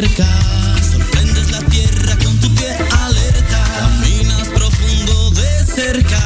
Sorprendes 0.00 1.50
la 1.50 1.58
tierra 1.58 2.16
con 2.22 2.38
tu 2.38 2.54
pie 2.54 2.70
alerta. 3.00 3.64
Caminas 3.80 4.48
profundo 4.48 5.30
de 5.32 5.66
cerca, 5.66 6.20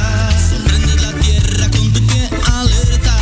sorprendes 0.47 1.01
la 1.01 1.11
tierra 1.13 1.69
con 1.71 1.91
tu 1.91 2.05
pie 2.05 2.29
alerta. 2.53 3.15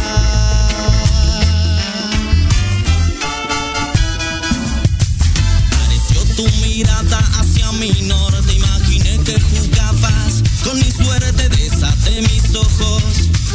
Pareció 5.72 6.22
tu 6.36 6.46
mirada 6.66 7.20
hacia 7.40 7.72
mi 7.74 7.92
norte, 8.02 8.54
imaginé 8.54 9.20
que 9.24 9.40
jugabas 9.40 10.44
con 10.66 10.78
mi 10.78 10.92
suerte, 10.92 11.48
desaté 11.48 12.22
mis 12.24 12.54
ojos 12.56 13.04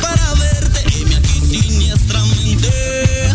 para 0.00 0.32
verte 0.34 0.82
y 0.98 1.04
me 1.04 1.16
aquí 1.16 1.40
siniestramente, 1.40 3.25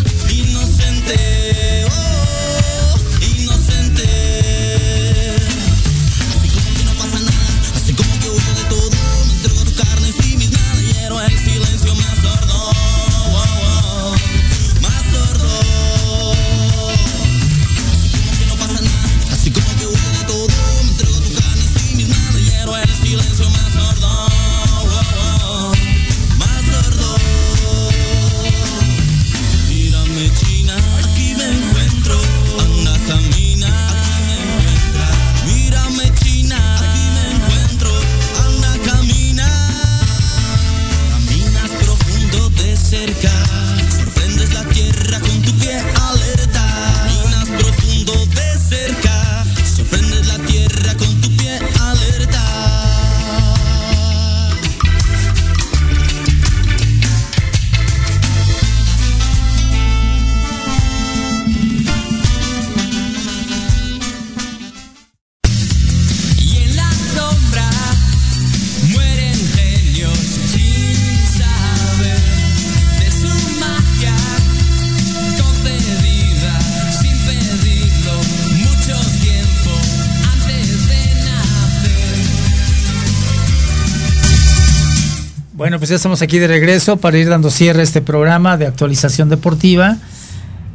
pues 85.82 85.90
ya 85.90 85.96
estamos 85.96 86.22
aquí 86.22 86.38
de 86.38 86.46
regreso 86.46 86.98
para 86.98 87.18
ir 87.18 87.28
dando 87.28 87.50
cierre 87.50 87.80
a 87.80 87.82
este 87.82 88.00
programa 88.00 88.56
de 88.56 88.68
actualización 88.68 89.28
deportiva. 89.28 89.96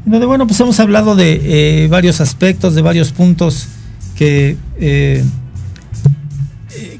Donde, 0.03 0.25
bueno, 0.25 0.45
pues 0.47 0.59
hemos 0.59 0.81
hablado 0.81 1.15
de 1.15 1.83
eh, 1.83 1.87
varios 1.87 2.19
aspectos, 2.19 2.75
de 2.75 2.81
varios 2.81 3.13
puntos 3.13 3.69
que 4.17 4.57
eh, 4.81 5.23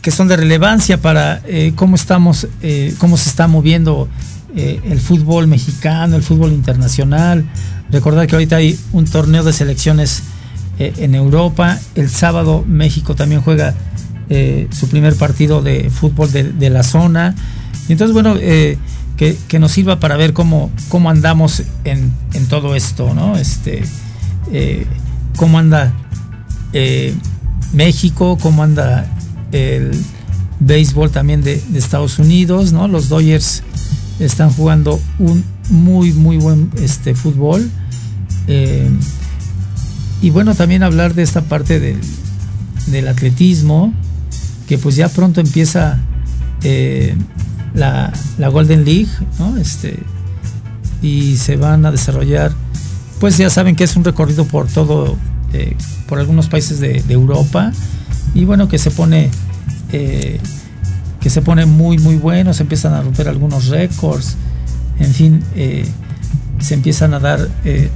que 0.01 0.12
son 0.12 0.30
de 0.30 0.38
relevancia 0.38 1.01
para 1.01 1.41
eh, 1.47 1.74
cómo 1.76 1.97
estamos, 1.97 2.47
cómo 2.97 3.18
se 3.18 3.28
está 3.28 3.49
moviendo 3.49 4.08
el 4.55 5.01
fútbol 5.01 5.47
mexicano, 5.47 6.16
el 6.16 6.24
fútbol 6.24 6.53
internacional. 6.53 7.43
Recordar 7.91 8.26
que 8.26 8.36
ahorita 8.36 8.55
hay 8.55 8.80
un 8.93 9.03
torneo 9.03 9.43
de 9.43 9.51
selecciones 9.51 10.24
en 10.80 11.14
Europa. 11.14 11.78
El 11.93 12.10
sábado 12.10 12.64
México 12.66 13.16
también 13.16 13.41
juega 13.41 13.76
su 14.72 14.88
primer 14.88 15.18
partido 15.18 15.62
de 15.62 15.89
fútbol 15.89 16.32
de, 16.32 16.70
la 16.70 16.84
zona. 16.84 17.36
Y 17.88 17.94
entonces, 17.94 18.14
bueno, 18.14 18.36
que, 18.36 19.60
nos 19.60 19.72
sirva 19.72 20.00
para 20.00 20.18
ver 20.18 20.34
cómo, 20.34 20.72
cómo 20.90 21.10
andamos 21.10 21.64
en, 21.84 22.12
todo 22.50 22.76
esto, 22.76 23.14
¿no? 23.14 23.38
Este, 23.38 23.84
cómo 25.36 25.60
anda 25.60 25.94
México, 27.74 28.38
cómo 28.42 28.64
anda 28.64 29.08
el 29.52 29.92
béisbol 30.60 31.12
también 31.12 31.44
de, 31.44 31.62
Estados 31.76 32.20
Unidos, 32.20 32.72
¿no? 32.72 32.88
Los 32.88 33.10
Dodgers 33.10 33.64
están 34.20 34.50
jugando 34.50 35.00
un 35.20 35.44
muy, 35.70 36.12
muy 36.14 36.38
buen 36.38 36.72
este, 36.80 37.14
fútbol. 37.16 37.70
Eh, 38.48 38.90
y 40.22 40.30
bueno, 40.30 40.56
también 40.56 40.84
hablar 40.84 41.14
de 41.14 41.24
esta 41.24 41.42
parte 41.42 41.80
del, 41.80 43.08
atletismo, 43.08 43.94
que 44.68 44.78
pues 44.78 44.96
ya 44.96 45.10
pronto 45.10 45.42
empieza 45.42 46.00
eh, 46.64 47.16
la, 47.78 48.12
Golden 48.50 48.84
League, 48.84 49.10
¿no? 49.40 49.58
Este, 49.58 50.00
y 51.02 51.38
se 51.38 51.56
van 51.56 51.86
a 51.86 51.92
desarrollar, 51.92 52.52
pues 53.20 53.38
ya 53.38 53.50
saben 53.50 53.76
que 53.76 53.84
es 53.84 53.96
un 53.96 54.04
recorrido 54.04 54.46
por 54.46 54.68
todo, 54.68 55.16
eh, 55.54 55.76
por 56.08 56.20
algunos 56.20 56.48
países 56.48 56.80
de, 56.80 57.04
Europa 57.10 57.72
y 58.34 58.46
bueno, 58.46 58.68
que 58.68 58.78
se 58.78 58.92
pone 58.92 59.30
eh, 59.92 60.40
que 61.22 61.30
se 61.30 61.42
pone 61.42 61.66
muy 61.66 61.98
muy 61.98 62.16
bueno, 62.16 62.54
se 62.54 62.64
empiezan 62.64 62.94
a 62.94 63.02
romper 63.02 63.28
algunos 63.28 63.68
récords, 63.68 64.36
en 65.00 65.14
fin, 65.14 65.44
eh, 65.56 65.86
se 66.60 66.74
empiezan 66.74 67.14
a 67.14 67.20
dar 67.20 67.48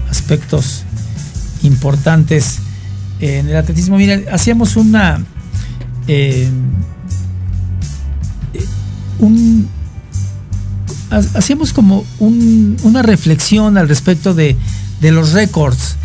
aspectos 0.10 0.84
importantes 1.64 2.60
en 3.20 3.50
el 3.50 3.56
atletismo. 3.56 3.98
Miren, 3.98 4.26
hacíamos 4.32 4.76
una 4.76 5.24
un 9.22 9.69
hacíamos 11.09 11.74
como 11.74 12.05
una 12.19 13.01
reflexión 13.01 13.78
al 13.78 13.88
respecto 13.89 14.34
de, 14.34 14.55
de 15.01 15.11
los 15.11 15.32
récords 15.32 15.95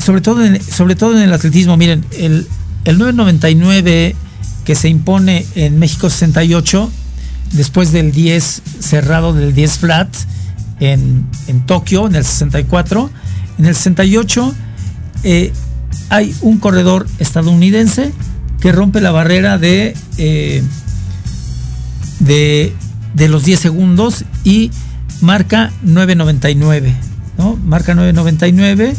sobre 0.00 0.20
todo 0.22 0.44
en, 0.44 0.60
sobre 0.62 0.96
todo 0.96 1.16
en 1.16 1.22
el 1.22 1.32
atletismo, 1.32 1.76
miren, 1.76 2.04
el, 2.12 2.46
el 2.84 2.98
999 2.98 4.16
que 4.64 4.74
se 4.74 4.88
impone 4.88 5.46
en 5.54 5.78
México 5.78 6.08
68, 6.08 6.90
después 7.52 7.92
del 7.92 8.12
10 8.12 8.62
cerrado 8.80 9.32
del 9.32 9.54
10 9.54 9.78
flat 9.78 10.08
en, 10.80 11.26
Tokio, 11.66 12.06
en 12.06 12.14
el 12.14 12.24
64, 12.24 13.10
en 13.58 13.66
el 13.66 13.74
68 13.74 14.54
eh, 15.24 15.52
hay 16.08 16.34
un 16.40 16.58
corredor 16.58 17.06
estadounidense 17.18 18.12
que 18.60 18.72
rompe 18.72 19.00
la 19.00 19.10
barrera 19.10 19.58
de, 19.58 19.94
eh, 20.16 20.62
de, 22.20 22.72
de, 23.14 23.28
los 23.28 23.44
10 23.44 23.58
segundos 23.58 24.24
y 24.44 24.70
marca 25.20 25.70
9.99, 25.84 26.94
¿no? 27.36 27.56
Marca 27.56 27.94
9.99 27.94 28.94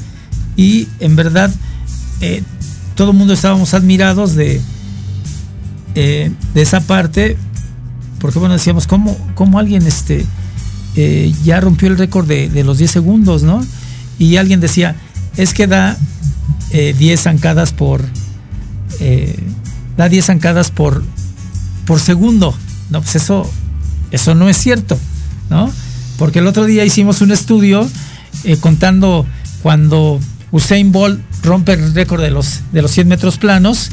y 0.55 0.87
en 0.99 1.15
verdad 1.15 1.51
eh, 2.21 2.43
todo 2.95 3.11
el 3.11 3.17
mundo 3.17 3.33
estábamos 3.33 3.73
admirados 3.73 4.35
de, 4.35 4.61
eh, 5.95 6.31
de 6.53 6.61
esa 6.61 6.81
parte, 6.81 7.37
porque 8.19 8.37
bueno, 8.37 8.53
decíamos, 8.53 8.85
¿cómo, 8.85 9.17
cómo 9.33 9.57
alguien 9.57 9.87
este, 9.87 10.25
eh, 10.95 11.33
ya 11.43 11.59
rompió 11.59 11.87
el 11.87 11.97
récord 11.97 12.27
de, 12.27 12.63
los 12.63 12.77
10 12.77 12.91
segundos, 12.91 13.43
¿no? 13.43 13.65
Y 14.19 14.37
alguien 14.37 14.59
decía, 14.59 14.95
es 15.35 15.53
que 15.53 15.65
da 15.65 15.97
10 16.71 17.19
zancadas 17.19 17.73
por, 17.73 18.03
da 19.97 20.07
10 20.07 20.25
zancadas 20.25 20.69
por, 20.69 21.03
por 21.85 21.99
segundo. 21.99 22.55
No, 22.91 23.01
pues 23.01 23.15
eso, 23.15 23.51
eso 24.11 24.35
no 24.35 24.47
es 24.49 24.57
cierto, 24.57 24.99
¿no? 25.49 25.71
Porque 26.17 26.39
el 26.39 26.47
otro 26.47 26.65
día 26.65 26.85
hicimos 26.85 27.21
un 27.21 27.31
estudio 27.31 27.89
contando 28.59 29.25
cuando 29.63 30.19
Usain 30.51 30.91
Bolt 30.91 31.19
rompe 31.43 31.73
el 31.73 31.93
récord 31.93 32.21
de 32.21 32.31
los, 32.31 32.61
de 32.71 32.81
los 32.81 32.91
100 32.91 33.07
metros 33.07 33.37
planos 33.37 33.89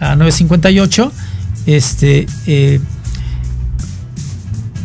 a 0.00 0.14
9.58. 0.14 1.10
Este, 1.66 2.26
eh, 2.46 2.80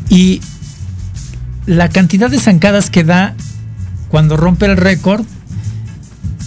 y 0.09 0.41
la 1.65 1.89
cantidad 1.89 2.29
de 2.29 2.39
zancadas 2.39 2.89
que 2.89 3.03
da 3.03 3.35
cuando 4.09 4.37
rompe 4.37 4.65
el 4.65 4.77
récord, 4.77 5.25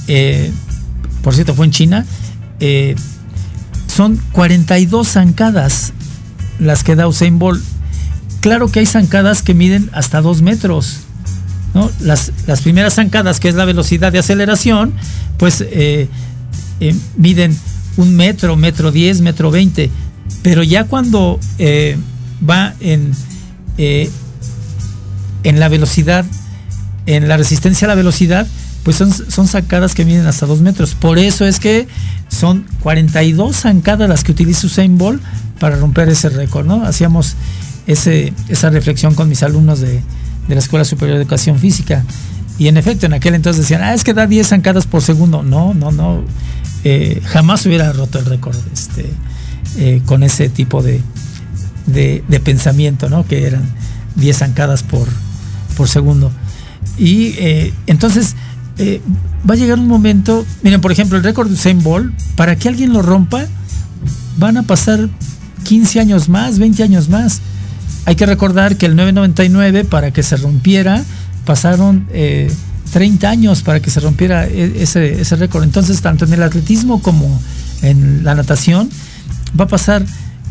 eh, 0.09 0.53
por 1.23 1.35
cierto, 1.35 1.55
fue 1.55 1.67
en 1.67 1.73
China, 1.73 2.07
eh, 2.61 2.95
son 3.87 4.21
42 4.33 5.09
zancadas 5.09 5.93
las 6.59 6.85
que 6.85 6.97
da 6.97 7.09
Usain 7.09 7.39
Bolt. 7.39 7.63
Claro 8.41 8.69
que 8.69 8.81
hay 8.81 8.87
zancadas 8.87 9.43
que 9.43 9.55
miden 9.55 9.91
hasta 9.93 10.21
2 10.21 10.43
metros. 10.43 11.01
Las, 12.01 12.31
primeras 12.63 12.95
zancadas, 12.95 13.39
que 13.39 13.49
es 13.49 13.55
la 13.55 13.67
velocidad 13.67 14.11
de 14.11 14.19
aceleración, 14.19 14.95
pues 15.37 15.61
eh, 15.61 16.09
eh, 16.81 16.97
miden 17.19 17.57
un 17.99 18.17
metro, 18.17 18.57
metro 18.57 18.93
diez, 18.93 19.21
metro 19.21 19.51
veinte. 19.51 19.91
Pero 20.43 20.63
ya 20.63 20.85
cuando 20.85 21.39
eh, 21.59 21.99
va 22.49 22.75
en, 22.81 23.13
en 23.77 25.61
la 25.61 25.69
velocidad, 25.69 26.25
en 27.05 27.29
la 27.29 27.37
resistencia 27.37 27.87
a 27.87 27.89
la 27.89 27.95
velocidad, 27.95 28.47
pues 28.83 28.97
son, 28.97 29.13
son 29.13 29.49
zancadas 29.49 29.95
que 29.95 30.05
miden 30.05 30.27
hasta 30.27 30.47
dos 30.47 30.61
metros. 30.61 30.95
Por 30.95 31.19
eso 31.19 31.45
es 31.45 31.61
que 31.61 31.89
son 32.29 32.65
42 32.81 33.57
zancadas 33.57 34.09
las 34.09 34.25
que 34.25 34.33
utiliza 34.33 34.67
Usain 34.67 34.97
Bolt 34.97 35.21
para 35.59 35.77
romper 35.77 36.09
ese 36.09 36.29
récord, 36.29 36.67
¿no? 36.67 36.85
Hacíamos 36.85 37.37
ese, 37.87 38.33
esa 38.49 38.71
reflexión 38.71 39.15
con 39.15 39.29
mis 39.29 39.43
alumnos 39.43 39.81
de, 39.81 40.03
de 40.49 40.55
la 40.55 40.61
Escuela 40.61 40.85
Superior 40.85 41.17
de 41.17 41.23
Educación 41.23 41.59
Física. 41.59 42.05
Y 42.59 42.69
en 42.69 42.77
efecto, 42.77 43.07
en 43.07 43.13
aquel 43.13 43.35
entonces 43.35 43.63
decían, 43.63 43.83
ah, 43.83 43.95
es 43.95 44.03
que 44.03 44.15
da 44.15 44.27
10 44.27 44.49
zancadas 44.49 44.87
por 44.87 45.03
segundo. 45.03 45.43
No, 45.43 45.75
no, 45.75 45.93
no. 45.93 46.23
Eh, 46.85 47.21
jamás 47.25 47.67
hubiera 47.67 47.93
roto 47.93 48.19
el 48.19 48.27
récord 48.27 48.57
este, 48.73 49.11
eh, 49.77 50.01
con 50.07 50.23
ese 50.23 50.49
tipo 50.49 50.83
de, 50.83 51.03
de, 51.87 52.41
pensamiento, 52.41 53.11
¿no? 53.11 53.27
Que 53.27 53.47
eran 53.47 53.63
10 54.17 54.37
zancadas 54.39 54.83
por, 54.83 55.09
por 55.77 55.89
segundo. 55.89 56.31
Y 56.97 57.35
eh, 57.39 57.75
entonces 57.87 58.37
va 58.79 59.55
a 59.55 59.57
llegar 59.57 59.79
un 59.79 59.89
momento, 59.89 60.45
miren, 60.63 60.83
por 60.83 60.93
ejemplo, 60.93 61.17
el 61.17 61.25
récord 61.25 61.49
de 61.49 61.55
Usain 61.55 61.83
para 62.37 62.57
que 62.57 62.69
alguien 62.69 62.93
lo 62.93 63.01
rompa, 63.01 63.47
van 64.39 64.59
a 64.59 64.63
pasar 64.63 65.09
15 65.67 65.99
años 65.99 66.29
más, 66.29 66.59
20 66.61 66.83
años 66.85 67.09
más. 67.09 67.41
Hay 68.05 68.15
que 68.15 68.25
recordar 68.25 68.77
que 68.77 68.87
el 68.87 68.95
999 68.95 69.85
para 69.85 70.13
que 70.13 70.23
se 70.23 70.37
rompiera 70.37 71.05
pasaron 71.45 72.07
30 72.93 73.27
eh, 73.27 73.29
años 73.29 73.63
para 73.63 73.81
que 73.81 73.91
se 73.91 73.99
rompiera 73.99 74.47
e, 74.47 74.83
ese, 74.83 75.21
ese 75.21 75.35
récord. 75.35 75.65
Entonces, 75.65 76.01
tanto 76.01 76.25
en 76.25 76.33
el 76.33 76.43
atletismo 76.43 77.03
como 77.03 77.41
en 77.83 78.23
la 78.23 78.37
natación, 78.37 78.89
va 79.59 79.65
a 79.65 79.69
pasar, 79.69 80.05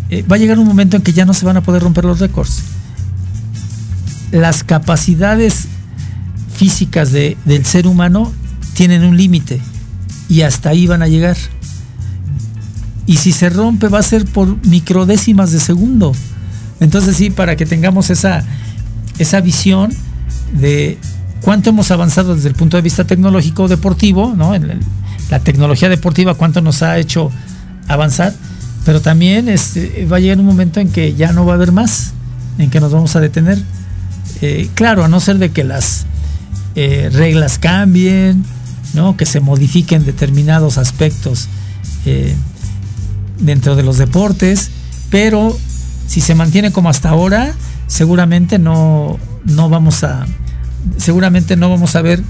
eh, 0.09 0.23
va 0.29 0.35
a 0.35 0.39
llegar 0.39 0.59
un 0.59 0.67
momento 0.67 0.97
en 0.97 1.03
que 1.03 1.13
ya 1.13 1.25
no 1.25 1.33
se 1.33 1.45
van 1.45 1.55
a 1.55 1.61
poder 1.61 1.81
romper 1.81 2.03
los 2.03 2.19
récords. 2.19 2.61
Las 4.31 4.65
capacidades 4.65 5.67
físicas 6.57 7.13
del 7.13 7.65
ser 7.65 7.87
humano 7.87 8.33
tienen 8.73 9.05
un 9.05 9.15
límite 9.15 9.61
y 10.27 10.41
hasta 10.41 10.71
ahí 10.71 10.87
van 10.87 11.01
a 11.01 11.07
llegar. 11.07 11.37
Y 13.07 13.17
si 13.17 13.31
se 13.31 13.49
rompe 13.49 13.87
va 13.87 13.99
a 13.99 14.03
ser 14.03 14.25
por 14.25 14.65
microdécimas 14.65 15.51
de 15.51 15.59
segundo. 15.59 16.13
Entonces 16.79 17.17
sí, 17.17 17.29
para 17.29 17.55
que 17.55 17.65
tengamos 17.65 18.09
esa, 18.09 18.43
esa 19.19 19.41
visión 19.41 19.91
de 20.53 20.97
cuánto 21.41 21.69
hemos 21.69 21.91
avanzado 21.91 22.35
desde 22.35 22.49
el 22.49 22.55
punto 22.55 22.77
de 22.77 22.81
vista 22.81 23.03
tecnológico 23.03 23.67
deportivo, 23.67 24.33
¿no? 24.35 24.53
la 25.29 25.39
tecnología 25.39 25.89
deportiva, 25.89 26.33
cuánto 26.35 26.61
nos 26.61 26.81
ha 26.81 26.97
hecho 26.97 27.31
avanzar, 27.87 28.33
pero 28.85 29.01
también 29.01 29.49
este, 29.49 30.05
va 30.05 30.17
a 30.17 30.19
llegar 30.19 30.39
un 30.39 30.45
momento 30.45 30.79
en 30.79 30.91
que 30.91 31.13
ya 31.15 31.31
no 31.31 31.45
va 31.45 31.53
a 31.53 31.55
haber 31.55 31.71
más, 31.71 32.13
en 32.57 32.69
que 32.69 32.79
nos 32.79 32.91
vamos 32.91 33.15
a 33.15 33.19
detener. 33.19 33.59
Eh, 34.41 34.69
claro, 34.73 35.03
a 35.03 35.07
no 35.07 35.19
ser 35.19 35.37
de 35.37 35.51
que 35.51 35.63
las 35.63 36.05
eh, 36.75 37.09
reglas 37.11 37.57
cambien, 37.57 38.43
¿no? 38.93 39.17
que 39.17 39.25
se 39.25 39.39
modifiquen 39.39 40.05
determinados 40.05 40.77
aspectos 40.77 41.47
eh, 42.05 42.35
dentro 43.39 43.75
de 43.75 43.83
los 43.83 43.97
deportes, 43.97 44.69
pero 45.09 45.57
si 46.07 46.21
se 46.21 46.35
mantiene 46.35 46.71
como 46.71 46.89
hasta 46.89 47.09
ahora, 47.09 47.53
seguramente 47.87 48.59
no, 48.59 49.17
no 49.45 49.69
vamos 49.69 50.03
a 50.03 50.25
seguramente 50.97 51.55
no 51.55 51.69
vamos 51.69 51.95
a 51.95 52.01
ver 52.01 52.21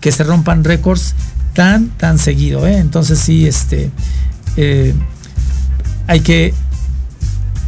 que 0.00 0.12
se 0.12 0.22
rompan 0.22 0.62
récords 0.62 1.14
tan 1.54 1.88
tan 1.88 2.20
seguido 2.20 2.64
¿eh? 2.66 2.78
entonces 2.78 3.18
sí 3.18 3.48
este 3.48 3.90
eh, 4.56 4.94
hay 6.06 6.20
que, 6.20 6.54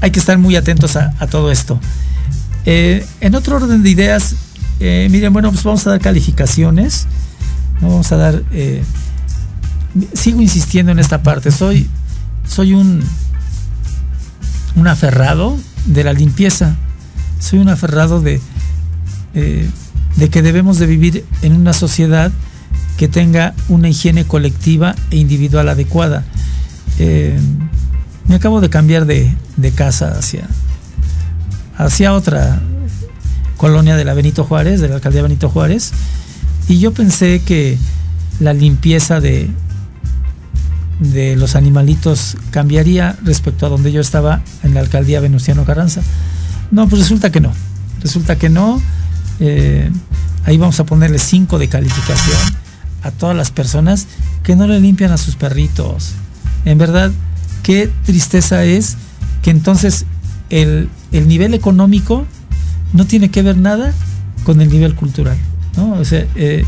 hay 0.00 0.10
que 0.10 0.20
estar 0.20 0.38
muy 0.38 0.56
atentos 0.56 0.96
a, 0.96 1.10
todo 1.26 1.50
esto. 1.50 1.80
Eh, 2.64 3.04
en 3.20 3.34
otro 3.34 3.56
orden 3.56 3.82
de 3.82 3.90
ideas, 3.90 4.36
miren, 4.78 5.32
bueno, 5.32 5.50
pues 5.50 5.64
vamos 5.64 5.86
a 5.86 5.90
dar 5.90 6.00
calificaciones. 6.00 7.06
No 7.80 7.88
vamos 7.88 8.12
a 8.12 8.16
dar. 8.16 8.42
Sigo 10.14 10.40
insistiendo 10.40 10.92
en 10.92 11.00
esta 11.00 11.22
parte. 11.24 11.50
Soy, 11.50 11.90
soy 12.48 12.74
un, 12.74 13.02
un 14.76 14.88
aferrado 14.88 15.56
de 15.86 16.04
la 16.04 16.12
limpieza. 16.12 16.76
Soy 17.38 17.60
un 17.60 17.68
aferrado 17.68 18.20
de, 18.20 18.40
de 19.34 20.30
que 20.30 20.42
debemos 20.42 20.78
de 20.78 20.86
vivir 20.86 21.24
en 21.42 21.52
una 21.52 21.72
sociedad 21.72 22.32
que 22.98 23.06
tenga 23.06 23.54
una 23.68 23.88
higiene 23.88 24.24
colectiva 24.24 24.96
e 25.10 25.16
individual 25.16 25.68
adecuada. 25.68 26.24
Eh, 26.98 27.38
me 28.26 28.34
acabo 28.34 28.60
de 28.60 28.68
cambiar 28.68 29.06
de, 29.06 29.32
casa 29.74 30.18
hacia, 30.18 30.48
hacia 31.76 32.12
otra 32.12 32.60
colonia 33.56 33.96
de 33.96 34.04
la 34.04 34.14
Benito 34.14 34.42
Juárez, 34.44 34.80
de 34.80 34.88
la 34.88 34.96
alcaldía 34.96 35.22
Benito 35.22 35.48
Juárez, 35.48 35.92
y 36.68 36.80
yo 36.80 36.92
pensé 36.92 37.40
que 37.40 37.78
la 38.40 38.52
limpieza 38.52 39.20
de, 39.20 39.48
de 41.00 41.36
los 41.36 41.54
animalitos 41.54 42.36
cambiaría 42.50 43.16
respecto 43.22 43.66
a 43.66 43.68
donde 43.68 43.92
yo 43.92 44.00
estaba 44.00 44.42
en 44.62 44.74
la 44.74 44.80
alcaldía 44.80 45.20
Venustiano 45.20 45.64
Carranza. 45.64 46.02
No, 46.70 46.88
pues 46.88 47.02
resulta 47.02 47.30
que 47.30 47.40
no. 47.40 47.52
Resulta 48.00 48.36
que 48.36 48.48
no. 48.48 48.80
Eh, 49.40 49.90
ahí 50.44 50.58
vamos 50.58 50.80
a 50.80 50.86
ponerle 50.86 51.18
5 51.18 51.58
de 51.58 51.68
calificación 51.68 52.38
a 53.02 53.10
todas 53.10 53.36
las 53.36 53.50
personas 53.50 54.06
que 54.42 54.56
no 54.56 54.66
le 54.66 54.80
limpian 54.80 55.12
a 55.12 55.18
sus 55.18 55.36
perritos. 55.36 56.12
En 56.64 56.78
verdad, 56.78 57.12
qué 57.62 57.90
tristeza 58.04 58.64
es 58.64 58.96
que 59.42 59.50
entonces 59.50 60.04
el, 60.50 60.88
nivel 61.12 61.54
económico 61.54 62.26
no 62.92 63.06
tiene 63.06 63.30
que 63.30 63.42
ver 63.42 63.56
nada 63.56 63.92
con 64.44 64.60
el 64.60 64.68
nivel 64.68 64.94
cultural. 64.94 65.36
¿no? 65.76 65.92
O 65.92 66.04
sea, 66.04 66.26
eh, 66.34 66.64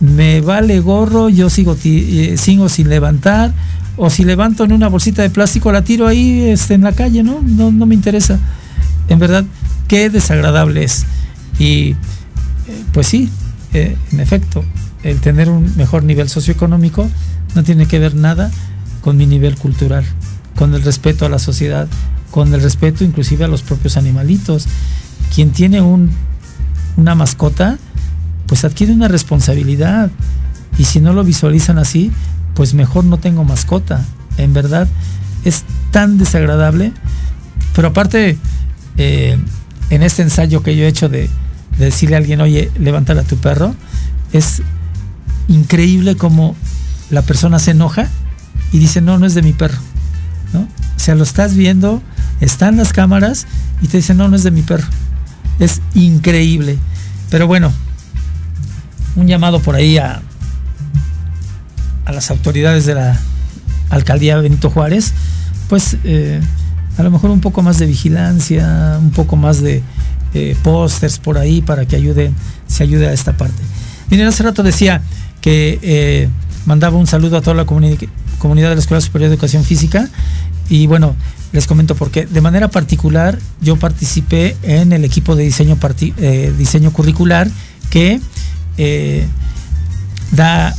me 0.00 0.40
vale 0.40 0.80
gorro, 0.80 1.28
yo 1.28 1.50
sigo, 1.50 1.76
eh, 1.84 2.36
sigo 2.36 2.68
sin 2.68 2.88
levantar, 2.88 3.52
o 3.96 4.10
si 4.10 4.24
levanto 4.24 4.64
en 4.64 4.72
una 4.72 4.88
bolsita 4.88 5.22
de 5.22 5.30
plástico 5.30 5.70
la 5.72 5.82
tiro 5.82 6.06
ahí 6.06 6.48
este, 6.48 6.74
en 6.74 6.82
la 6.82 6.92
calle, 6.92 7.22
¿no? 7.22 7.40
¿no? 7.42 7.70
No 7.70 7.86
me 7.86 7.94
interesa. 7.94 8.38
En 9.08 9.18
verdad, 9.18 9.44
qué 9.88 10.08
desagradable 10.08 10.84
es. 10.84 11.04
Y 11.58 11.90
eh, 11.90 11.96
pues 12.92 13.08
sí, 13.08 13.28
en 13.72 14.20
efecto, 14.20 14.64
el 15.02 15.20
tener 15.20 15.48
un 15.48 15.76
mejor 15.76 16.02
nivel 16.02 16.28
socioeconómico 16.28 17.08
no 17.54 17.62
tiene 17.62 17.86
que 17.86 17.98
ver 17.98 18.14
nada 18.14 18.50
con 19.00 19.16
mi 19.16 19.26
nivel 19.26 19.56
cultural, 19.56 20.04
con 20.56 20.74
el 20.74 20.82
respeto 20.82 21.26
a 21.26 21.28
la 21.28 21.38
sociedad, 21.38 21.88
con 22.30 22.52
el 22.54 22.62
respeto 22.62 23.04
inclusive 23.04 23.44
a 23.44 23.48
los 23.48 23.62
propios 23.62 23.96
animalitos. 23.96 24.66
Quien 25.34 25.50
tiene 25.50 25.80
un, 25.80 26.10
una 26.96 27.14
mascota, 27.14 27.78
pues 28.46 28.64
adquiere 28.64 28.92
una 28.92 29.08
responsabilidad. 29.08 30.10
Y 30.78 30.84
si 30.84 31.00
no 31.00 31.12
lo 31.12 31.24
visualizan 31.24 31.78
así, 31.78 32.10
pues 32.54 32.74
mejor 32.74 33.04
no 33.04 33.18
tengo 33.18 33.44
mascota. 33.44 34.04
En 34.36 34.52
verdad, 34.52 34.88
es 35.44 35.64
tan 35.90 36.18
desagradable. 36.18 36.92
Pero 37.74 37.88
aparte, 37.88 38.38
eh, 38.96 39.38
en 39.90 40.02
este 40.02 40.22
ensayo 40.22 40.62
que 40.62 40.76
yo 40.76 40.84
he 40.84 40.88
hecho 40.88 41.08
de, 41.08 41.28
de 41.78 41.84
decirle 41.84 42.16
a 42.16 42.18
alguien, 42.18 42.40
oye, 42.40 42.70
levántale 42.78 43.20
a 43.20 43.24
tu 43.24 43.36
perro, 43.36 43.74
es 44.32 44.62
increíble 45.48 46.16
como 46.16 46.56
la 47.10 47.22
persona 47.22 47.58
se 47.58 47.72
enoja 47.72 48.08
y 48.72 48.78
dice, 48.78 49.00
no, 49.00 49.18
no 49.18 49.26
es 49.26 49.34
de 49.34 49.42
mi 49.42 49.52
perro. 49.52 49.78
¿no? 50.52 50.60
O 50.60 50.98
sea, 50.98 51.14
lo 51.14 51.24
estás 51.24 51.54
viendo, 51.54 52.02
están 52.40 52.76
las 52.76 52.92
cámaras 52.92 53.46
y 53.82 53.88
te 53.88 53.98
dice, 53.98 54.14
no, 54.14 54.28
no 54.28 54.36
es 54.36 54.42
de 54.42 54.50
mi 54.50 54.62
perro. 54.62 54.86
Es 55.58 55.80
increíble. 55.94 56.78
Pero 57.30 57.46
bueno, 57.46 57.72
un 59.16 59.26
llamado 59.26 59.60
por 59.60 59.74
ahí 59.74 59.98
a, 59.98 60.22
a 62.04 62.12
las 62.12 62.30
autoridades 62.30 62.86
de 62.86 62.94
la 62.94 63.18
alcaldía 63.90 64.36
Benito 64.38 64.70
Juárez, 64.70 65.12
pues 65.68 65.96
eh, 66.04 66.40
a 66.96 67.02
lo 67.02 67.10
mejor 67.10 67.30
un 67.30 67.40
poco 67.40 67.62
más 67.62 67.78
de 67.78 67.86
vigilancia, 67.86 68.98
un 69.00 69.10
poco 69.10 69.36
más 69.36 69.60
de 69.60 69.82
eh, 70.34 70.56
pósters 70.62 71.18
por 71.18 71.38
ahí 71.38 71.62
para 71.62 71.86
que 71.86 71.96
ayuden, 71.96 72.34
se 72.66 72.82
ayude 72.82 73.08
a 73.08 73.12
esta 73.12 73.36
parte. 73.36 73.62
Miren, 74.10 74.26
hace 74.26 74.42
rato 74.42 74.62
decía, 74.62 75.02
que 75.40 75.78
eh, 75.82 76.28
mandaba 76.66 76.96
un 76.96 77.06
saludo 77.06 77.36
a 77.36 77.40
toda 77.40 77.56
la 77.56 77.64
comunidad 77.64 78.68
de 78.68 78.74
la 78.74 78.80
Escuela 78.80 79.00
Superior 79.00 79.30
de 79.30 79.34
Educación 79.34 79.64
Física. 79.64 80.08
Y 80.68 80.86
bueno, 80.86 81.16
les 81.52 81.66
comento 81.66 81.94
porque 81.94 82.26
de 82.26 82.40
manera 82.40 82.68
particular 82.68 83.38
yo 83.60 83.76
participé 83.76 84.56
en 84.62 84.92
el 84.92 85.04
equipo 85.04 85.34
de 85.34 85.44
diseño 85.44 86.92
curricular 86.92 87.48
que 87.90 88.20
eh, 88.80 89.26
da 90.32 90.74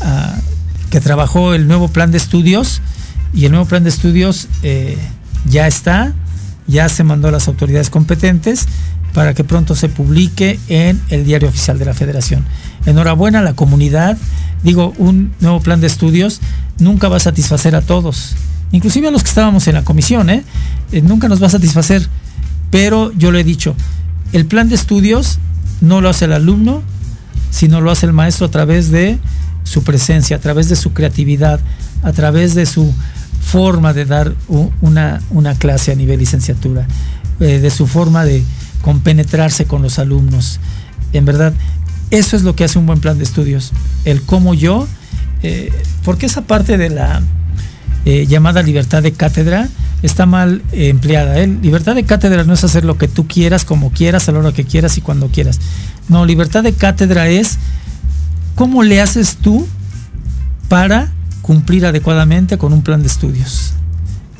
que 0.89 0.99
trabajó 0.99 1.53
el 1.53 1.67
nuevo 1.67 1.87
plan 1.87 2.11
de 2.11 2.17
estudios 2.17 2.81
y 3.33 3.45
el 3.45 3.51
nuevo 3.51 3.65
plan 3.65 3.83
de 3.83 3.89
estudios 3.89 4.47
ya 5.45 5.67
está, 5.67 6.13
ya 6.67 6.89
se 6.89 7.03
mandó 7.03 7.29
a 7.29 7.31
las 7.31 7.47
autoridades 7.47 7.89
competentes 7.89 8.67
para 9.13 9.33
que 9.33 9.43
pronto 9.43 9.75
se 9.75 9.89
publique 9.89 10.59
en 10.67 11.01
el 11.09 11.25
diario 11.25 11.49
oficial 11.49 11.77
de 11.77 11.85
la 11.85 11.93
federación. 11.93 12.45
Enhorabuena 12.85 13.39
a 13.39 13.41
la 13.41 13.53
comunidad, 13.53 14.17
digo, 14.63 14.93
un 14.97 15.33
nuevo 15.39 15.59
plan 15.61 15.81
de 15.81 15.87
estudios 15.87 16.39
nunca 16.79 17.09
va 17.09 17.17
a 17.17 17.19
satisfacer 17.19 17.75
a 17.75 17.81
todos, 17.81 18.35
inclusive 18.71 19.07
a 19.07 19.11
los 19.11 19.23
que 19.23 19.29
estábamos 19.29 19.67
en 19.67 19.75
la 19.75 19.83
comisión, 19.83 20.29
¿eh? 20.29 20.43
Eh, 20.91 21.01
nunca 21.01 21.27
nos 21.27 21.41
va 21.41 21.47
a 21.47 21.51
satisfacer, 21.51 22.07
pero 22.69 23.11
yo 23.13 23.31
lo 23.31 23.37
he 23.37 23.43
dicho, 23.43 23.75
el 24.33 24.45
plan 24.45 24.69
de 24.69 24.75
estudios 24.75 25.39
no 25.81 26.01
lo 26.01 26.09
hace 26.09 26.25
el 26.25 26.33
alumno, 26.33 26.83
sino 27.51 27.81
lo 27.81 27.91
hace 27.91 28.07
el 28.07 28.13
maestro 28.13 28.47
a 28.47 28.51
través 28.51 28.89
de 28.89 29.19
su 29.63 29.83
presencia, 29.83 30.37
a 30.37 30.39
través 30.39 30.69
de 30.69 30.75
su 30.75 30.93
creatividad, 30.93 31.59
a 32.01 32.11
través 32.11 32.55
de 32.55 32.65
su 32.65 32.91
forma 33.41 33.93
de 33.93 34.05
dar 34.05 34.33
una, 34.81 35.21
una 35.29 35.55
clase 35.55 35.91
a 35.91 35.95
nivel 35.95 36.19
licenciatura, 36.19 36.87
eh, 37.39 37.59
de 37.59 37.69
su 37.69 37.85
forma 37.85 38.25
de 38.25 38.43
compenetrarse 38.81 39.65
con 39.65 39.81
los 39.81 39.99
alumnos. 39.99 40.59
En 41.13 41.25
verdad, 41.25 41.53
eso 42.09 42.35
es 42.35 42.43
lo 42.43 42.55
que 42.55 42.63
hace 42.63 42.79
un 42.79 42.85
buen 42.85 42.99
plan 42.99 43.17
de 43.17 43.23
estudios. 43.23 43.71
El 44.05 44.21
cómo 44.21 44.53
yo, 44.53 44.87
eh, 45.43 45.71
porque 46.03 46.25
esa 46.25 46.41
parte 46.41 46.77
de 46.77 46.89
la 46.89 47.21
eh, 48.05 48.25
llamada 48.27 48.63
libertad 48.63 49.03
de 49.03 49.11
cátedra 49.11 49.69
está 50.01 50.25
mal 50.25 50.63
empleada. 50.71 51.45
Libertad 51.45 51.95
de 51.95 52.03
cátedra 52.03 52.43
no 52.43 52.53
es 52.53 52.63
hacer 52.63 52.85
lo 52.85 52.97
que 52.97 53.07
tú 53.07 53.27
quieras, 53.27 53.65
como 53.65 53.91
quieras, 53.91 54.27
a 54.27 54.31
la 54.31 54.39
hora 54.39 54.51
que 54.51 54.65
quieras 54.65 54.97
y 54.97 55.01
cuando 55.01 55.27
quieras. 55.27 55.59
No, 56.09 56.25
libertad 56.25 56.63
de 56.63 56.73
cátedra 56.73 57.27
es 57.27 57.57
cómo 58.55 58.83
le 58.83 59.01
haces 59.01 59.37
tú 59.37 59.67
para 60.67 61.11
cumplir 61.41 61.85
adecuadamente 61.85 62.57
con 62.57 62.73
un 62.73 62.81
plan 62.81 63.01
de 63.01 63.07
estudios. 63.07 63.73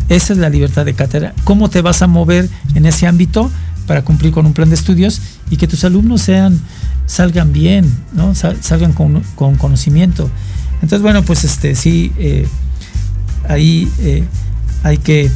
Esa 0.10 0.34
es 0.34 0.40
la 0.40 0.50
libertad 0.50 0.86
de 0.86 0.94
cátedra. 0.94 1.34
¿Cómo 1.44 1.70
te 1.70 1.82
vas 1.82 2.02
a 2.02 2.08
mover 2.08 2.50
en 2.76 2.86
ese 2.86 3.08
ámbito 3.08 3.50
para 3.88 4.04
cumplir 4.04 4.32
con 4.32 4.46
un 4.46 4.54
plan 4.54 4.70
de 4.70 4.76
estudios 4.76 5.22
y 5.50 5.58
que 5.58 5.68
tus 5.68 5.84
alumnos 5.84 6.22
sean 6.22 6.60
salgan 7.06 7.52
bien, 7.52 7.94
¿no? 8.14 8.34
salgan 8.36 8.94
con, 8.94 9.22
conocimiento. 9.36 10.30
Entonces, 10.76 11.02
bueno, 11.02 11.24
pues 11.24 11.44
este 11.44 11.76
sí, 11.76 12.12
eh, 12.18 12.48
ahí 13.50 13.92
eh, 14.00 14.24
hay 14.84 14.98
que 14.98 15.30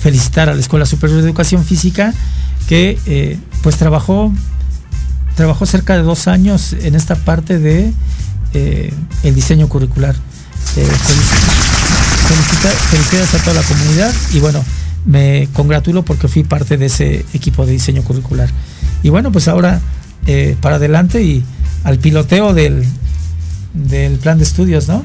felicitar 0.00 0.48
a 0.48 0.54
la 0.54 0.60
Escuela 0.60 0.84
Superior 0.84 1.20
de 1.20 1.28
Educación 1.28 1.64
Física 1.64 2.12
que 2.68 2.98
eh, 3.06 3.38
pues 3.62 3.76
trabajó, 3.76 4.32
trabajó 5.34 5.66
cerca 5.66 5.96
de 5.96 6.02
dos 6.02 6.28
años 6.28 6.72
en 6.72 6.94
esta 6.94 7.16
parte 7.16 7.58
de 7.58 7.92
el 8.54 9.34
diseño 9.34 9.68
curricular. 9.68 10.14
felicidades 12.90 13.34
a 13.34 13.38
toda 13.38 13.54
la 13.54 13.62
comunidad 13.62 14.12
y 14.32 14.40
bueno, 14.40 14.62
me 15.04 15.48
congratulo 15.52 16.04
porque 16.04 16.28
fui 16.28 16.44
parte 16.44 16.76
de 16.76 16.86
ese 16.86 17.26
equipo 17.34 17.66
de 17.66 17.72
diseño 17.72 18.02
curricular. 18.02 18.48
Y 19.02 19.08
bueno, 19.10 19.32
pues 19.32 19.48
ahora 19.48 19.80
eh, 20.26 20.56
para 20.60 20.76
adelante 20.76 21.22
y 21.22 21.44
al 21.84 21.98
piloteo 21.98 22.54
del, 22.54 22.84
del 23.74 24.18
plan 24.18 24.38
de 24.38 24.44
estudios, 24.44 24.88
¿no? 24.88 25.04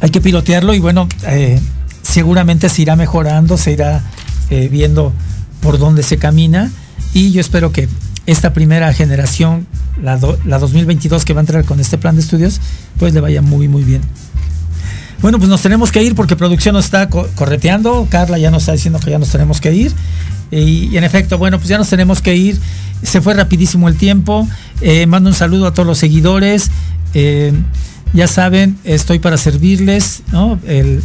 Hay 0.00 0.10
que 0.10 0.22
pilotearlo 0.22 0.72
y 0.72 0.78
bueno, 0.78 1.06
eh, 1.26 1.60
seguramente 2.02 2.70
se 2.70 2.82
irá 2.82 2.96
mejorando, 2.96 3.58
se 3.58 3.72
irá 3.72 4.02
eh, 4.48 4.68
viendo 4.68 5.12
por 5.60 5.78
dónde 5.78 6.02
se 6.02 6.16
camina 6.16 6.70
y 7.14 7.32
yo 7.32 7.40
espero 7.40 7.72
que 7.72 7.88
esta 8.26 8.52
primera 8.52 8.92
generación, 8.92 9.66
la, 10.02 10.18
la 10.44 10.58
2022 10.58 11.24
que 11.24 11.32
va 11.32 11.40
a 11.40 11.42
entrar 11.42 11.64
con 11.64 11.80
este 11.80 11.98
plan 11.98 12.14
de 12.14 12.22
estudios, 12.22 12.60
pues 12.98 13.14
le 13.14 13.20
vaya 13.20 13.42
muy, 13.42 13.68
muy 13.68 13.82
bien. 13.82 14.02
Bueno, 15.22 15.38
pues 15.38 15.50
nos 15.50 15.60
tenemos 15.60 15.92
que 15.92 16.02
ir 16.02 16.14
porque 16.14 16.34
producción 16.34 16.74
nos 16.74 16.86
está 16.86 17.08
correteando. 17.08 18.06
Carla 18.08 18.38
ya 18.38 18.50
nos 18.50 18.62
está 18.62 18.72
diciendo 18.72 19.00
que 19.00 19.10
ya 19.10 19.18
nos 19.18 19.28
tenemos 19.28 19.60
que 19.60 19.74
ir. 19.74 19.92
Y, 20.50 20.96
en 20.96 21.04
efecto, 21.04 21.36
bueno, 21.36 21.58
pues 21.58 21.68
ya 21.68 21.76
nos 21.76 21.88
tenemos 21.88 22.22
que 22.22 22.34
ir. 22.34 22.58
Se 23.02 23.20
fue 23.20 23.34
rapidísimo 23.34 23.88
el 23.88 23.96
tiempo. 23.96 24.48
Eh, 24.80 25.06
mando 25.06 25.28
un 25.28 25.34
saludo 25.34 25.66
a 25.66 25.74
todos 25.74 25.86
los 25.86 25.98
seguidores. 25.98 26.70
Eh, 27.12 27.52
ya 28.12 28.26
saben, 28.26 28.78
estoy 28.84 29.18
para 29.18 29.36
servirles, 29.36 30.22
¿no? 30.32 30.58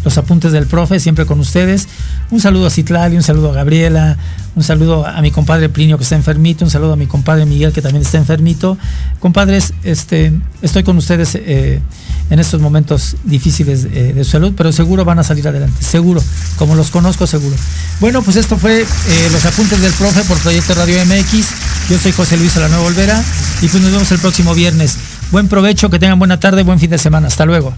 los 0.04 0.18
apuntes 0.18 0.52
del 0.52 0.66
profe, 0.66 1.00
siempre 1.00 1.26
con 1.26 1.40
ustedes. 1.40 1.88
Un 2.32 2.40
saludo 2.40 2.68
a 2.68 2.70
Citlali, 2.70 3.16
un 3.16 3.24
saludo 3.24 3.52
a 3.52 3.54
Gabriela, 3.54 4.18
un 4.56 4.64
saludo 4.64 5.06
a 5.06 5.22
mi 5.22 5.32
compadre 5.32 5.70
Plinio 5.70 5.98
que 5.98 6.04
está 6.04 6.16
enfermito, 6.16 6.66
un 6.66 6.72
saludo 6.72 6.94
a 6.94 6.96
mi 6.96 7.08
compadre 7.08 7.46
Miguel 7.46 7.74
que 7.74 7.82
también 7.82 8.04
está 8.04 8.18
enfermito. 8.18 8.78
Compadres, 9.20 9.74
este, 9.84 10.34
estoy 10.62 10.84
con 10.84 10.98
ustedes 10.98 11.36
eh, 11.36 11.82
en 12.30 12.40
estos 12.40 12.62
momentos 12.62 13.18
difíciles 13.24 13.86
eh, 13.86 14.14
de 14.14 14.24
salud, 14.24 14.54
pero 14.56 14.72
seguro 14.72 15.06
van 15.06 15.20
a 15.20 15.24
salir 15.24 15.48
adelante, 15.48 15.84
seguro, 15.84 16.24
como 16.58 16.76
los 16.76 16.90
conozco, 16.90 17.28
seguro. 17.28 17.56
Bueno, 18.00 18.22
pues 18.22 18.38
esto 18.38 18.58
fue 18.58 18.82
eh, 18.82 19.30
los 19.32 19.46
apuntes 19.46 19.82
del 19.82 19.92
profe 19.94 20.24
por 20.24 20.38
Proyecto 20.40 20.74
Radio 20.74 21.04
MX. 21.06 21.90
Yo 21.90 22.00
soy 22.00 22.14
José 22.14 22.38
Luis 22.38 22.56
Nueva 22.56 22.80
Olvera 22.82 23.22
y 23.62 23.68
pues 23.68 23.84
nos 23.84 23.92
vemos 23.92 24.12
el 24.12 24.20
próximo 24.20 24.56
viernes. 24.56 24.98
Buen 25.32 25.48
provecho, 25.48 25.90
que 25.90 26.00
tengan 26.00 26.20
buena 26.20 26.40
tarde, 26.40 26.64
buen 26.64 26.80
fin 26.80 26.90
de 26.90 26.98
semana. 26.98 27.28
Hasta 27.28 27.46
luego. 27.46 27.76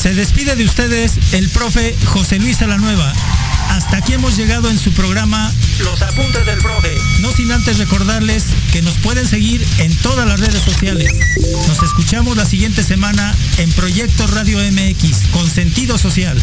Se 0.00 0.14
despide 0.14 0.56
de 0.56 0.64
ustedes 0.64 1.34
el 1.34 1.48
profe 1.50 1.94
José 2.06 2.38
Luis 2.38 2.58
Nueva. 2.62 3.12
Hasta 3.68 3.98
aquí 3.98 4.14
hemos 4.14 4.36
llegado 4.36 4.70
en 4.70 4.78
su 4.78 4.92
programa 4.92 5.52
Los 5.78 6.00
Apuntes 6.02 6.44
del 6.46 6.58
Profe. 6.58 6.96
No 7.20 7.30
sin 7.32 7.52
antes 7.52 7.78
recordarles 7.78 8.46
que 8.72 8.82
nos 8.82 8.94
pueden 8.94 9.28
seguir 9.28 9.64
en 9.78 9.94
todas 9.98 10.26
las 10.26 10.40
redes 10.40 10.62
sociales. 10.62 11.12
Nos 11.68 11.82
escuchamos 11.82 12.36
la 12.36 12.46
siguiente 12.46 12.82
semana 12.82 13.34
en 13.58 13.70
Proyecto 13.72 14.26
Radio 14.26 14.58
MX 14.58 15.28
con 15.32 15.48
sentido 15.48 15.98
social. 15.98 16.36